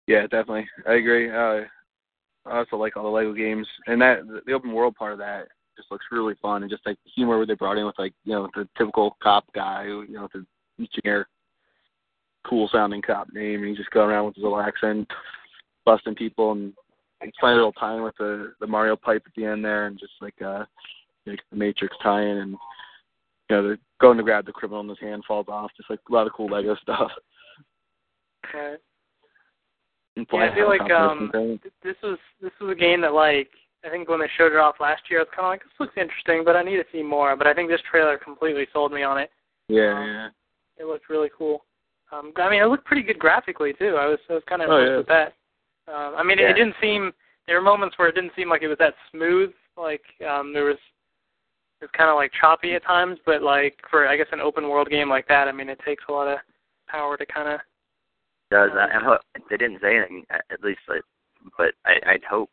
yeah, 0.07 0.23
definitely. 0.23 0.69
I 0.87 0.95
agree. 0.95 1.31
Uh 1.31 1.65
I 2.47 2.59
also 2.59 2.77
like 2.77 2.97
all 2.97 3.05
the 3.05 3.09
Lego 3.09 3.33
games 3.33 3.67
and 3.87 4.01
that 4.01 4.21
the, 4.47 4.53
open 4.53 4.73
world 4.73 4.97
part 4.97 5.13
of 5.13 5.19
that 5.19 5.49
just 5.77 5.91
looks 5.91 6.07
really 6.11 6.35
fun 6.41 6.63
and 6.63 6.71
just 6.71 6.87
like 6.87 6.99
the 7.05 7.11
humor 7.15 7.45
they 7.45 7.55
brought 7.55 7.79
in 7.79 7.87
with 7.87 7.99
like, 7.99 8.15
you 8.25 8.33
know, 8.33 8.49
the 8.55 8.69
typical 8.77 9.17
cop 9.23 9.45
guy 9.55 9.85
you 9.85 10.07
know, 10.11 10.23
with 10.23 10.33
the 10.33 10.47
engineer 10.79 11.29
cool 12.47 12.69
sounding 12.73 13.03
cop 13.03 13.29
name 13.33 13.61
and 13.61 13.69
he's 13.69 13.79
just 13.79 13.91
going 13.91 14.09
around 14.09 14.27
with 14.27 14.35
his 14.35 14.43
little 14.43 14.61
accent 14.61 15.07
busting 15.85 16.15
people 16.15 16.53
and 16.53 16.73
it's 17.21 17.37
funny 17.39 17.55
little 17.55 17.73
tie-in 17.73 18.03
with 18.03 18.17
the 18.19 18.55
the 18.61 18.67
Mario 18.67 18.97
pipe 18.97 19.23
at 19.27 19.33
the 19.37 19.45
end 19.45 19.63
there 19.63 19.87
and 19.87 19.99
just 19.99 20.13
like 20.23 20.41
uh 20.43 20.65
like 21.27 21.41
the 21.51 21.57
Matrix 21.57 21.95
tie-in 22.03 22.39
and 22.39 22.57
you 23.51 23.57
know, 23.57 23.69
the 23.69 23.79
going 24.01 24.17
to 24.17 24.23
grab 24.23 24.47
the 24.47 24.53
criminal 24.53 24.81
and 24.81 24.89
his 24.89 24.99
hand 25.01 25.25
falls 25.27 25.47
off, 25.49 25.73
just 25.77 25.91
like 25.91 25.99
a 26.09 26.13
lot 26.13 26.27
of 26.27 26.33
cool 26.33 26.49
Lego 26.49 26.77
stuff. 26.83 27.11
Right. 28.55 28.79
Yeah, 30.33 30.51
I 30.51 30.55
feel 30.55 30.69
like 30.69 30.91
um, 30.91 31.19
and 31.21 31.33
things. 31.33 31.61
th- 31.63 31.75
this 31.83 31.97
was 32.03 32.19
this 32.43 32.53
was 32.61 32.71
a 32.71 32.75
game 32.75 33.01
that 33.03 33.13
like 33.15 33.49
I 33.85 33.89
think 33.91 34.09
when 34.09 34.21
they 34.21 34.29
showed 34.37 34.53
it 34.53 34.59
off 34.59 34.77
last 34.81 35.03
year, 35.11 35.21
I 35.21 35.23
was 35.23 35.29
kind 35.35 35.47
of 35.47 35.51
like, 35.53 35.63
this 35.63 35.81
looks 35.81 35.97
interesting, 35.97 36.43
but 36.45 36.55
I 36.57 36.63
need 36.63 36.77
to 36.77 36.85
see 36.93 37.03
more. 37.03 37.35
But 37.37 37.47
I 37.47 37.55
think 37.55 37.71
this 37.71 37.81
trailer 37.91 38.19
completely 38.19 38.67
sold 38.73 38.93
me 38.93 39.03
on 39.03 39.17
it. 39.19 39.31
Yeah, 39.69 39.97
um, 39.99 40.07
yeah. 40.07 40.29
It 40.79 40.87
looked 40.87 41.09
really 41.09 41.31
cool. 41.37 41.65
Um, 42.13 42.33
I 42.37 42.51
mean, 42.51 42.61
it 42.63 42.67
looked 42.67 42.85
pretty 42.85 43.03
good 43.03 43.19
graphically 43.19 43.73
too. 43.73 43.97
I 43.97 44.07
was 44.07 44.19
I 44.29 44.35
was 44.35 44.43
kind 44.49 44.63
of 44.63 44.69
Oh, 44.71 44.77
impressed 44.77 44.91
yeah. 44.91 44.97
with 44.99 45.07
that. 45.07 45.35
Um, 45.93 46.15
I 46.17 46.23
mean, 46.23 46.39
it, 46.39 46.43
Yeah. 46.43 46.51
it 46.51 46.55
didn't 46.55 46.77
seem. 46.81 47.13
There 47.47 47.57
were 47.57 47.63
moments 47.63 47.99
where 47.99 48.09
it 48.09 48.15
didn't 48.15 48.33
seem 48.37 48.49
like 48.49 48.63
it 48.63 48.69
was 48.69 48.79
that 48.79 48.95
smooth. 49.11 49.53
Like 49.77 50.03
um, 50.29 50.53
there 50.53 50.65
was 50.65 50.77
it 51.81 51.85
was 51.85 51.91
kind 51.97 52.11
of 52.11 52.17
like 52.17 52.33
choppy 52.39 52.75
at 52.75 52.85
times, 52.85 53.19
but 53.25 53.43
like 53.43 53.79
for 53.91 54.07
I 54.07 54.17
guess 54.17 54.27
an 54.33 54.41
open 54.41 54.69
world 54.69 54.91
game 54.91 55.09
like 55.09 55.27
that, 55.29 55.49
I 55.49 55.53
mean, 55.53 55.69
it 55.71 55.81
takes 55.87 56.05
a 56.09 56.13
lot 56.13 56.29
of 56.29 56.39
power 56.89 57.17
to 57.17 57.25
kind 57.27 57.49
of. 57.49 57.61
Does 58.51 58.71
that. 58.75 58.91
And 58.93 59.05
ho- 59.05 59.19
they 59.49 59.57
didn't 59.57 59.81
say 59.81 59.97
anything, 59.97 60.25
at 60.31 60.45
at 60.51 60.63
least, 60.63 60.81
like, 60.89 61.03
but 61.57 61.73
I, 61.87 62.13
I'd 62.13 62.25
hope 62.25 62.51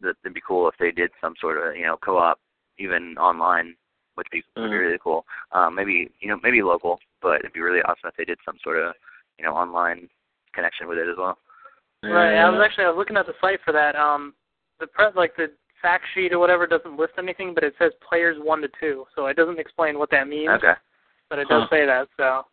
that 0.00 0.14
it'd 0.22 0.34
be 0.34 0.42
cool 0.46 0.68
if 0.68 0.74
they 0.78 0.90
did 0.92 1.10
some 1.20 1.34
sort 1.40 1.58
of, 1.58 1.76
you 1.76 1.84
know, 1.86 1.96
co-op, 1.96 2.38
even 2.78 3.16
online, 3.18 3.74
which 4.14 4.26
would 4.32 4.42
be, 4.42 4.44
would 4.56 4.70
be 4.70 4.76
Mhm. 4.76 4.80
really 4.80 4.98
cool. 5.02 5.26
Um, 5.52 5.74
maybe, 5.74 6.10
you 6.20 6.28
know, 6.28 6.38
maybe 6.42 6.62
local, 6.62 7.00
but 7.20 7.40
it'd 7.40 7.52
be 7.52 7.60
really 7.60 7.82
awesome 7.82 8.08
if 8.08 8.16
they 8.16 8.24
did 8.24 8.38
some 8.44 8.58
sort 8.62 8.78
of, 8.78 8.94
you 9.38 9.44
know, 9.44 9.54
online 9.54 10.08
connection 10.52 10.86
with 10.88 10.98
it 10.98 11.08
as 11.08 11.16
well. 11.16 11.38
Right. 12.04 12.34
Yeah. 12.34 12.46
I 12.46 12.50
was 12.50 12.60
actually 12.64 12.84
I 12.84 12.90
was 12.90 12.96
looking 12.98 13.16
at 13.16 13.26
the 13.26 13.34
site 13.40 13.60
for 13.64 13.72
that. 13.72 13.96
Um, 13.96 14.34
the 14.78 14.86
press 14.86 15.12
like 15.16 15.34
the 15.34 15.50
fact 15.82 16.04
sheet 16.14 16.32
or 16.32 16.38
whatever 16.38 16.66
doesn't 16.66 16.96
list 16.96 17.14
anything, 17.18 17.54
but 17.54 17.64
it 17.64 17.74
says 17.78 17.92
players 18.08 18.36
one 18.40 18.60
to 18.62 18.68
two, 18.80 19.04
so 19.16 19.26
it 19.26 19.36
doesn't 19.36 19.58
explain 19.58 19.98
what 19.98 20.10
that 20.10 20.28
means. 20.28 20.50
Okay. 20.50 20.74
But 21.28 21.40
it 21.40 21.48
does 21.48 21.62
Huh. 21.64 21.68
say 21.70 21.86
that, 21.86 22.08
so 22.16 22.46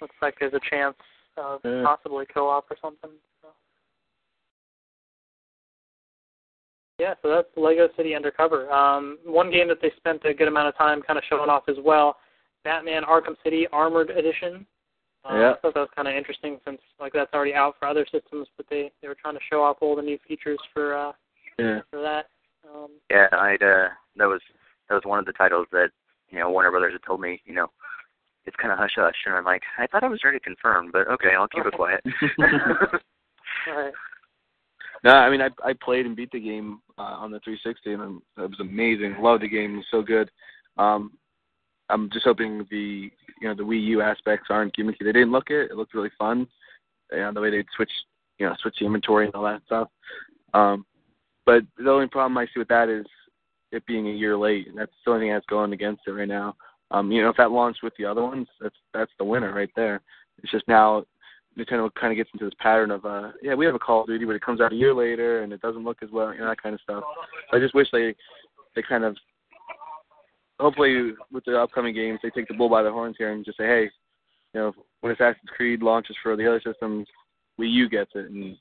looks 0.00 0.14
like 0.20 0.38
there's 0.38 0.52
a 0.54 0.60
chance 0.68 0.96
of 1.36 1.60
Yeah. 1.64 1.82
possibly 1.84 2.26
co-op 2.26 2.70
or 2.70 2.76
something. 2.80 3.10
So. 3.40 3.48
yeah, 6.98 7.14
so 7.22 7.28
that's 7.28 7.48
Lego 7.56 7.88
City 7.96 8.14
Undercover. 8.14 8.70
Um, 8.72 9.18
one 9.24 9.50
game 9.50 9.68
that 9.68 9.80
they 9.80 9.90
spent 9.96 10.24
a 10.24 10.34
good 10.34 10.48
amount 10.48 10.68
of 10.68 10.76
time 10.76 11.02
kind 11.02 11.18
of 11.18 11.24
showing 11.28 11.50
off 11.50 11.64
as 11.68 11.76
well, 11.82 12.18
Batman 12.64 13.02
Arkham 13.02 13.36
City 13.42 13.66
Armored 13.72 14.10
Edition. 14.10 14.66
Um, 15.24 15.38
Yeah. 15.40 15.50
I 15.52 15.54
thought 15.56 15.74
that 15.74 15.80
was 15.80 15.90
kind 15.94 16.08
of 16.08 16.14
interesting 16.14 16.60
since 16.64 16.80
like 17.00 17.12
that's 17.12 17.32
already 17.32 17.54
out 17.54 17.76
for 17.78 17.86
other 17.86 18.04
systems, 18.10 18.48
but 18.56 18.66
they 18.68 18.90
they 19.00 19.08
were 19.08 19.14
trying 19.14 19.34
to 19.34 19.40
show 19.48 19.62
off 19.62 19.78
all 19.80 19.94
the 19.96 20.02
new 20.02 20.18
features 20.26 20.58
for 20.72 20.94
uh 20.94 21.12
Yeah. 21.58 21.80
for 21.90 22.00
that. 22.02 22.28
Um, 22.68 22.90
Yeah, 23.10 23.28
I'd 23.32 23.62
uh 23.62 23.88
that 24.16 24.26
was 24.26 24.40
that 24.88 24.94
was 24.94 25.04
one 25.04 25.18
of 25.18 25.24
the 25.24 25.32
titles 25.32 25.68
that, 25.70 25.90
you 26.30 26.38
know, 26.38 26.50
Warner 26.50 26.70
Brothers 26.70 26.92
had 26.92 27.02
told 27.04 27.20
me, 27.20 27.40
you 27.44 27.54
know, 27.54 27.70
it's 28.44 28.56
kinda 28.56 28.76
hush 28.76 28.94
hush 28.96 29.16
and 29.26 29.34
I'm 29.34 29.44
like, 29.44 29.62
I 29.78 29.86
thought 29.86 30.04
I 30.04 30.08
was 30.08 30.20
already 30.22 30.40
confirmed, 30.40 30.90
but 30.92 31.08
okay, 31.08 31.30
I'll 31.36 31.48
keep 31.48 31.66
it 31.66 31.74
quiet. 31.74 32.00
all 33.68 33.74
right. 33.76 33.92
No, 35.04 35.12
I 35.12 35.30
mean 35.30 35.40
I 35.40 35.48
I 35.64 35.72
played 35.72 36.06
and 36.06 36.16
beat 36.16 36.30
the 36.32 36.40
game 36.40 36.80
uh, 36.98 37.02
on 37.02 37.30
the 37.30 37.40
360 37.40 37.92
and 37.92 38.22
it 38.38 38.50
was 38.50 38.60
amazing. 38.60 39.16
Loved 39.20 39.42
the 39.42 39.48
game. 39.48 39.74
It 39.74 39.78
was 39.78 39.86
so 39.90 40.02
good. 40.02 40.30
Um, 40.78 41.12
I'm 41.88 42.10
just 42.10 42.24
hoping 42.24 42.66
the 42.70 43.10
you 43.40 43.48
know 43.48 43.54
the 43.54 43.62
Wii 43.62 43.84
U 43.88 44.02
aspects 44.02 44.48
aren't 44.50 44.76
gimmicky. 44.76 45.00
They 45.00 45.12
didn't 45.12 45.32
look 45.32 45.50
it. 45.50 45.70
It 45.70 45.76
looked 45.76 45.94
really 45.94 46.10
fun. 46.18 46.46
You 47.10 47.18
know 47.18 47.32
the 47.32 47.40
way 47.40 47.50
they'd 47.50 47.66
switch 47.76 47.90
you 48.38 48.46
know 48.46 48.54
switch 48.60 48.76
the 48.80 48.86
inventory 48.86 49.26
and 49.26 49.34
all 49.34 49.44
that 49.44 49.62
stuff. 49.66 49.88
Um, 50.54 50.86
but 51.44 51.62
the 51.76 51.90
only 51.90 52.06
problem 52.06 52.38
I 52.38 52.46
see 52.46 52.58
with 52.58 52.68
that 52.68 52.88
is 52.88 53.06
it 53.72 53.84
being 53.86 54.08
a 54.08 54.12
year 54.12 54.36
late, 54.36 54.68
and 54.68 54.78
that's 54.78 54.92
the 55.04 55.12
only 55.12 55.26
thing 55.26 55.32
that's 55.32 55.46
going 55.46 55.72
against 55.72 56.02
it 56.06 56.12
right 56.12 56.28
now. 56.28 56.54
Um, 56.92 57.10
you 57.10 57.22
know 57.22 57.30
if 57.30 57.36
that 57.38 57.50
launched 57.50 57.82
with 57.82 57.94
the 57.98 58.04
other 58.04 58.22
ones, 58.22 58.46
that's 58.60 58.76
that's 58.94 59.12
the 59.18 59.24
winner 59.24 59.52
right 59.52 59.70
there. 59.74 60.00
It's 60.42 60.52
just 60.52 60.68
now 60.68 61.04
Nintendo 61.58 61.92
kind 61.94 62.12
of 62.12 62.16
gets 62.16 62.30
into 62.32 62.44
this 62.44 62.54
pattern 62.58 62.90
of, 62.90 63.04
uh, 63.04 63.32
yeah, 63.42 63.54
we 63.54 63.66
have 63.66 63.74
a 63.74 63.78
Call 63.78 64.02
of 64.02 64.06
Duty, 64.06 64.24
but 64.24 64.36
it 64.36 64.42
comes 64.42 64.60
out 64.60 64.72
a 64.72 64.76
year 64.76 64.94
later 64.94 65.42
and 65.42 65.52
it 65.52 65.60
doesn't 65.60 65.84
look 65.84 66.02
as 66.02 66.10
well, 66.10 66.32
you 66.32 66.40
know, 66.40 66.48
that 66.48 66.62
kind 66.62 66.74
of 66.74 66.80
stuff. 66.80 67.04
I 67.52 67.58
just 67.58 67.74
wish 67.74 67.88
they, 67.92 68.14
they 68.74 68.82
kind 68.82 69.04
of, 69.04 69.16
hopefully 70.58 71.12
with 71.30 71.44
the 71.44 71.58
upcoming 71.58 71.94
games, 71.94 72.20
they 72.22 72.30
take 72.30 72.48
the 72.48 72.54
bull 72.54 72.68
by 72.68 72.82
the 72.82 72.90
horns 72.90 73.16
here 73.18 73.32
and 73.32 73.44
just 73.44 73.58
say, 73.58 73.66
hey, 73.66 73.90
you 74.54 74.60
know, 74.60 74.72
when 75.00 75.12
Assassin's 75.12 75.50
Creed 75.54 75.82
launches 75.82 76.16
for 76.22 76.36
the 76.36 76.46
other 76.46 76.60
systems, 76.64 77.06
Wii 77.60 77.70
U 77.70 77.88
gets 77.88 78.12
it 78.14 78.30
and 78.30 78.56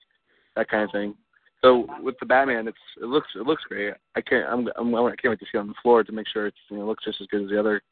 that 0.56 0.70
kind 0.70 0.84
of 0.84 0.92
thing. 0.92 1.16
So 1.64 1.88
with 2.02 2.16
the 2.20 2.26
Batman, 2.26 2.68
it's 2.68 2.78
it 3.00 3.06
looks 3.06 3.28
it 3.36 3.46
looks 3.46 3.62
great. 3.70 3.94
I 4.16 4.22
can't 4.22 4.48
I'm, 4.50 4.68
I'm 4.78 4.96
I 4.96 5.16
can't 5.16 5.30
wait 5.30 5.40
to 5.40 5.46
see 5.46 5.58
it 5.58 5.60
on 5.60 5.68
the 5.68 5.76
floor 5.84 6.04
to 6.04 6.12
make 6.12 6.28
sure 6.28 6.48
it's 6.48 6.58
you 6.72 6.78
know 6.78 6.88
looks 6.88 7.06
just 7.06 7.22
as 7.22 7.28
good 7.28 7.44
as 7.44 7.50
the 7.50 7.60
other 7.60 7.84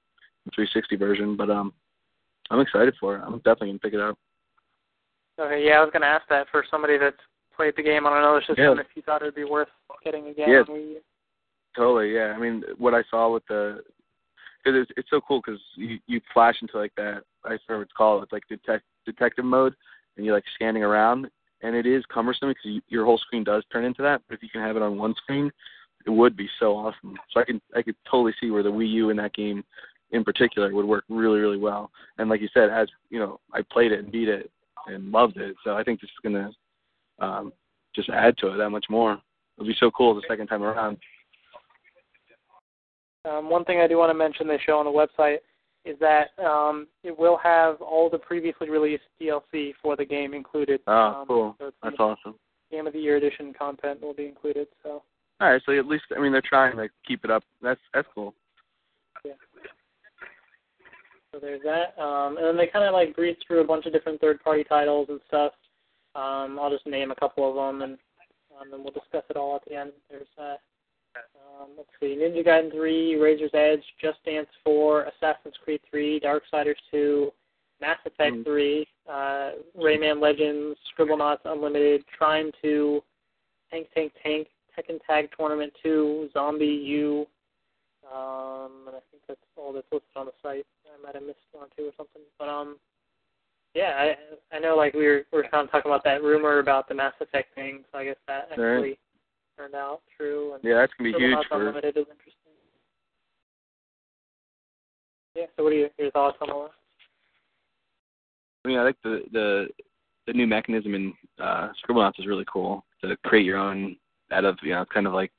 360 0.56 0.96
version. 0.96 1.36
But 1.36 1.50
um, 1.50 1.74
I'm 2.50 2.60
excited 2.60 2.96
for 3.00 3.16
it. 3.16 3.22
I'm 3.26 3.38
definitely 3.40 3.70
gonna 3.70 3.80
pick 3.80 3.94
it 3.94 4.00
up. 4.00 4.18
Okay, 5.40 5.66
yeah, 5.66 5.74
I 5.74 5.82
was 5.82 5.90
gonna 5.94 6.06
ask 6.06 6.28
that 6.30 6.48
for 6.52 6.66
somebody 6.70 6.98
that's 6.98 7.18
played 7.56 7.74
the 7.76 7.84
game 7.84 8.06
on 8.06 8.18
another 8.18 8.42
system 8.42 8.58
Yeah. 8.58 8.80
if 8.80 8.88
you 8.96 9.02
thought 9.02 9.22
it'd 9.22 9.36
be 9.36 9.44
worth 9.44 9.68
getting 10.04 10.28
again. 10.28 10.50
Yeah. 10.50 10.64
Totally, 11.76 12.14
yeah. 12.14 12.34
I 12.36 12.40
mean, 12.40 12.64
what 12.78 12.94
I 12.94 13.04
saw 13.10 13.32
with 13.32 13.46
the, 13.48 13.82
because 14.64 14.82
it's 14.82 14.92
it's 14.98 15.10
so 15.10 15.22
cool 15.22 15.42
because 15.46 15.62
you 15.76 16.00
you 16.08 16.20
flash 16.34 16.56
into 16.62 16.78
like 16.78 16.94
that. 16.98 17.24
I 17.46 17.58
forget 17.66 17.78
what 17.78 17.82
it's 17.82 17.94
called. 17.94 18.24
It's 18.24 18.32
like 18.32 18.48
detect 18.50 18.84
detective 19.06 19.46
mode, 19.46 19.76
and 20.18 20.26
you're 20.26 20.36
like 20.36 20.44
scanning 20.56 20.84
around, 20.84 21.30
and 21.62 21.76
it 21.76 21.86
is 21.86 22.04
cumbersome 22.12 22.50
because 22.50 22.66
you, 22.66 22.82
your 22.90 23.06
whole 23.06 23.18
screen 23.18 23.44
does 23.44 23.64
turn 23.72 23.86
into 23.86 24.02
that. 24.02 24.22
But 24.28 24.36
if 24.36 24.44
you 24.44 24.50
can 24.50 24.62
have 24.62 24.76
it 24.76 24.82
on 24.82 24.98
one 24.98 25.14
screen, 25.16 25.52
it 26.06 26.10
would 26.10 26.36
be 26.36 26.50
so 26.60 26.76
awesome. 26.76 27.18
So 27.32 27.40
I 27.40 27.46
can 27.46 27.62
I 27.76 27.82
could 27.82 27.96
totally 28.10 28.34
see 28.42 28.52
where 28.52 28.64
the 28.64 28.72
Wii 28.72 28.90
U 28.94 29.10
in 29.10 29.18
that 29.18 29.34
game, 29.34 29.64
in 30.12 30.24
particular, 30.24 30.74
would 30.74 30.86
work 30.86 31.04
really 31.10 31.40
really 31.40 31.58
well. 31.58 31.92
And 32.18 32.30
like 32.30 32.42
you 32.42 32.50
said, 32.54 32.70
as 32.70 32.88
you 33.10 33.20
know, 33.20 33.40
I 33.54 33.62
played 33.62 33.92
it 33.92 34.00
and 34.00 34.12
beat 34.12 34.30
it 34.30 34.50
and 34.88 35.12
loved 35.12 35.38
it. 35.38 35.56
So 35.64 35.76
I 35.76 35.84
think 35.84 36.02
this 36.02 36.10
is 36.10 36.24
gonna 36.24 36.52
um, 37.20 37.54
just 37.96 38.10
add 38.10 38.38
to 38.40 38.54
it 38.54 38.58
that 38.58 38.70
much 38.70 38.86
more. 38.90 39.18
It'll 39.58 39.68
be 39.68 39.76
so 39.80 39.92
cool 39.92 40.16
the 40.16 40.24
second 40.28 40.48
time 40.48 40.64
around. 40.64 40.98
Um, 43.26 43.50
one 43.50 43.66
thing 43.66 43.80
I 43.82 43.88
do 43.88 43.98
want 43.98 44.10
to 44.10 44.14
mention 44.14 44.48
they 44.48 44.60
show 44.66 44.78
on 44.80 44.86
the 44.86 44.92
website 44.92 45.40
is 45.86 45.98
that 46.00 46.30
um, 46.44 46.88
it 47.04 47.18
will 47.18 47.38
have 47.38 47.82
all 47.82 48.10
the 48.10 48.18
previously 48.18 48.70
released 48.70 49.04
DLC 49.22 49.74
for 49.82 49.96
the 49.96 50.06
game 50.06 50.34
included. 50.34 50.82
Oh, 50.88 51.26
cool. 51.28 51.56
So 51.60 51.72
That's 51.84 51.96
awesome. 52.00 52.36
Game 52.72 52.88
of 52.88 52.94
the 52.94 53.00
Year 53.00 53.18
edition 53.18 53.54
content 53.54 54.02
will 54.02 54.14
be 54.14 54.28
included. 54.28 54.68
So 54.84 55.02
All 55.42 55.52
right, 55.52 55.62
so 55.66 55.78
at 55.78 55.88
least 55.88 56.06
I 56.16 56.22
mean 56.22 56.32
they're 56.32 56.42
trying 56.42 56.78
to 56.78 56.88
keep 57.08 57.26
it 57.26 57.32
up. 57.32 57.44
That's 57.62 57.80
that's 57.94 58.08
cool. 58.14 58.34
So 61.32 61.40
there's 61.40 61.62
that. 61.64 62.02
Um, 62.02 62.38
and 62.38 62.46
then 62.46 62.58
they 62.58 62.68
kind 62.68 62.86
of 62.86 62.94
like 62.94 63.16
breeze 63.16 63.38
through 63.46 63.62
a 63.62 63.68
bunch 63.68 63.86
of 63.86 63.94
different 63.94 64.20
third-party 64.20 64.64
titles 64.66 65.08
and 65.10 65.20
stuff. 65.28 65.54
Um, 66.16 66.60
I'll 66.60 66.72
just 66.72 66.88
name 66.88 67.12
a 67.12 67.16
couple 67.16 67.48
of 67.48 67.56
them, 67.56 67.84
and 67.84 67.98
um, 68.60 68.72
then 68.72 68.84
we'll 68.84 68.94
discuss 68.94 69.24
it 69.30 69.38
all 69.38 69.56
at 69.56 69.66
the 69.66 69.76
end. 69.76 69.92
There's 70.10 70.28
uh, 70.42 70.56
um, 71.60 71.70
let's 71.78 71.90
see, 72.00 72.18
Ninja 72.20 72.46
Gaiden 72.46 72.72
3, 72.72 73.16
Razor's 73.16 73.52
Edge, 73.54 73.84
Just 74.02 74.24
Dance 74.26 74.48
4, 74.64 75.04
Assassin's 75.04 75.56
Creed 75.64 75.82
3, 75.90 76.20
Darksiders 76.20 76.76
2, 76.92 77.32
Mass 77.82 77.98
Effect 78.06 78.36
Mm. 78.36 78.44
3, 78.46 78.88
uh, 79.08 79.52
Rayman 79.78 80.22
Legends, 80.22 80.80
Scribblenauts 80.92 81.46
Unlimited, 81.46 82.06
Trine 82.08 82.52
2, 82.62 83.04
Tank 83.72 83.88
Tank 83.94 84.14
Tank, 84.22 84.48
Tekken 84.78 85.00
Tag 85.06 85.30
Tournament 85.38 85.74
2, 85.84 86.30
Zombie 86.34 86.66
U, 86.66 87.28
um, 88.14 88.88
and 88.88 88.96
I 88.96 89.04
think 89.12 89.24
that's 89.28 89.40
all 89.56 89.74
that's 89.74 89.88
listed 89.92 90.16
on 90.16 90.26
the 90.26 90.34
site. 90.42 90.66
I 90.86 91.02
might 91.02 91.16
have 91.16 91.24
missed 91.24 91.46
one 91.52 91.66
or 91.66 91.70
two 91.78 91.88
or 91.88 91.94
something, 91.98 92.22
but 92.38 92.50
um, 92.50 92.78
yeah, 93.76 94.14
I 94.52 94.56
I 94.56 94.60
know 94.60 94.76
like 94.76 94.94
we 94.94 95.06
were 95.06 95.26
we 95.32 95.38
were 95.38 95.48
kind 95.50 95.66
of 95.66 95.72
talking 95.72 95.92
about 95.92 96.04
that 96.04 96.24
rumor 96.24 96.60
about 96.60 96.88
the 96.90 96.96
Mass 96.96 97.14
Effect 97.22 97.54
thing, 97.56 97.84
so 97.92 98.00
I 98.00 98.06
guess 98.06 98.16
that 98.28 98.50
Right. 98.58 98.74
actually 98.74 99.00
turned 99.58 99.76
out 99.76 100.02
true. 100.16 100.54
And 100.54 100.64
Yeah, 100.64 100.76
that's 100.76 100.94
gonna 100.98 101.12
be 101.12 101.18
huge 101.18 101.46
for. 101.48 101.60
Unlimited 101.60 101.98
is 101.98 102.06
interesting. 102.10 102.54
Yeah. 105.36 105.46
So 105.56 105.64
what 105.64 105.74
are 105.74 105.78
your 105.78 105.90
your 105.98 106.12
thoughts 106.12 106.38
on 106.42 106.50
all 106.50 106.64
that? 106.64 106.72
I 108.66 108.68
mean, 108.68 108.80
I 108.80 108.84
like 108.84 108.98
the 109.04 109.24
the 109.32 109.70
the 110.28 110.34
new 110.34 110.48
mechanism 110.48 110.96
in 110.96 111.14
uh, 111.40 111.70
Scribblenauts 111.82 112.20
is 112.20 112.28
really 112.28 112.46
cool 112.52 112.84
to 113.02 113.16
create 113.26 113.46
your 113.46 113.58
own 113.58 113.96
out 114.32 114.46
of 114.46 114.58
you 114.64 114.72
know 114.72 114.86
kind 114.92 115.08
of 115.08 115.14
like 115.14 115.32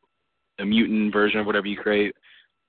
a 0.58 0.64
mutant 0.64 1.12
version 1.12 1.40
of 1.40 1.46
whatever 1.46 1.66
you 1.66 1.76
create. 1.76 2.14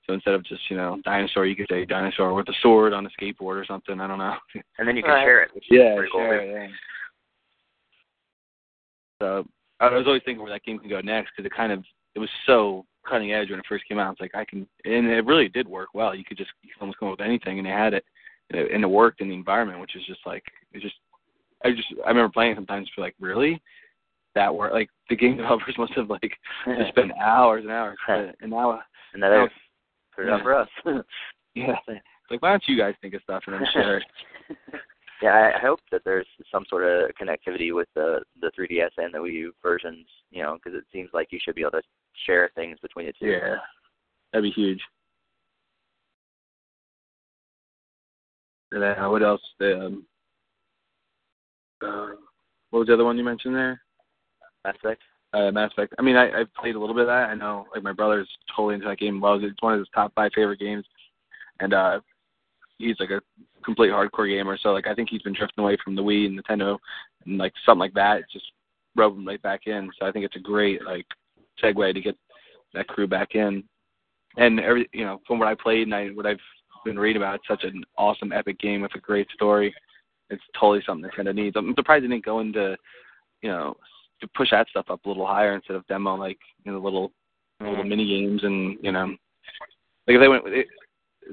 So 0.07 0.13
instead 0.13 0.33
of 0.33 0.43
just 0.43 0.61
you 0.69 0.77
know 0.77 0.99
dinosaur, 1.03 1.45
you 1.45 1.55
could 1.55 1.67
say 1.69 1.85
dinosaur 1.85 2.33
with 2.33 2.49
a 2.49 2.53
sword 2.61 2.93
on 2.93 3.05
a 3.05 3.09
skateboard 3.09 3.61
or 3.61 3.65
something. 3.65 3.99
I 3.99 4.07
don't 4.07 4.17
know. 4.19 4.35
And 4.79 4.87
then 4.87 4.95
you 4.97 5.03
can 5.03 5.11
Right. 5.11 5.23
share 5.25 5.43
it, 5.43 5.53
which 5.53 5.65
Yeah, 5.69 5.91
is 5.93 5.95
pretty 5.97 6.11
cool. 6.11 6.21
sure, 6.21 6.43
yeah. 6.43 6.67
So 9.21 9.45
I 9.79 9.89
was 9.89 10.07
always 10.07 10.21
thinking 10.25 10.41
where 10.43 10.51
that 10.51 10.63
game 10.63 10.79
can 10.79 10.89
go 10.89 11.01
next 11.01 11.31
because 11.35 11.45
it 11.45 11.55
kind 11.55 11.71
of 11.71 11.83
it 12.15 12.19
was 12.19 12.29
so 12.45 12.85
cutting 13.07 13.31
edge 13.31 13.49
when 13.49 13.59
it 13.59 13.65
first 13.67 13.87
came 13.87 13.99
out. 13.99 14.11
It's 14.13 14.21
like 14.21 14.35
I 14.35 14.45
can, 14.45 14.67
and 14.85 15.07
it 15.07 15.25
really 15.25 15.47
did 15.49 15.67
work 15.67 15.89
well. 15.93 16.13
You 16.15 16.23
could 16.23 16.37
just 16.37 16.51
you 16.61 16.69
could 16.73 16.81
almost 16.81 16.99
come 16.99 17.09
up 17.09 17.19
with 17.19 17.25
anything, 17.25 17.57
and 17.59 17.65
they 17.65 17.71
had 17.71 17.93
it, 17.93 18.03
and 18.49 18.59
it, 18.59 18.71
and 18.71 18.83
it 18.83 18.87
worked 18.87 19.21
in 19.21 19.29
the 19.29 19.35
environment, 19.35 19.79
which 19.79 19.95
is 19.95 20.03
just 20.05 20.19
like 20.25 20.43
it's 20.73 20.83
just 20.83 20.95
I 21.63 21.71
just 21.71 21.87
I 22.05 22.09
remember 22.09 22.31
playing 22.33 22.53
it 22.53 22.55
sometimes 22.55 22.89
for 22.93 23.01
like 23.01 23.15
really 23.19 23.61
that 24.35 24.53
work 24.53 24.73
like 24.73 24.89
the 25.09 25.15
game 25.15 25.37
developers 25.37 25.77
must 25.77 25.93
have 25.93 26.09
like 26.09 26.21
just 26.77 26.89
spent 26.89 27.11
hours 27.23 27.63
and 27.63 27.71
hours, 27.71 27.97
but, 28.07 28.35
and 28.41 28.51
now 28.51 28.81
and 29.13 29.21
then 29.21 29.29
now- 29.31 29.47
put 30.15 30.25
it 30.25 30.31
up 30.31 30.41
for 30.41 30.55
us. 30.55 30.69
yeah, 31.55 31.75
like 32.29 32.41
why 32.41 32.51
don't 32.51 32.63
you 32.67 32.77
guys 32.77 32.95
think 33.01 33.13
of 33.13 33.21
stuff 33.23 33.43
and 33.47 33.55
then 33.55 33.67
share 33.73 33.97
it? 33.97 34.03
yeah, 35.21 35.51
I, 35.55 35.59
hope 35.59 35.79
that 35.91 36.01
there's 36.05 36.27
some 36.51 36.65
sort 36.69 36.83
of 36.83 37.11
connectivity 37.21 37.73
with 37.73 37.87
the 37.95 38.21
the 38.41 38.51
3DS 38.57 38.91
and 38.97 39.13
the 39.13 39.19
Wii 39.19 39.33
U 39.33 39.53
versions, 39.61 40.07
you 40.31 40.43
know, 40.43 40.55
because 40.55 40.77
it 40.77 40.85
seems 40.91 41.09
like 41.13 41.27
you 41.31 41.39
should 41.43 41.55
be 41.55 41.61
able 41.61 41.71
to 41.71 41.81
share 42.25 42.49
things 42.55 42.77
between 42.81 43.07
the 43.07 43.13
two. 43.19 43.31
Yeah, 43.31 43.55
that'd 44.31 44.43
be 44.43 44.51
huge. 44.51 44.81
And 48.71 48.81
then 48.81 48.97
uh, 48.97 49.09
what 49.09 49.21
else? 49.21 49.41
Um, 49.61 50.05
uh, 51.83 52.07
what 52.69 52.79
was 52.79 52.87
the 52.87 52.93
other 52.93 53.03
one 53.03 53.17
you 53.17 53.23
mentioned 53.23 53.55
there? 53.55 53.81
Mass 54.63 54.75
Effect. 54.75 55.01
Mass 55.33 55.71
Effect. 55.71 55.93
I 55.97 56.01
mean, 56.01 56.15
I, 56.15 56.41
I've 56.41 56.53
played 56.53 56.75
a 56.75 56.79
little 56.79 56.95
bit 56.95 57.03
of 57.03 57.07
that. 57.07 57.29
I 57.29 57.35
know, 57.35 57.65
like 57.73 57.83
my 57.83 57.93
brother's 57.93 58.29
totally 58.55 58.75
into 58.75 58.87
that 58.87 58.99
game. 58.99 59.21
Loves 59.21 59.43
it. 59.43 59.47
It's 59.47 59.61
one 59.61 59.73
of 59.73 59.79
his 59.79 59.87
top 59.93 60.13
five 60.13 60.31
favorite 60.35 60.59
games. 60.59 60.85
And 61.59 61.73
uh, 61.73 62.01
he's 62.77 62.99
like 62.99 63.11
a 63.11 63.21
complete 63.63 63.91
hardcore 63.91 64.29
gamer. 64.29 64.57
So 64.61 64.69
like, 64.69 64.87
I 64.87 64.93
think 64.93 65.09
he's 65.09 65.21
been 65.21 65.33
drifting 65.33 65.63
away 65.63 65.77
from 65.83 65.95
the 65.95 66.03
Wii 66.03 66.25
and 66.25 66.41
Nintendo, 66.41 66.77
and 67.25 67.37
like 67.37 67.53
something 67.65 67.79
like 67.79 67.93
that. 67.93 68.19
It 68.19 68.25
just 68.31 68.51
rub 68.95 69.15
him 69.15 69.27
right 69.27 69.41
back 69.41 69.67
in. 69.67 69.89
So 69.99 70.05
I 70.05 70.11
think 70.11 70.25
it's 70.25 70.35
a 70.35 70.39
great 70.39 70.83
like 70.83 71.05
segue 71.63 71.93
to 71.93 72.01
get 72.01 72.17
that 72.73 72.87
crew 72.87 73.07
back 73.07 73.35
in. 73.35 73.63
And 74.37 74.59
every 74.59 74.89
you 74.93 75.05
know, 75.05 75.21
from 75.27 75.39
what 75.39 75.47
I 75.47 75.55
played 75.55 75.83
and 75.83 75.95
I 75.95 76.07
what 76.09 76.25
I've 76.25 76.39
been 76.85 76.99
reading 76.99 77.21
about, 77.21 77.35
it's 77.35 77.47
such 77.47 77.63
an 77.63 77.83
awesome 77.97 78.31
epic 78.31 78.59
game 78.59 78.81
with 78.81 78.95
a 78.95 78.99
great 78.99 79.29
story. 79.31 79.73
It's 80.29 80.43
totally 80.59 80.81
something 80.85 81.09
Nintendo 81.09 81.35
needs. 81.35 81.55
I'm 81.57 81.73
surprised 81.75 82.03
they 82.03 82.07
didn't 82.07 82.25
go 82.25 82.39
into, 82.39 82.77
you 83.41 83.49
know, 83.49 83.75
to 84.21 84.27
push 84.35 84.51
that 84.51 84.69
stuff 84.69 84.85
up 84.89 85.03
a 85.05 85.07
little 85.07 85.25
higher 85.25 85.55
instead 85.55 85.75
of 85.75 85.87
demo 85.87 86.15
like 86.15 86.37
you 86.63 86.71
know 86.71 86.79
little 86.79 87.11
little 87.59 87.83
mini 87.83 88.07
games 88.07 88.43
and 88.43 88.77
you 88.81 88.91
know, 88.91 89.05
like 90.07 90.15
if 90.15 90.19
they 90.19 90.27
went 90.27 90.45
they, 90.45 90.65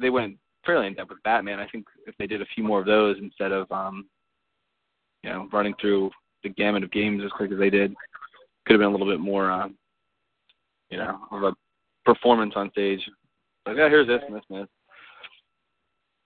they 0.00 0.10
went 0.10 0.36
fairly 0.64 0.86
in 0.86 0.94
depth 0.94 1.10
with 1.10 1.22
Batman. 1.22 1.58
I 1.58 1.68
think 1.68 1.86
if 2.06 2.14
they 2.18 2.26
did 2.26 2.42
a 2.42 2.46
few 2.54 2.64
more 2.64 2.80
of 2.80 2.86
those 2.86 3.16
instead 3.20 3.52
of 3.52 3.70
um, 3.72 4.06
you 5.22 5.30
know, 5.30 5.48
running 5.52 5.74
through 5.80 6.10
the 6.42 6.50
gamut 6.50 6.84
of 6.84 6.90
games 6.90 7.22
as 7.24 7.32
quick 7.32 7.50
as 7.52 7.58
they 7.58 7.70
did, 7.70 7.94
could 8.66 8.74
have 8.74 8.80
been 8.80 8.88
a 8.88 8.92
little 8.92 9.10
bit 9.10 9.20
more 9.20 9.50
um, 9.50 9.76
you 10.90 10.98
know, 10.98 11.18
of 11.30 11.42
a 11.42 11.52
performance 12.04 12.54
on 12.56 12.70
stage. 12.70 13.00
Like, 13.66 13.76
yeah, 13.76 13.88
here's 13.88 14.06
this 14.06 14.20
and 14.26 14.36
this 14.36 14.44
and 14.50 14.62
this. 14.62 14.68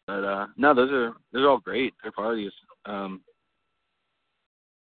But 0.06 0.24
uh 0.24 0.46
no, 0.56 0.74
those 0.74 0.90
are 0.90 1.12
those 1.32 1.42
are 1.42 1.48
all 1.48 1.58
great. 1.58 1.94
They're 2.02 2.12
parties. 2.12 2.52
Um 2.86 3.20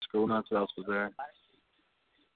scroll 0.01 0.27
down 0.27 0.43
what 0.49 0.57
else 0.57 0.71
was 0.77 0.85
there. 0.87 1.11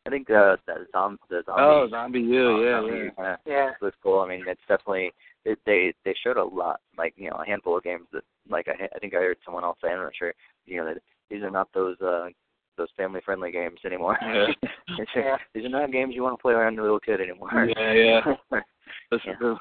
I 0.06 0.10
think 0.10 0.30
uh, 0.30 0.56
the 0.66 0.88
zombie, 0.92 1.20
the 1.30 1.44
zombie. 1.46 1.62
Oh, 1.62 1.88
zombie 1.90 2.20
you, 2.22 2.64
yeah, 2.64 2.82
zombie, 2.82 3.10
yeah. 3.18 3.24
Uh, 3.34 3.38
Yeah. 3.46 3.72
was 3.82 3.94
cool. 4.02 4.20
I 4.20 4.30
mean, 4.30 4.44
it's 4.48 4.62
definitely 4.68 5.12
it, 5.46 5.60
they 5.66 5.94
they 6.06 6.16
showed 6.24 6.38
a 6.38 6.44
lot, 6.44 6.80
like 6.98 7.14
you 7.18 7.30
know, 7.30 7.38
a 7.38 7.46
handful 7.46 7.78
of 7.78 7.84
games 7.84 8.08
that, 8.14 8.24
like 8.50 8.68
I 8.68 8.88
I 8.96 9.00
think 9.00 9.14
I 9.14 9.18
heard 9.18 9.38
someone 9.44 9.64
else 9.64 9.78
say, 9.84 9.90
I'm 9.90 10.02
not 10.02 10.16
sure, 10.16 10.34
you 10.66 10.78
know, 10.78 10.86
that 10.86 11.02
these 11.30 11.44
are 11.44 11.52
not 11.52 11.70
those 11.74 12.00
uh 12.02 12.30
those 12.80 12.90
family 12.98 13.22
friendly 13.24 13.52
games 13.52 13.80
anymore. 13.86 14.18
Yeah. 14.22 14.48
It's- 15.00 15.08
Yeah. 15.16 15.38
These 15.54 15.66
are 15.66 15.70
not 15.70 15.92
games 15.92 16.16
you 16.16 16.24
want 16.24 16.38
to 16.38 16.42
play 16.42 16.54
around 16.54 16.80
a 16.80 16.82
little 16.82 17.00
kid 17.00 17.22
anymore. 17.22 17.70
Yeah, 17.78 17.94
yeah. 17.94 18.22
This 19.12 19.22
Yeah. 19.26 19.34
the 19.40 19.56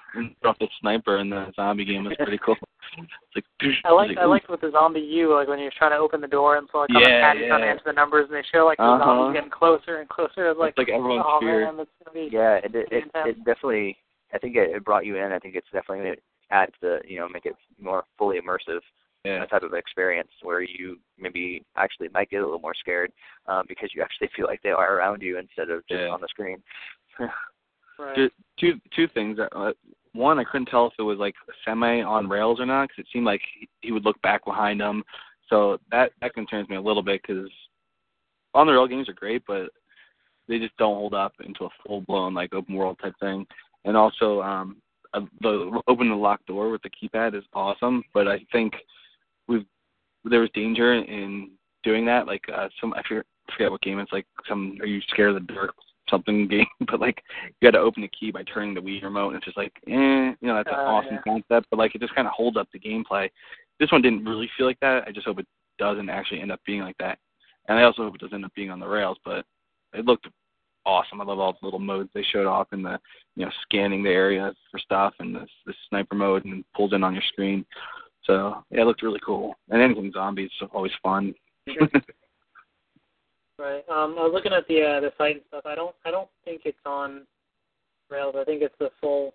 off 0.49 0.59
the 0.59 0.69
sniper 0.81 1.19
in 1.19 1.29
the 1.31 1.53
zombie 1.57 1.85
game 1.85 2.05
was 2.05 2.15
pretty 2.17 2.39
cool. 2.45 2.57
It's 2.97 3.37
like 3.37 3.45
I 3.85 3.93
like 3.93 4.11
it's 4.11 4.19
I 4.21 4.25
liked 4.25 4.49
with 4.49 4.61
the 4.63 4.71
zombie 4.71 5.01
U, 5.01 5.35
like 5.35 5.49
when 5.49 5.59
you're 5.59 5.73
trying 5.77 5.91
to 5.93 5.97
open 5.99 6.21
the 6.23 6.27
door 6.29 6.57
and 6.57 6.69
so 6.73 6.79
like 6.79 6.91
on 6.91 7.01
Yeah, 7.01 7.09
the 7.09 7.21
pad 7.23 7.39
you're 7.39 7.49
trying 7.49 7.61
to 7.61 7.67
yeah. 7.67 7.73
enter 7.73 7.83
the 7.87 7.93
numbers 7.93 8.27
and 8.29 8.37
they 8.37 8.45
show 8.53 8.65
like 8.65 8.79
the 8.79 8.85
Uh-huh. 8.85 9.05
zombies 9.05 9.37
getting 9.37 9.51
closer 9.51 9.97
and 10.01 10.09
closer. 10.09 10.49
It's 10.51 10.59
like, 10.59 10.71
It's 10.71 10.79
like 10.79 10.89
everyone's 10.89 11.25
oh 11.27 11.41
fear. 11.41 11.65
man, 11.65 11.77
gonna 11.77 12.15
be 12.15 12.29
Yeah, 12.33 12.57
it 12.65 12.75
it, 12.75 12.89
it, 12.91 13.05
it 13.15 13.37
definitely. 13.45 13.97
I 14.35 14.39
think 14.39 14.57
it, 14.57 14.71
it 14.77 14.85
brought 14.85 15.07
you 15.07 15.17
in. 15.17 15.33
I 15.33 15.39
think 15.39 15.55
it's 15.55 15.69
definitely 15.73 16.05
going 16.05 16.17
to 16.17 16.23
add 16.51 16.71
to 16.81 17.01
you 17.07 17.19
know 17.19 17.29
make 17.29 17.45
it 17.47 17.55
more 17.81 18.05
fully 18.17 18.39
immersive 18.41 18.81
yeah. 19.25 19.43
uh, 19.43 19.47
type 19.47 19.63
of 19.63 19.75
experience 19.75 20.31
where 20.43 20.63
you 20.63 20.99
maybe 21.19 21.63
actually 21.77 22.09
might 22.15 22.31
get 22.31 22.41
a 22.41 22.45
little 22.45 22.61
more 22.61 22.75
scared 22.79 23.13
um, 23.47 23.65
because 23.69 23.91
you 23.95 24.03
actually 24.03 24.29
feel 24.37 24.47
like 24.47 24.63
they 24.63 24.71
are 24.71 24.97
around 24.97 25.23
you 25.23 25.39
instead 25.39 25.71
of 25.71 25.87
just 25.89 26.01
Yeah. 26.01 26.09
on 26.09 26.21
the 26.21 26.29
screen. 26.29 26.63
right. 27.99 28.15
Two 28.17 28.31
two 28.59 28.81
two 28.95 29.09
things. 29.09 29.39
Uh, 29.39 29.73
one, 30.13 30.39
I 30.39 30.45
couldn't 30.45 30.67
tell 30.67 30.87
if 30.87 30.95
it 30.99 31.03
was 31.03 31.19
like 31.19 31.35
semi 31.65 32.01
on 32.03 32.29
rails 32.29 32.61
or 32.61 32.67
not 32.67 32.89
because 32.89 33.03
it 33.05 33.09
seemed 33.13 33.27
like 33.27 33.41
he, 33.59 33.69
he 33.81 33.93
would 33.93 34.05
look 34.05 34.21
back 34.23 34.45
behind 34.45 34.81
him. 34.81 35.03
So 35.49 35.79
that 35.91 36.13
that 36.21 36.35
concerns 36.35 36.69
me 36.69 36.77
a 36.77 36.81
little 36.81 37.03
bit 37.03 37.21
because 37.23 37.51
on 38.55 38.67
the 38.67 38.73
rail 38.73 38.87
games 38.87 39.09
are 39.09 39.15
great, 39.15 39.43
but 39.47 39.71
they 40.49 40.59
just 40.59 40.77
don't 40.79 40.95
hold 40.97 41.15
up 41.15 41.35
into 41.45 41.65
a 41.65 41.69
full 41.87 42.01
blown 42.03 42.35
like 42.35 42.55
open 42.55 42.75
world 42.75 42.99
type 43.03 43.15
thing. 43.21 43.47
And 43.85 43.97
also, 43.97 44.43
um, 44.43 44.77
uh, 45.15 45.21
the 45.41 45.81
open 45.89 46.09
the 46.09 46.15
locked 46.15 46.47
door 46.47 46.71
with 46.71 46.83
the 46.83 46.91
keypad 46.91 47.35
is 47.37 47.45
awesome, 47.55 48.03
but 48.13 48.27
I 48.29 48.39
think 48.53 48.75
we've 49.49 49.65
there 50.25 50.41
was 50.41 50.51
danger 50.55 50.95
in 50.95 51.51
doing 51.83 52.05
that. 52.07 52.27
Like 52.27 52.43
uh, 52.55 52.69
some 52.81 52.93
I 52.95 53.03
forget, 53.09 53.25
forget 53.53 53.71
what 53.71 53.83
game 53.83 53.99
it's 53.99 54.13
like. 54.13 54.27
Some 54.49 54.79
are 54.81 54.87
you 54.87 55.01
scared 55.09 55.35
of 55.37 55.47
the 55.47 55.53
dark 55.53 55.75
something 56.11 56.49
game, 56.49 56.67
but 56.87 57.01
like 57.01 57.23
you 57.45 57.71
got 57.71 57.77
to 57.77 57.83
open 57.83 58.03
the 58.03 58.11
key 58.19 58.31
by 58.31 58.43
turning 58.45 58.75
the 58.75 58.81
Wii 58.81 59.03
remote, 59.03 59.29
and 59.29 59.37
it's 59.37 59.45
just 59.45 59.57
like, 59.57 59.73
eh, 59.87 59.91
you 59.93 60.37
know, 60.43 60.57
that's 60.57 60.69
an 60.69 60.75
Oh, 60.77 60.87
awesome 60.87 61.15
yeah. 61.15 61.21
concept, 61.23 61.67
but 61.71 61.79
like 61.79 61.95
it 61.95 62.01
just 62.01 62.15
kind 62.15 62.27
of 62.27 62.33
holds 62.33 62.57
up 62.57 62.69
the 62.73 62.79
gameplay. 62.79 63.29
This 63.81 63.93
one 63.93 64.03
didn't 64.03 64.25
really 64.25 64.51
feel 64.57 64.67
like 64.67 64.81
that. 64.81 65.05
I 65.07 65.13
just 65.13 65.27
hope 65.27 65.39
it 65.39 65.47
doesn't 65.79 66.09
actually 66.11 66.41
end 66.41 66.53
up 66.53 66.61
being 66.67 66.81
like 66.81 66.97
that, 66.99 67.19
and 67.69 67.79
I 67.79 67.83
also 67.83 68.03
hope 68.03 68.15
it 68.15 68.21
doesn't 68.21 68.35
end 68.35 68.45
up 68.45 68.55
being 68.55 68.71
on 68.71 68.81
the 68.81 68.89
rails. 68.89 69.19
But 69.25 69.45
it 69.93 70.05
looked 70.05 70.27
awesome. 70.85 71.21
I 71.21 71.25
love 71.25 71.39
all 71.39 71.53
the 71.53 71.67
little 71.67 71.79
modes 71.79 72.11
they 72.15 72.23
showed 72.33 72.47
off 72.47 72.69
in 72.73 72.83
the, 72.83 72.99
you 73.37 73.45
know, 73.45 73.53
scanning 73.63 74.03
the 74.03 74.11
area 74.11 74.53
for 74.71 74.79
stuff 74.79 75.13
and 75.19 75.35
the, 75.35 75.47
the 75.67 75.75
sniper 75.89 76.15
mode 76.15 76.45
and 76.47 76.65
pulls 76.75 76.95
in 76.95 77.05
on 77.05 77.13
your 77.13 77.23
screen. 77.29 77.65
So 78.29 78.63
yeah, 78.71 78.83
it 78.83 78.85
looked 78.85 79.03
really 79.03 79.21
cool. 79.25 79.55
And 79.71 79.83
anything 79.83 80.13
zombies 80.13 80.51
is 80.61 80.69
always 80.73 80.93
fun. 81.03 81.35
Right. 83.59 83.83
Um, 83.89 84.15
I 84.17 84.23
was 84.23 84.31
looking 84.33 84.53
at 84.53 84.69
the 84.69 84.83
uh, 84.83 85.01
the 85.01 85.11
site 85.19 85.35
and 85.35 85.45
stuff. 85.49 85.63
I 85.67 85.75
don't 85.75 85.93
I 86.05 86.13
don't 86.13 86.29
think 86.45 86.63
it's 86.65 86.79
on 86.87 87.27
Rails. 88.09 88.37
I 88.39 88.45
think 88.45 88.63
it's 88.63 88.75
the 88.79 88.91
full. 89.01 89.35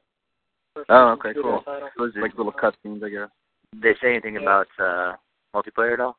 first 0.74 0.90
Oh, 0.90 1.10
okay, 1.20 1.34
cool. 1.34 1.62
Title. 1.66 1.90
Those 1.98 2.16
are 2.16 2.22
like 2.22 2.38
little 2.38 2.54
cutscenes, 2.54 3.04
I 3.04 3.10
guess. 3.10 3.30
Did 3.74 3.82
they 3.84 3.96
say 4.02 4.12
anything 4.12 4.36
Yeah. 4.36 4.42
about 4.44 4.68
uh, 4.80 5.16
multiplayer 5.54 5.94
at 5.96 6.00
all? 6.00 6.18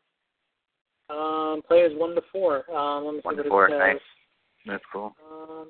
Um, 1.09 1.63
players 1.63 1.93
one 1.97 2.15
to 2.15 2.21
four. 2.31 2.71
Um, 2.71 3.07
let 3.07 3.15
me 3.15 3.21
see 3.21 3.27
One 3.27 3.37
what 3.37 3.43
to 3.43 3.49
it 3.49 3.51
four, 3.51 3.69
says. 3.71 3.79
nice. 3.79 4.01
That's 4.67 4.85
cool. 4.93 5.17
Um, 5.33 5.69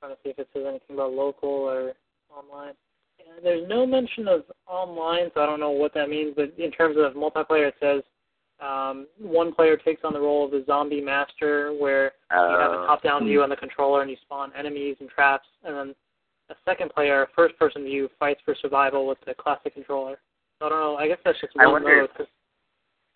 trying 0.00 0.12
to 0.14 0.18
see 0.22 0.28
if 0.28 0.38
it 0.38 0.48
says 0.52 0.64
anything 0.68 0.96
about 0.96 1.12
local 1.12 1.48
or 1.48 1.92
online. 2.30 2.74
There's 3.42 3.68
no 3.68 3.86
mention 3.86 4.28
of 4.28 4.42
online, 4.66 5.30
so 5.34 5.40
I 5.42 5.46
don't 5.46 5.60
know 5.60 5.70
what 5.70 5.92
that 5.94 6.08
means. 6.08 6.34
But 6.36 6.52
in 6.58 6.70
terms 6.70 6.96
of 6.98 7.14
multiplayer, 7.14 7.68
it 7.68 7.74
says 7.80 8.02
um, 8.60 9.06
one 9.18 9.52
player 9.52 9.76
takes 9.76 10.02
on 10.04 10.12
the 10.12 10.20
role 10.20 10.44
of 10.44 10.50
the 10.50 10.64
zombie 10.66 11.00
master, 11.00 11.72
where 11.74 12.12
you 12.30 12.38
have 12.58 12.70
a 12.70 12.74
Uh, 12.82 12.86
top-down 12.86 13.24
view 13.24 13.42
on 13.42 13.48
the 13.48 13.56
controller 13.56 14.02
and 14.02 14.10
you 14.10 14.16
spawn 14.22 14.52
enemies 14.56 14.96
and 15.00 15.10
traps, 15.10 15.48
and 15.64 15.76
then 15.76 15.94
a 16.50 16.54
second 16.64 16.90
player, 16.94 17.22
a 17.22 17.26
first-person 17.34 17.84
view, 17.84 18.08
fights 18.18 18.40
for 18.44 18.54
survival 18.54 19.06
with 19.06 19.18
the 19.26 19.34
classic 19.34 19.74
controller. 19.74 20.20
So 20.58 20.66
I 20.66 20.68
don't 20.68 20.80
know. 20.80 20.96
I 20.96 21.08
guess 21.08 21.18
that's 21.24 21.40
just 21.40 21.52
I 21.58 21.66
one 21.66 21.82
mode. 21.82 22.14
'cause- 22.14 22.26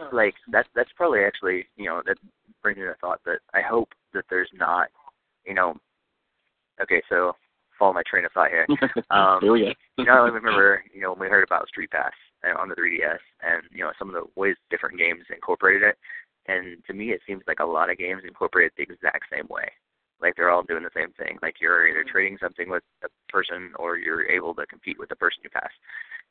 oh. 0.00 0.08
like 0.12 0.34
that's 0.48 0.68
that's 0.74 0.92
probably 0.92 1.24
actually 1.24 1.66
you 1.76 1.86
know 1.86 2.02
that 2.06 2.18
brings 2.62 2.78
me 2.78 2.84
to 2.84 2.90
a 2.90 2.94
thought 2.96 3.22
that 3.24 3.40
I 3.54 3.60
hope 3.62 3.92
that 4.12 4.24
there's 4.28 4.50
not 4.54 4.88
you 5.44 5.54
know 5.54 5.76
okay 6.80 7.02
so 7.08 7.34
follow 7.78 7.92
my 7.92 8.02
train 8.08 8.24
of 8.24 8.32
thought 8.32 8.50
here. 8.50 8.66
Um, 9.10 9.38
Here 9.40 9.52
we 9.52 9.60
go. 9.60 9.72
you 9.98 10.04
know 10.04 10.24
I 10.24 10.28
remember 10.28 10.84
you 10.92 11.00
know 11.00 11.10
when 11.12 11.20
we 11.20 11.28
heard 11.28 11.44
about 11.44 11.68
Street 11.68 11.90
Pass 11.90 12.12
uh, 12.46 12.60
on 12.60 12.68
the 12.68 12.74
3DS 12.74 13.18
and 13.42 13.62
you 13.72 13.84
know 13.84 13.92
some 13.98 14.08
of 14.08 14.14
the 14.14 14.24
ways 14.40 14.56
different 14.70 14.98
games 14.98 15.22
incorporated 15.32 15.82
it. 15.82 15.96
And 16.46 16.82
to 16.86 16.92
me 16.92 17.10
it 17.10 17.20
seems 17.26 17.42
like 17.46 17.60
a 17.60 17.64
lot 17.64 17.90
of 17.90 17.98
games 17.98 18.22
incorporate 18.26 18.66
it 18.66 18.72
the 18.76 18.82
exact 18.94 19.24
same 19.32 19.46
way. 19.48 19.70
Like 20.20 20.34
they're 20.36 20.50
all 20.50 20.62
doing 20.64 20.82
the 20.82 20.90
same 20.96 21.12
thing. 21.12 21.38
Like 21.42 21.56
you're 21.60 21.88
either 21.88 22.04
trading 22.04 22.38
something 22.40 22.68
with 22.68 22.82
a 23.04 23.08
person 23.32 23.70
or 23.78 23.96
you're 23.98 24.26
able 24.28 24.54
to 24.54 24.66
compete 24.66 24.98
with 24.98 25.08
the 25.08 25.16
person 25.16 25.40
you 25.44 25.50
pass. 25.50 25.70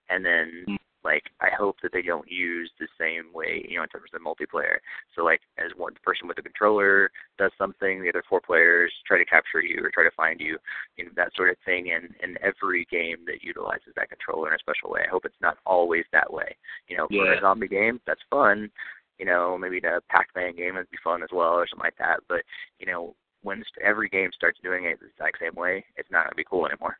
And 0.09 0.23
then 0.25 0.65
Mm. 0.67 0.77
Like 1.07 1.23
I 1.39 1.47
hope 1.57 1.77
that 1.81 1.93
they 1.93 2.01
don't 2.01 2.29
use 2.29 2.69
the 2.79 2.87
same 2.99 3.31
way, 3.33 3.65
you 3.67 3.77
know, 3.77 3.83
in 3.83 3.89
terms 3.89 4.11
of 4.13 4.21
multiplayer. 4.21 4.77
So 5.15 5.23
like 5.23 5.39
as 5.57 5.71
one 5.77 5.93
person 6.03 6.27
with 6.27 6.35
the 6.35 6.43
controller 6.43 7.09
does 7.39 7.51
something, 7.57 8.01
the 8.01 8.09
other 8.09 8.23
four 8.27 8.41
players 8.41 8.91
try 9.07 9.17
to 9.17 9.25
capture 9.25 9.61
you 9.61 9.79
or 9.81 9.89
try 9.89 10.03
to 10.03 10.15
find 10.17 10.41
you, 10.41 10.57
you 10.97 11.05
know, 11.05 11.11
that 11.15 11.31
sort 11.35 11.49
of 11.49 11.55
thing 11.65 11.87
in 11.87 12.13
in 12.21 12.37
every 12.43 12.85
game 12.91 13.19
that 13.25 13.41
utilizes 13.41 13.95
that 13.95 14.09
controller 14.09 14.49
in 14.49 14.55
a 14.55 14.59
special 14.59 14.91
way. 14.91 15.01
I 15.05 15.09
hope 15.09 15.23
it's 15.23 15.41
not 15.41 15.57
always 15.65 16.03
that 16.11 16.31
way. 16.31 16.55
You 16.89 16.97
know, 16.97 17.07
for 17.07 17.31
a 17.31 17.39
zombie 17.39 17.69
game, 17.69 18.01
that's 18.05 18.21
fun. 18.29 18.69
You 19.17 19.25
know, 19.25 19.57
maybe 19.57 19.79
a 19.79 20.01
Pac-Man 20.09 20.55
game 20.55 20.75
would 20.75 20.91
be 20.91 20.97
fun 21.03 21.23
as 21.23 21.29
well 21.31 21.53
or 21.53 21.67
something 21.67 21.85
like 21.85 21.97
that. 21.99 22.19
But 22.27 22.43
you 22.79 22.85
know, 22.85 23.15
when 23.43 23.63
every 23.83 24.09
game 24.09 24.31
starts 24.35 24.59
doing 24.61 24.85
it 24.85 24.99
the 24.99 25.07
exact 25.07 25.37
same 25.39 25.55
way, 25.55 25.85
it's 25.95 26.11
not 26.11 26.25
going 26.25 26.31
to 26.31 26.35
be 26.35 26.43
cool 26.43 26.67
anymore. 26.67 26.97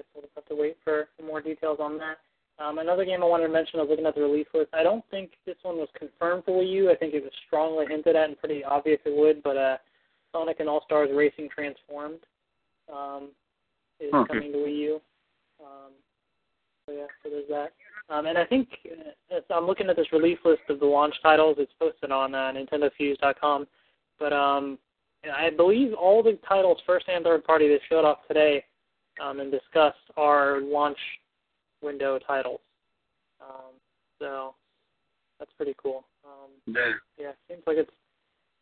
Right. 0.00 0.04
Guess 0.04 0.04
we'll 0.14 0.22
just 0.22 0.34
have 0.34 0.46
to 0.46 0.54
wait 0.54 0.76
for 0.84 1.08
more 1.24 1.40
details 1.40 1.78
on 1.80 1.98
that. 1.98 2.18
Um, 2.62 2.78
another 2.78 3.04
game 3.04 3.22
I 3.22 3.26
wanted 3.26 3.46
to 3.46 3.52
mention, 3.52 3.80
I 3.80 3.82
was 3.82 3.90
looking 3.90 4.06
at 4.06 4.14
the 4.14 4.20
release 4.20 4.46
list. 4.52 4.68
I 4.74 4.82
don't 4.82 5.04
think 5.10 5.32
this 5.46 5.56
one 5.62 5.76
was 5.76 5.88
confirmed 5.98 6.44
for 6.44 6.60
Wii 6.62 6.70
U. 6.72 6.90
I 6.90 6.94
think 6.96 7.14
it 7.14 7.22
was 7.22 7.32
strongly 7.46 7.86
hinted 7.88 8.16
at 8.16 8.28
and 8.28 8.38
pretty 8.38 8.62
obvious 8.64 9.00
it 9.06 9.16
would, 9.16 9.42
but 9.42 9.56
uh, 9.56 9.76
Sonic 10.32 10.60
and 10.60 10.68
All 10.68 10.82
Stars 10.84 11.08
Racing 11.14 11.48
Transformed 11.54 12.20
um, 12.92 13.28
is 13.98 14.10
Huh. 14.12 14.24
coming 14.28 14.52
to 14.52 14.58
Wii 14.58 14.76
U. 14.76 15.00
Um, 15.60 15.92
so 16.86 16.92
yeah, 16.92 17.06
so 17.22 17.30
there's 17.30 17.48
that. 17.48 17.72
Um, 18.14 18.26
and 18.26 18.36
I 18.36 18.44
think 18.44 18.68
uh, 19.32 19.54
I'm 19.54 19.66
looking 19.66 19.88
at 19.88 19.96
this 19.96 20.12
release 20.12 20.38
list 20.44 20.62
of 20.68 20.80
the 20.80 20.86
launch 20.86 21.14
titles. 21.22 21.56
It's 21.58 21.72
posted 21.78 22.10
on 22.10 22.34
uh, 22.34 22.52
NintendoFuse.com, 22.52 23.66
but 24.18 24.32
um, 24.34 24.78
I 25.34 25.50
believe 25.50 25.94
all 25.94 26.22
the 26.22 26.38
titles, 26.46 26.78
first 26.86 27.06
and 27.08 27.24
third 27.24 27.44
party, 27.44 27.68
that 27.68 27.80
showed 27.88 28.04
off 28.04 28.18
today 28.28 28.64
um, 29.22 29.40
and 29.40 29.50
discuss 29.50 29.94
our 30.16 30.60
launch 30.60 30.98
window 31.82 32.18
titles. 32.26 32.60
Um, 33.40 33.72
so 34.18 34.54
that's 35.38 35.52
pretty 35.56 35.74
cool. 35.82 36.04
Um, 36.24 36.50
Yeah. 36.66 36.92
yeah, 37.18 37.32
seems 37.48 37.62
like 37.66 37.76
it's 37.78 37.90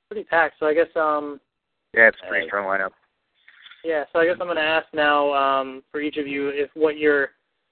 pretty 0.09 0.25
packed. 0.25 0.57
So 0.59 0.67
I 0.67 0.75
guess 0.75 0.95
um, 0.97 1.41
Yeah, 1.95 2.09
it's 2.09 2.19
a 2.23 2.29
pretty 2.29 2.47
Uh, 2.47 2.49
strong 2.49 2.67
lineup. 2.67 2.93
yeah. 3.85 4.05
So 4.13 4.19
I 4.21 4.27
guess 4.27 4.37
I'm 4.41 4.47
going 4.47 4.57
to 4.57 4.63
ask 4.63 4.87
now 4.93 5.33
um, 5.33 5.83
for 5.91 6.01
each 6.01 6.17
of 6.17 6.27
you 6.27 6.49
if 6.49 6.71
what 6.75 6.99
you're 6.99 7.31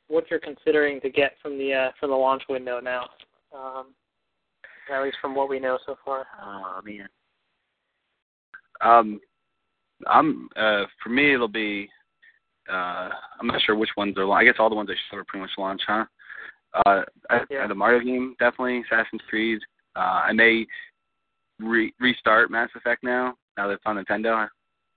what 0.08 0.30
you're 0.30 0.38
considering 0.40 1.00
to 1.00 1.10
get 1.10 1.32
from 1.42 1.58
the 1.58 1.72
uh, 1.74 1.92
from 1.98 2.10
the 2.10 2.16
launch 2.16 2.42
window 2.48 2.80
now. 2.80 3.10
Um, 3.52 3.94
at 4.92 5.02
least 5.02 5.16
from 5.20 5.34
what 5.34 5.48
we 5.48 5.58
know 5.58 5.78
so 5.84 5.96
far. 6.04 6.26
Oh 6.40 6.80
man. 6.84 7.08
Um, 8.82 9.20
I'm 10.06 10.48
uh 10.56 10.84
for 11.02 11.08
me 11.08 11.32
it'll 11.34 11.48
be 11.48 11.88
uh 12.70 13.08
I'm 13.40 13.46
not 13.46 13.60
sure 13.62 13.76
which 13.76 13.90
ones 13.96 14.16
are. 14.18 14.30
I 14.32 14.44
guess 14.44 14.54
all 14.58 14.68
the 14.70 14.76
ones 14.76 14.88
I 14.90 14.94
showed 15.10 15.18
are 15.18 15.24
pretty 15.24 15.42
much 15.42 15.52
launch, 15.58 15.82
huh? 15.86 16.04
Uh, 16.74 17.02
I, 17.30 17.40
Yeah. 17.50 17.66
the 17.66 17.74
Mario 17.74 18.00
game 18.00 18.34
definitely 18.38 18.82
Assassin's 18.82 19.22
Creed. 19.28 19.60
Uh, 19.94 20.22
I 20.28 20.32
may 20.32 20.66
re- 21.58 21.94
restart 22.00 22.50
Mass 22.50 22.68
Effect 22.74 23.02
now. 23.02 23.34
Now 23.56 23.68
that 23.68 23.74
it's 23.74 23.82
on 23.86 23.96
Nintendo. 23.96 24.46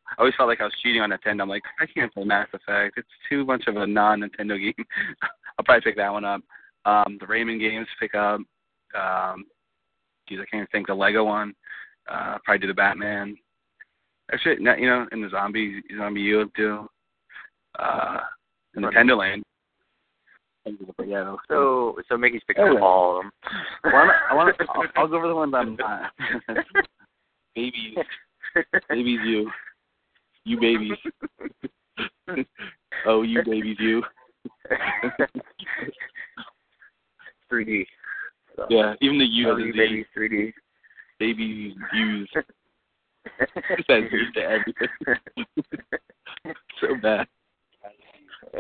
I 0.10 0.14
always 0.18 0.34
felt 0.36 0.50
like 0.50 0.60
I 0.60 0.66
was 0.66 0.74
cheating 0.82 1.02
on 1.02 1.12
Nintendo. 1.12 1.42
I'm 1.44 1.50
like, 1.50 1.64
I 1.80 1.86
can't 1.86 2.14
play 2.14 2.24
Mass 2.24 2.48
Effect. 2.54 2.98
It's 2.98 3.08
too 3.30 3.46
much 3.46 3.66
of 3.68 3.78
a 3.78 3.86
non-Nintendo 3.86 4.60
game. 4.60 4.74
I'll 5.58 5.64
probably 5.66 5.82
pick 5.82 5.98
that 5.98 6.12
one 6.12 6.26
up. 6.26 6.42
Um, 6.86 7.18
the 7.20 7.28
Rayman 7.28 7.60
games 7.60 7.88
pick 8.00 8.16
up. 8.16 8.42
Um, 9.00 9.46
geez, 10.28 10.40
I 10.42 10.46
can't 10.50 10.56
even 10.62 10.68
think 10.72 10.88
the 10.88 10.96
Lego 10.96 11.24
one. 11.26 11.54
Uh, 12.12 12.38
probably 12.44 12.60
do 12.60 12.68
the 12.68 12.74
Batman. 12.74 13.38
Actually, 14.34 14.56
you 14.58 14.88
know, 14.88 15.06
in 15.12 15.22
the 15.22 15.30
zombie 15.30 15.82
zombie 15.98 16.22
U 16.22 16.52
too. 16.56 16.90
Uh, 17.78 18.18
in 18.76 18.84
Nintendo 18.84 19.18
Land. 19.18 19.44
Yeah. 21.06 21.36
So 21.48 21.98
so 22.08 22.18
Mickey's 22.18 22.42
picking 22.48 22.64
Oh, 22.64 22.76
up 22.76 22.82
all 22.84 23.18
of 23.18 23.24
them. 23.24 23.32
Well, 23.86 24.12
I 24.30 24.36
want 24.36 24.56
to. 24.58 24.66
I'll, 24.70 24.84
I'll 24.96 25.08
go 25.08 25.18
over 25.18 25.28
the 25.28 25.36
ones 25.36 25.54
I'm 25.56 25.76
not. 25.76 26.12
babies, 27.56 27.98
babies, 28.90 29.20
you, 29.26 29.52
you 30.44 30.60
babies. 30.60 30.98
oh, 33.06 33.24
you 33.24 33.44
babies, 33.44 33.78
you. 33.80 34.04
3D. 37.52 37.86
So. 38.56 38.66
Yeah, 38.70 38.94
even 39.02 39.18
the 39.18 39.26
U 39.26 39.50
Oh, 39.50 39.58
you 39.58 39.74
babies 39.74 40.06
3D. 40.18 40.54
Babies, 41.20 41.76
U's. 41.94 42.30
It 43.40 43.86
says 43.88 44.04
U's 44.12 44.34
to 44.36 44.42
everything. 44.42 44.88
so 46.80 46.96
bad. 47.02 47.28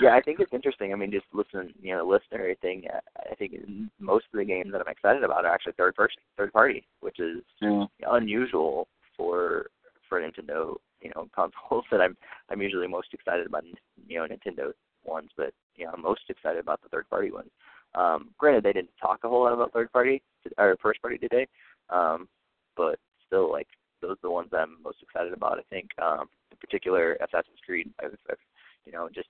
yeah, 0.00 0.14
I 0.14 0.20
think 0.20 0.40
it's 0.40 0.52
interesting. 0.52 0.92
I 0.92 0.96
mean, 0.96 1.10
just 1.10 1.26
listen, 1.32 1.72
you 1.80 1.94
know, 1.94 2.06
listen 2.06 2.26
to 2.32 2.36
everything. 2.36 2.84
uh, 2.92 3.00
I 3.30 3.34
think 3.34 3.54
most 4.00 4.26
of 4.32 4.38
the 4.38 4.44
games 4.44 4.72
that 4.72 4.80
I'm 4.80 4.88
excited 4.88 5.22
about 5.22 5.44
are 5.44 5.52
actually 5.52 5.74
third 5.76 5.94
person, 5.94 6.22
third 6.36 6.52
party, 6.52 6.86
which 7.00 7.20
is 7.20 7.42
Yeah. 7.60 7.86
unusual 8.10 8.88
for 9.16 9.70
for 10.08 10.20
Nintendo, 10.20 10.76
you 11.00 11.10
know, 11.14 11.28
consoles. 11.34 11.84
That 11.90 12.00
I'm 12.00 12.16
I'm 12.50 12.62
usually 12.62 12.86
most 12.88 13.08
excited 13.12 13.46
about, 13.46 13.64
you 14.06 14.18
know, 14.18 14.26
Nintendo 14.26 14.72
ones, 15.04 15.30
but 15.36 15.52
you 15.76 15.84
know, 15.84 15.92
I'm 15.94 16.02
most 16.02 16.22
excited 16.28 16.60
about 16.60 16.82
the 16.82 16.88
third 16.88 17.08
party 17.08 17.30
ones. 17.30 17.50
Um, 17.94 18.30
granted, 18.38 18.64
they 18.64 18.72
didn't 18.72 18.90
talk 19.00 19.20
a 19.22 19.28
whole 19.28 19.44
lot 19.44 19.52
about 19.52 19.72
third 19.72 19.92
party 19.92 20.22
or 20.58 20.76
first 20.82 21.00
party 21.00 21.16
today, 21.18 21.46
um, 21.90 22.28
but 22.76 22.98
still, 23.26 23.50
like 23.52 23.68
those 24.06 24.16
are 24.18 24.28
the 24.28 24.30
ones 24.30 24.50
I'm 24.52 24.76
most 24.82 24.98
excited 25.02 25.32
about. 25.32 25.58
I 25.58 25.62
think, 25.70 25.88
um, 26.00 26.28
in 26.50 26.58
particular, 26.58 27.14
Assassin's 27.14 27.58
Creed. 27.64 27.90
I've, 28.02 28.16
I've 28.30 28.36
you 28.84 28.92
know 28.92 29.08
just 29.14 29.28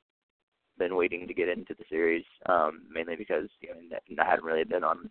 been 0.79 0.97
waiting 0.97 1.27
to 1.27 1.35
get 1.35 1.49
into 1.49 1.75
the 1.75 1.85
series, 1.89 2.25
um, 2.47 2.83
mainly 2.93 3.17
because 3.17 3.49
you 3.61 3.69
know 3.69 4.23
I 4.23 4.29
hadn't 4.29 4.45
really 4.45 4.65
been 4.65 4.85
on 4.85 5.11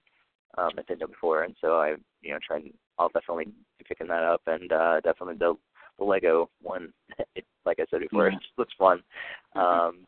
um, 0.58 0.72
Nintendo 0.78 1.08
before, 1.08 1.44
and 1.44 1.56
so 1.62 1.76
I 1.80 1.96
you 2.22 2.32
know 2.32 2.40
trying. 2.46 2.74
I'll 3.00 3.10
definitely 3.10 3.46
be 3.46 3.86
picking 3.88 4.08
that 4.08 4.24
up, 4.24 4.42
and 4.48 4.72
uh, 4.72 5.00
definitely 5.02 5.36
the 5.38 5.56
the 5.98 6.06
Lego 6.06 6.50
one. 6.62 6.94
It, 7.36 7.46
like 7.66 7.80
I 7.80 7.86
said 7.90 8.02
before, 8.02 8.28
Yeah. 8.28 8.36
it 8.36 8.42
just 8.42 8.58
looks 8.58 8.74
fun. 8.78 9.02
Um, 9.56 10.06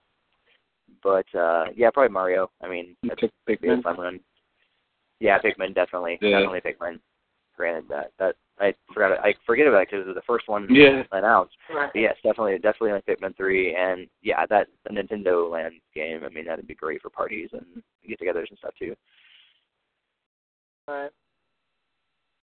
but 1.01 1.25
uh, 1.33 1.65
yeah, 1.75 1.89
probably 1.89 2.11
Mario. 2.11 2.51
I 2.61 2.67
mean, 2.67 2.95
that's 3.03 3.21
be 3.47 3.69
a 3.69 3.81
fun 3.81 3.97
one. 3.97 4.19
Yeah, 5.19 5.39
Pikmin 5.39 5.73
definitely, 5.73 6.17
Yeah. 6.21 6.41
definitely 6.41 6.71
Pikmin. 6.71 6.99
Granted 7.55 7.85
that 7.89 8.11
that 8.19 8.35
I 8.59 8.73
forgot 8.93 9.19
I 9.23 9.33
forget 9.45 9.67
about 9.67 9.81
it 9.81 9.87
because 9.89 10.03
it 10.03 10.07
was 10.07 10.15
the 10.15 10.21
first 10.27 10.47
one 10.47 10.67
Yeah. 10.69 11.03
announced. 11.11 11.55
Right. 11.73 11.89
But 11.93 11.99
yes, 11.99 12.15
definitely, 12.23 12.55
definitely 12.59 12.91
like 12.93 13.05
Pikmin 13.05 13.35
three, 13.35 13.75
and 13.75 14.07
yeah, 14.21 14.45
that 14.47 14.67
the 14.83 14.89
Nintendo 14.91 15.49
Land 15.49 15.75
game. 15.93 16.23
I 16.25 16.29
mean, 16.29 16.45
that'd 16.45 16.67
be 16.67 16.75
great 16.75 17.01
for 17.01 17.09
parties 17.09 17.49
and 17.53 17.65
get-togethers 18.07 18.49
and 18.49 18.57
stuff 18.57 18.73
too. 18.77 18.95
Right. 20.87 21.11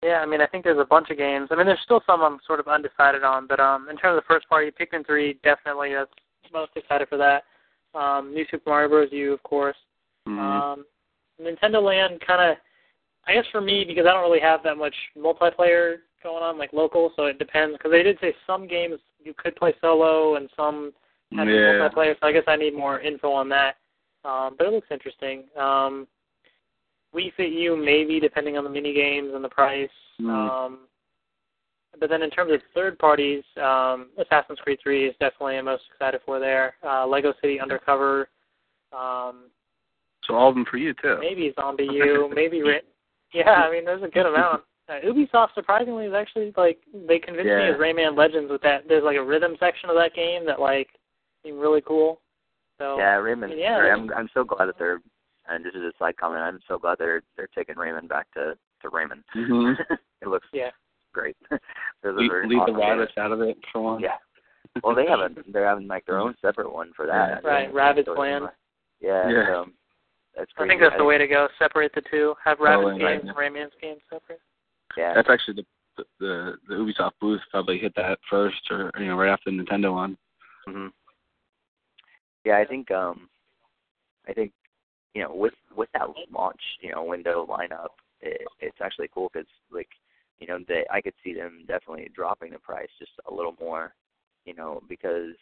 Yeah, 0.04 0.20
I 0.22 0.26
mean, 0.26 0.42
I 0.42 0.48
think 0.48 0.64
there's 0.64 0.80
a 0.80 0.86
bunch 0.86 1.12
of 1.12 1.18
games. 1.18 1.50
I 1.52 1.56
mean, 1.56 1.68
there's 1.68 1.80
still 1.84 2.02
some 2.08 2.22
I'm 2.22 2.40
sort 2.48 2.60
of 2.60 2.68
undecided 2.68 3.24
on, 3.24 3.46
but 3.46 3.60
um, 3.60 3.88
in 3.90 3.98
terms 3.98 4.18
of 4.18 4.24
first 4.26 4.50
party, 4.50 4.72
Pikmin 4.72 5.06
3 5.06 5.38
definitely 5.44 5.94
that's 5.94 6.12
most 6.52 6.72
excited 6.76 7.08
for 7.08 7.18
that. 7.18 7.44
Um, 7.94 8.34
New 8.34 8.46
Super 8.50 8.70
Mario 8.70 8.90
Bros. 8.90 9.10
U, 9.12 9.32
of 9.34 9.44
course. 9.44 9.78
Mhm. 10.28 10.40
Um, 10.40 10.86
Nintendo 11.40 11.82
Land 11.84 12.20
kind 12.26 12.52
of, 12.52 12.58
I 13.28 13.34
guess 13.34 13.46
for 13.52 13.62
me 13.62 13.84
because 13.86 14.06
I 14.08 14.14
don't 14.14 14.24
really 14.24 14.40
have 14.40 14.64
that 14.64 14.78
much 14.78 14.96
multiplayer 15.18 15.98
going 16.24 16.44
on, 16.44 16.58
like 16.58 16.74
local, 16.74 17.12
so 17.16 17.26
it 17.26 17.40
depends. 17.40 17.78
Because 17.78 17.92
they 17.92 18.04
did 18.04 18.18
say 18.22 18.34
some 18.48 18.68
games 18.68 19.00
you 19.24 19.34
could 19.38 19.56
play 19.56 19.74
solo 19.82 20.36
and 20.36 20.50
some 20.56 20.92
be 21.32 21.38
yeah. 21.38 21.44
multiplayer, 21.44 22.16
so 22.20 22.28
I 22.28 22.32
guess 22.34 22.44
I 22.48 22.56
need 22.56 22.76
more 22.76 23.00
info 23.00 23.32
on 23.32 23.48
that. 23.50 23.76
Um, 24.26 24.56
but 24.58 24.68
it 24.68 24.74
looks 24.74 24.88
interesting. 24.92 25.44
Um, 25.58 26.08
Wii 27.16 27.34
Fit 27.36 27.52
U 27.52 27.76
maybe 27.76 28.20
depending 28.20 28.58
on 28.58 28.64
the 28.64 28.70
mini 28.70 28.94
games 28.94 29.32
and 29.34 29.44
the 29.44 29.50
price. 29.50 29.90
Mm. 30.22 30.30
Um, 30.30 30.80
but 32.00 32.10
then 32.10 32.22
in 32.22 32.30
terms 32.30 32.52
of 32.54 32.62
third 32.74 32.98
parties, 33.00 33.44
um, 33.62 34.10
Assassin's 34.18 34.60
Creed 34.60 34.80
3 34.82 35.08
is 35.08 35.16
definitely 35.20 35.58
I'm 35.58 35.66
most 35.66 35.84
excited 35.92 36.22
for 36.26 36.40
there. 36.40 36.76
Uh, 36.84 37.06
Lego 37.06 37.34
City 37.42 37.60
Undercover. 37.60 38.30
Um, 38.94 39.46
So 40.28 40.36
all 40.36 40.50
of 40.50 40.56
them 40.56 40.66
for 40.70 40.78
you 40.78 40.94
too. 41.02 41.18
maybe 41.20 41.54
Zombie 41.60 41.88
U, 41.92 42.32
maybe 42.34 42.62
Ra- 42.64 42.80
yeah. 43.34 43.52
I 43.52 43.72
mean, 43.72 43.86
there's 43.86 44.04
a 44.04 44.08
good 44.08 44.26
amount. 44.26 44.64
Uh, 44.90 44.94
Ubisoft 45.06 45.54
surprisingly 45.56 46.06
is 46.06 46.14
actually 46.14 46.52
like 46.58 46.80
they 47.08 47.20
convinced 47.20 47.46
me 47.48 47.52
Yeah. 47.52 47.72
as 47.74 47.78
Rayman 47.78 48.18
Legends 48.18 48.52
with 48.52 48.62
that. 48.64 48.88
There's 48.88 49.04
like 49.04 49.18
a 49.18 49.24
rhythm 49.24 49.56
section 49.60 49.90
of 49.90 49.96
that 49.96 50.14
game 50.14 50.46
that 50.46 50.60
like 50.60 50.90
seemed 51.44 51.60
really 51.60 51.82
cool. 51.82 52.20
So 52.78 52.98
yeah, 52.98 53.16
Rayman. 53.18 53.54
yeah, 53.58 53.76
sorry, 53.78 53.90
that's- 53.90 54.10
I'm 54.12 54.14
I'm 54.18 54.30
so 54.34 54.44
glad 54.44 54.66
that 54.68 54.78
they're. 54.78 55.00
And 55.50 55.66
this 55.66 55.74
is 55.74 55.82
a 55.82 55.92
side 55.98 56.16
comment. 56.18 56.42
I'm 56.42 56.60
so 56.68 56.78
glad 56.78 56.98
they're 57.00 57.24
they're 57.36 57.50
taking 57.56 57.76
Rayman 57.76 58.08
back 58.08 58.28
to 58.36 58.56
to 58.82 58.90
Rayman. 58.90 59.24
Mhm. 59.36 59.76
it 60.22 60.28
looks 60.28 60.48
yeah, 60.54 60.70
great. 61.14 61.36
Those 62.04 62.16
leave, 62.18 62.32
are 62.32 62.42
leave 62.48 62.58
the 62.60 62.72
awesome 62.74 62.76
games. 62.78 63.10
Rabbids 63.18 63.22
out 63.22 63.32
of 63.32 63.42
it 63.42 63.58
for 63.72 63.82
one. 63.82 64.00
Yeah. 64.02 64.18
Well, 64.84 64.96
they 64.96 65.06
have 65.08 65.20
a 65.20 65.30
they're 65.52 65.68
having 65.68 65.88
like 65.88 66.06
their 66.06 66.20
own 66.20 66.36
separate 66.42 66.72
one 66.72 66.92
for 66.96 67.06
that. 67.08 67.44
Right, 67.44 67.70
Yeah. 67.74 67.80
Rabbids 67.80 68.06
So, 68.06 68.14
Land. 68.14 68.46
Yeah. 69.02 69.30
Yeah. 69.30 69.46
So, 69.48 69.66
that's 70.38 70.52
I 70.58 70.68
think 70.68 70.82
that's 70.82 70.96
the 70.98 71.04
way 71.04 71.18
to 71.18 71.28
go. 71.28 71.48
Separate 71.60 71.92
the 71.94 72.02
two. 72.10 72.34
Have 72.44 72.58
Rabbids 72.60 72.96
Oh, 72.96 72.98
games 72.98 73.24
Rayman. 73.26 73.28
and 73.30 73.38
Rayman's 73.38 73.74
games 73.82 74.02
separate. 74.10 74.40
Yeah. 74.98 75.14
That's 75.14 75.30
actually 75.30 75.56
the 75.56 75.66
the 75.98 76.04
the, 76.20 76.54
the 76.68 76.76
Ubisoft 76.76 77.12
booth 77.20 77.42
probably 77.52 77.78
hit 77.78 77.94
that 77.96 78.18
first, 78.30 78.62
or 78.72 78.92
you 78.98 79.08
know, 79.08 79.16
right 79.18 79.32
after 79.32 79.52
the 79.52 79.58
Nintendo 79.58 79.94
one. 79.94 80.18
hmm 80.66 80.88
Yeah, 82.46 82.58
I 82.58 82.66
think 82.66 82.90
um, 82.92 83.30
I 84.28 84.34
think 84.34 84.52
you 85.14 85.22
know 85.24 85.34
with 85.36 85.54
with 85.76 85.90
that 85.94 86.08
launch 86.32 86.62
you 86.82 86.92
know 86.92 87.04
window 87.04 87.46
lineup, 87.46 87.90
it, 88.22 88.42
it's 88.60 88.78
actually 88.82 89.10
cool 89.14 89.30
because 89.34 89.48
like 89.72 89.90
you 90.40 90.48
know 90.48 90.60
they 90.68 90.86
I 90.92 91.02
could 91.02 91.14
see 91.24 91.34
them 91.34 91.66
definitely 91.68 92.10
dropping 92.16 92.52
the 92.52 92.60
price 92.60 92.90
just 93.00 93.12
a 93.30 93.34
little 93.34 93.56
more, 93.60 93.94
you 94.46 94.54
know 94.56 94.82
because 94.88 95.36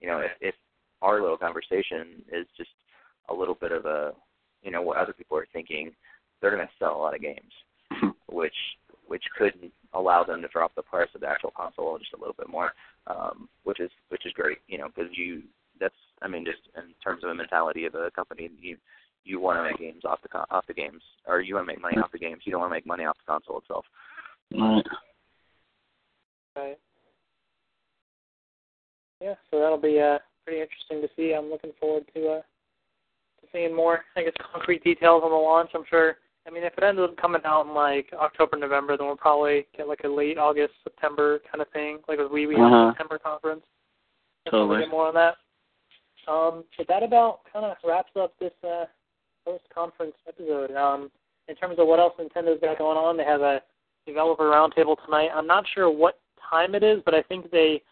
you 0.00 0.08
know 0.08 0.18
if, 0.20 0.30
if 0.40 0.54
our 1.02 1.20
little 1.20 1.36
conversation 1.36 2.22
is 2.32 2.46
just 2.56 2.70
a 3.28 3.34
little 3.34 3.54
bit 3.54 3.72
of 3.72 3.84
a 3.84 4.12
you 4.62 4.70
know 4.70 4.82
what 4.82 4.96
other 4.96 5.12
people 5.12 5.36
are 5.36 5.46
thinking, 5.52 5.92
they're 6.40 6.54
going 6.54 6.66
to 6.66 6.72
sell 6.78 6.96
a 6.96 7.02
lot 7.02 7.14
of 7.14 7.20
games, 7.20 7.52
which 8.30 8.54
which 9.06 9.24
could 9.36 9.54
allow 9.94 10.22
them 10.22 10.40
to 10.40 10.48
drop 10.48 10.72
the 10.76 10.82
price 10.82 11.08
of 11.14 11.20
the 11.20 11.26
actual 11.26 11.52
console 11.56 11.98
just 11.98 12.12
a 12.12 12.18
little 12.18 12.36
bit 12.38 12.48
more, 12.48 12.72
um, 13.08 13.48
which 13.64 13.80
is 13.80 13.90
which 14.08 14.24
is 14.24 14.32
great, 14.32 14.58
you 14.68 14.78
know, 14.78 14.88
because 14.88 15.10
you 15.14 15.42
that's 15.80 15.94
I 16.22 16.28
mean 16.28 16.44
just 16.44 16.60
in 16.76 16.94
terms 17.02 17.24
of 17.24 17.30
the 17.30 17.34
mentality 17.34 17.86
of 17.86 17.94
a 17.94 18.10
company, 18.12 18.50
you 18.60 18.76
you 19.24 19.40
want 19.40 19.58
to 19.58 19.64
make 19.64 19.78
games 19.78 20.04
off 20.04 20.22
the 20.22 20.28
con- 20.28 20.46
off 20.50 20.66
the 20.66 20.74
games, 20.74 21.02
or 21.26 21.40
you 21.40 21.54
want 21.54 21.66
to 21.66 21.72
make 21.72 21.82
money 21.82 21.96
off 21.98 22.12
the 22.12 22.18
games. 22.18 22.42
You 22.44 22.52
don't 22.52 22.60
want 22.60 22.70
to 22.70 22.76
make 22.76 22.86
money 22.86 23.04
off 23.04 23.16
the 23.18 23.30
console 23.30 23.58
itself. 23.58 23.84
Right. 24.52 24.82
Right. 26.56 26.78
Yeah, 29.20 29.34
so 29.50 29.60
that'll 29.60 29.78
be 29.78 30.00
uh, 30.00 30.18
pretty 30.44 30.62
interesting 30.62 31.02
to 31.02 31.08
see. 31.14 31.34
I'm 31.34 31.50
looking 31.50 31.72
forward 31.78 32.04
to 32.14 32.28
uh, 32.28 32.40
to 32.40 32.44
seeing 33.52 33.74
more, 33.74 34.00
I 34.16 34.22
guess, 34.22 34.32
concrete 34.52 34.84
details 34.84 35.22
on 35.24 35.30
the 35.30 35.36
launch. 35.36 35.70
I'm 35.74 35.84
sure. 35.88 36.16
I 36.46 36.50
mean, 36.50 36.64
if 36.64 36.72
it 36.78 36.82
ends 36.84 37.00
up 37.00 37.16
coming 37.18 37.42
out 37.44 37.66
in 37.66 37.74
like 37.74 38.08
October, 38.14 38.56
November, 38.56 38.96
then 38.96 39.06
we'll 39.06 39.16
probably 39.16 39.66
get 39.76 39.86
like 39.88 40.00
a 40.04 40.08
late 40.08 40.38
August, 40.38 40.72
September 40.84 41.40
kind 41.50 41.60
of 41.60 41.68
thing, 41.68 41.98
like 42.08 42.18
with 42.18 42.30
Wii 42.32 42.46
Wii 42.48 42.56
Uh-huh. 42.66 42.90
September 42.92 43.18
conference. 43.18 43.62
We'll 44.50 44.62
Totally. 44.66 44.80
get 44.80 44.90
more 44.90 45.08
on 45.08 45.14
that. 45.14 45.34
Um, 46.28 46.64
but 46.78 46.88
that 46.88 47.02
about 47.02 47.40
kind 47.52 47.64
of 47.66 47.76
wraps 47.86 48.12
up 48.18 48.32
this 48.40 48.52
uh, 48.66 48.84
post-conference 49.44 50.14
episode. 50.26 50.70
Um, 50.72 51.10
in 51.48 51.56
terms 51.56 51.76
of 51.78 51.86
what 51.86 51.98
else 52.00 52.14
Nintendo's 52.18 52.60
got 52.60 52.78
going 52.78 52.96
on, 52.96 53.16
they 53.16 53.24
have 53.24 53.40
a 53.42 53.60
developer 54.06 54.44
roundtable 54.44 54.96
tonight. 55.04 55.28
I'm 55.34 55.46
not 55.46 55.64
sure 55.74 55.90
what 55.90 56.18
time 56.48 56.74
it 56.74 56.82
is, 56.82 57.00
but 57.04 57.14
I 57.14 57.22
think 57.22 57.50
they 57.50 57.82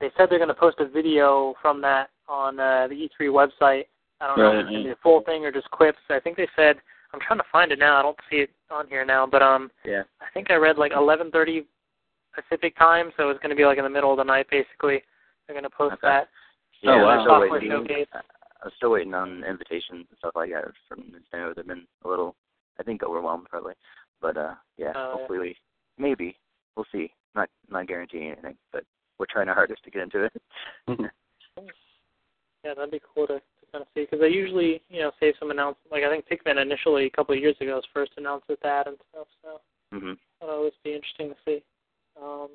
they 0.00 0.10
said 0.16 0.28
they're 0.30 0.38
going 0.38 0.48
to 0.48 0.54
post 0.54 0.76
a 0.80 0.86
video 0.88 1.54
from 1.60 1.80
that 1.82 2.10
on 2.28 2.60
uh, 2.60 2.86
the 2.88 3.08
E3 3.20 3.28
website. 3.60 3.86
I 4.20 4.26
don't 4.26 4.38
know 4.38 4.48
if 4.50 4.54
Right, 4.54 4.60
it's 4.64 4.70
going 4.70 4.84
to 4.84 4.92
a 4.92 4.96
full 5.02 5.22
thing 5.22 5.44
or 5.44 5.52
just 5.52 5.70
clips. 5.70 5.98
I 6.10 6.20
think 6.20 6.36
they 6.36 6.48
said 6.56 6.76
I'm 7.12 7.20
trying 7.20 7.38
to 7.38 7.44
find 7.50 7.72
it 7.72 7.78
now. 7.78 7.98
I 7.98 8.02
don't 8.02 8.16
see 8.30 8.36
it 8.38 8.50
on 8.70 8.86
here 8.88 9.04
now, 9.04 9.26
but 9.26 9.42
um, 9.42 9.70
Yeah. 9.84 10.02
I 10.20 10.26
think 10.34 10.50
I 10.50 10.56
read 10.56 10.76
like 10.78 10.92
11:30 10.92 11.64
Pacific 12.34 12.76
time, 12.76 13.12
so 13.16 13.30
it's 13.30 13.40
going 13.40 13.50
to 13.50 13.56
be 13.56 13.64
like 13.64 13.78
in 13.78 13.84
the 13.84 13.90
middle 13.90 14.10
of 14.12 14.18
the 14.18 14.24
night, 14.24 14.46
basically. 14.50 15.02
They're 15.46 15.54
going 15.54 15.64
to 15.64 15.70
post 15.70 15.94
Okay. 15.94 16.06
that. 16.06 16.28
Yeah, 16.82 16.90
Oh, 16.92 16.94
I'm 16.96 17.02
wow. 17.02 17.20
still 17.22 17.32
Software 17.32 17.50
waiting. 17.50 17.70
showcase. 17.70 18.06
I'm 18.62 18.70
still 18.76 18.90
waiting 18.90 19.14
on 19.14 19.42
invitations 19.44 20.06
and 20.10 20.18
stuff 20.18 20.32
like 20.34 20.50
that 20.50 20.64
from 20.88 21.04
Nintendo. 21.12 21.54
They've 21.54 21.66
been 21.66 21.86
a 22.04 22.08
little, 22.08 22.34
I 22.78 22.82
think, 22.82 23.02
overwhelmed 23.02 23.46
probably. 23.48 23.74
But 24.20 24.36
uh, 24.36 24.54
yeah, 24.76 24.92
yeah. 24.94 25.12
hopefully, 25.12 25.56
maybe 25.96 26.36
we'll 26.76 26.86
see. 26.92 27.12
Not 27.34 27.48
not 27.70 27.86
guaranteeing 27.86 28.32
anything, 28.32 28.56
but 28.72 28.84
we're 29.18 29.26
trying 29.30 29.48
our 29.48 29.54
hardest 29.54 29.82
to 29.84 29.90
get 29.90 30.02
into 30.02 30.24
it. 30.24 30.32
Yeah, 32.64 32.74
that'd 32.74 32.90
be 32.90 33.00
cool 33.14 33.26
to, 33.28 33.34
to 33.38 33.57
kind 33.72 33.82
of 33.82 33.88
see 33.94 34.02
because 34.02 34.18
because 34.18 34.20
they 34.20 34.34
usually 34.34 34.82
you 34.88 35.00
know 35.00 35.10
save 35.20 35.34
some 35.38 35.50
announcements. 35.50 35.90
Like 35.90 36.04
I 36.04 36.10
think 36.10 36.26
Pikmin 36.28 36.60
initially 36.60 37.06
a 37.06 37.10
couple 37.10 37.34
of 37.34 37.40
years 37.40 37.56
ago 37.60 37.76
was 37.76 37.84
first 37.92 38.12
announced 38.16 38.48
with 38.48 38.60
that 38.60 38.86
and 38.86 38.96
stuff. 39.10 39.28
So 39.42 39.60
Mhm. 39.96 40.18
that'll 40.40 40.56
always 40.56 40.72
be 40.84 40.94
interesting 40.94 41.30
to 41.30 41.36
see. 41.44 41.62
Um, 42.20 42.50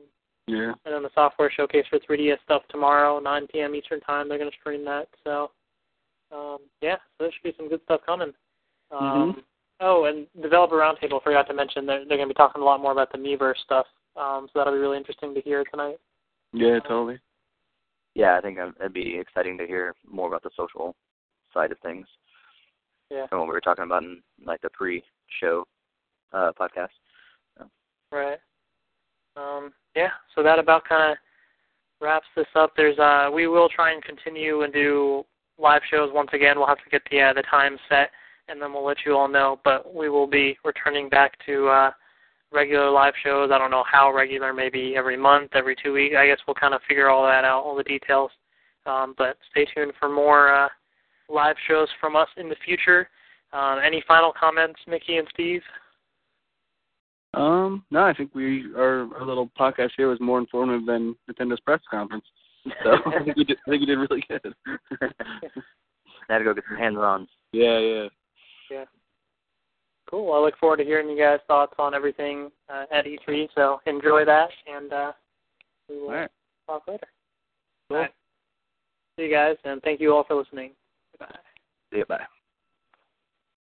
Yeah. 0.48 0.74
and 0.86 0.94
then 0.94 1.04
the 1.04 1.10
software 1.16 1.50
showcase 1.50 1.88
for 1.88 2.00
3DS 2.00 2.42
stuff 2.44 2.68
tomorrow, 2.68 3.20
9 3.20 3.48
p.m. 3.48 3.76
Eastern 3.76 4.02
time. 4.02 4.28
They're 4.28 4.38
going 4.38 4.52
to 4.52 4.58
stream 4.58 4.84
that. 4.84 5.08
So, 5.24 5.52
um, 6.32 6.60
yeah, 6.82 6.98
so 6.98 7.24
there 7.24 7.32
should 7.32 7.44
be 7.44 7.54
some 7.56 7.70
good 7.70 7.82
stuff 7.84 8.02
coming. 8.06 8.34
Um, 8.92 9.34
Mhm. 9.34 9.44
Oh, 9.80 10.06
and 10.06 10.28
developer 10.42 10.76
roundtable. 10.76 11.22
Forgot 11.22 11.48
to 11.48 11.54
mention 11.54 11.86
they're 11.86 12.06
they're 12.06 12.18
going 12.18 12.30
to 12.30 12.34
be 12.34 12.38
talking 12.38 12.62
a 12.62 12.66
lot 12.66 12.80
more 12.80 12.92
about 12.92 13.12
the 13.12 13.18
Miiverse 13.18 13.58
stuff. 13.58 13.88
Um, 14.16 14.48
so 14.48 14.60
that'll 14.60 14.74
be 14.74 14.80
really 14.80 14.98
interesting 14.98 15.34
to 15.34 15.42
hear 15.42 15.64
tonight. 15.66 16.00
Yeah, 16.54 16.80
totally. 16.80 17.20
Yeah, 18.16 18.38
I 18.38 18.42
think 18.42 18.58
it'd 18.58 18.94
be 18.94 19.18
exciting 19.20 19.58
to 19.58 19.66
hear 19.66 19.96
more 20.10 20.28
about 20.28 20.44
the 20.44 20.52
social 20.56 20.96
side 21.54 21.72
of 21.72 21.80
things. 21.80 22.06
Yeah. 23.10 23.26
And 23.32 23.40
what 23.40 23.48
we 23.48 23.54
were 23.54 23.62
talking 23.62 23.84
about 23.84 24.04
in 24.04 24.22
like 24.46 24.62
the 24.62 24.70
pre-show 24.70 25.66
uh, 26.32 26.52
podcast. 26.60 26.90
Right. 28.12 28.38
Um, 29.36 29.74
yeah, 29.96 30.12
so 30.36 30.44
that 30.44 30.60
about 30.60 30.88
kind 30.88 31.12
of 31.12 31.18
wraps 32.00 32.28
this 32.36 32.46
up. 32.56 32.74
There's 32.78 33.00
uh, 33.00 33.30
we 33.34 33.48
will 33.48 33.70
try 33.70 33.92
and 33.92 34.04
continue 34.04 34.62
and 34.62 34.72
do 34.72 35.24
live 35.58 35.82
shows 35.90 36.12
once 36.14 36.30
again. 36.34 36.58
We'll 36.58 36.68
have 36.68 36.84
to 36.84 36.90
get 36.92 37.02
the 37.10 37.22
uh, 37.22 37.34
the 37.34 37.44
time 37.44 37.78
set, 37.90 38.12
and 38.48 38.62
then 38.62 38.74
we'll 38.74 38.86
let 38.86 38.98
you 39.06 39.16
all 39.16 39.28
know. 39.28 39.60
But 39.64 39.94
we 39.94 40.10
will 40.10 40.28
be 40.28 40.58
returning 40.64 41.10
back 41.10 41.34
to 41.48 41.68
uh, 41.68 41.92
regular 42.54 42.90
live 42.90 43.14
shows. 43.24 43.50
I 43.54 43.58
don't 43.58 43.72
know 43.72 43.84
how 43.90 44.14
regular, 44.14 44.54
maybe 44.54 44.96
every 44.96 45.18
month, 45.18 45.52
every 45.54 45.76
two 45.82 45.94
weeks. 45.94 46.16
I 46.18 46.28
guess 46.28 46.40
we'll 46.48 46.56
kind 46.56 46.74
of 46.74 46.82
figure 46.88 47.10
all 47.10 47.24
that 47.24 47.44
out, 47.44 47.64
all 47.64 47.76
the 47.76 47.84
details. 47.84 48.32
Um, 48.86 49.16
but 49.18 49.38
stay 49.52 49.66
tuned 49.74 49.94
for 50.00 50.10
more 50.10 50.54
uh, 50.54 50.70
live 51.30 51.56
shows 51.68 51.88
from 52.00 52.16
us 52.16 52.28
in 52.38 52.50
the 52.50 52.56
future. 52.66 53.10
Um, 53.54 53.80
any 53.86 54.04
final 54.08 54.34
comments, 54.38 54.80
Mickey 54.88 55.18
and 55.18 55.28
Steve? 55.34 55.62
Um, 57.34 57.84
no, 57.90 58.04
I 58.04 58.14
think 58.14 58.36
we 58.36 58.66
our 58.76 59.08
our 59.16 59.26
little 59.26 59.50
podcast 59.60 59.92
here 59.98 60.10
was 60.10 60.20
more 60.20 60.38
informative 60.40 60.86
than 60.86 61.16
Nintendo's 61.30 61.60
press 61.62 61.80
conference. 61.90 62.26
So 62.84 62.92
I 63.08 63.24
think 63.24 63.38
we 63.38 63.44
did 63.44 63.58
I 63.68 63.72
think 63.72 63.82
we 63.82 63.86
did 63.88 63.98
really 63.98 64.24
good. 64.28 64.54
I 65.02 65.08
had 66.30 66.40
to 66.40 66.44
go 66.44 66.54
get 66.54 66.64
some 66.68 66.78
hands-on. 66.78 67.28
yeah, 67.52 67.80
yeah. 67.80 68.08
Yeah. 68.70 68.86
Cool. 70.14 70.32
I 70.32 70.38
look 70.38 70.56
forward 70.60 70.78
to 70.78 70.84
hearing 70.84 71.10
you 71.10 71.18
guys' 71.18 71.40
thoughts 71.48 71.74
on 71.80 71.96
everything 71.96 72.52
uh, 72.70 72.84
at 72.92 73.06
E3. 73.06 73.48
So 73.56 73.82
enjoy 73.88 74.24
that, 74.26 74.50
and 74.72 74.94
uh, 74.94 75.12
we 75.90 76.00
will 76.00 76.12
right. 76.12 76.30
talk 76.68 76.84
later. 76.88 77.08
Cool. 77.88 77.98
All 77.98 78.04
right. 78.04 78.12
See 79.18 79.24
you 79.24 79.32
guys, 79.32 79.56
and 79.64 79.82
thank 79.82 80.00
you 80.00 80.14
all 80.14 80.24
for 80.24 80.36
listening. 80.36 80.74
Bye. 81.18 81.36
See 81.92 81.98
you. 81.98 82.06
Bye. 82.06 82.22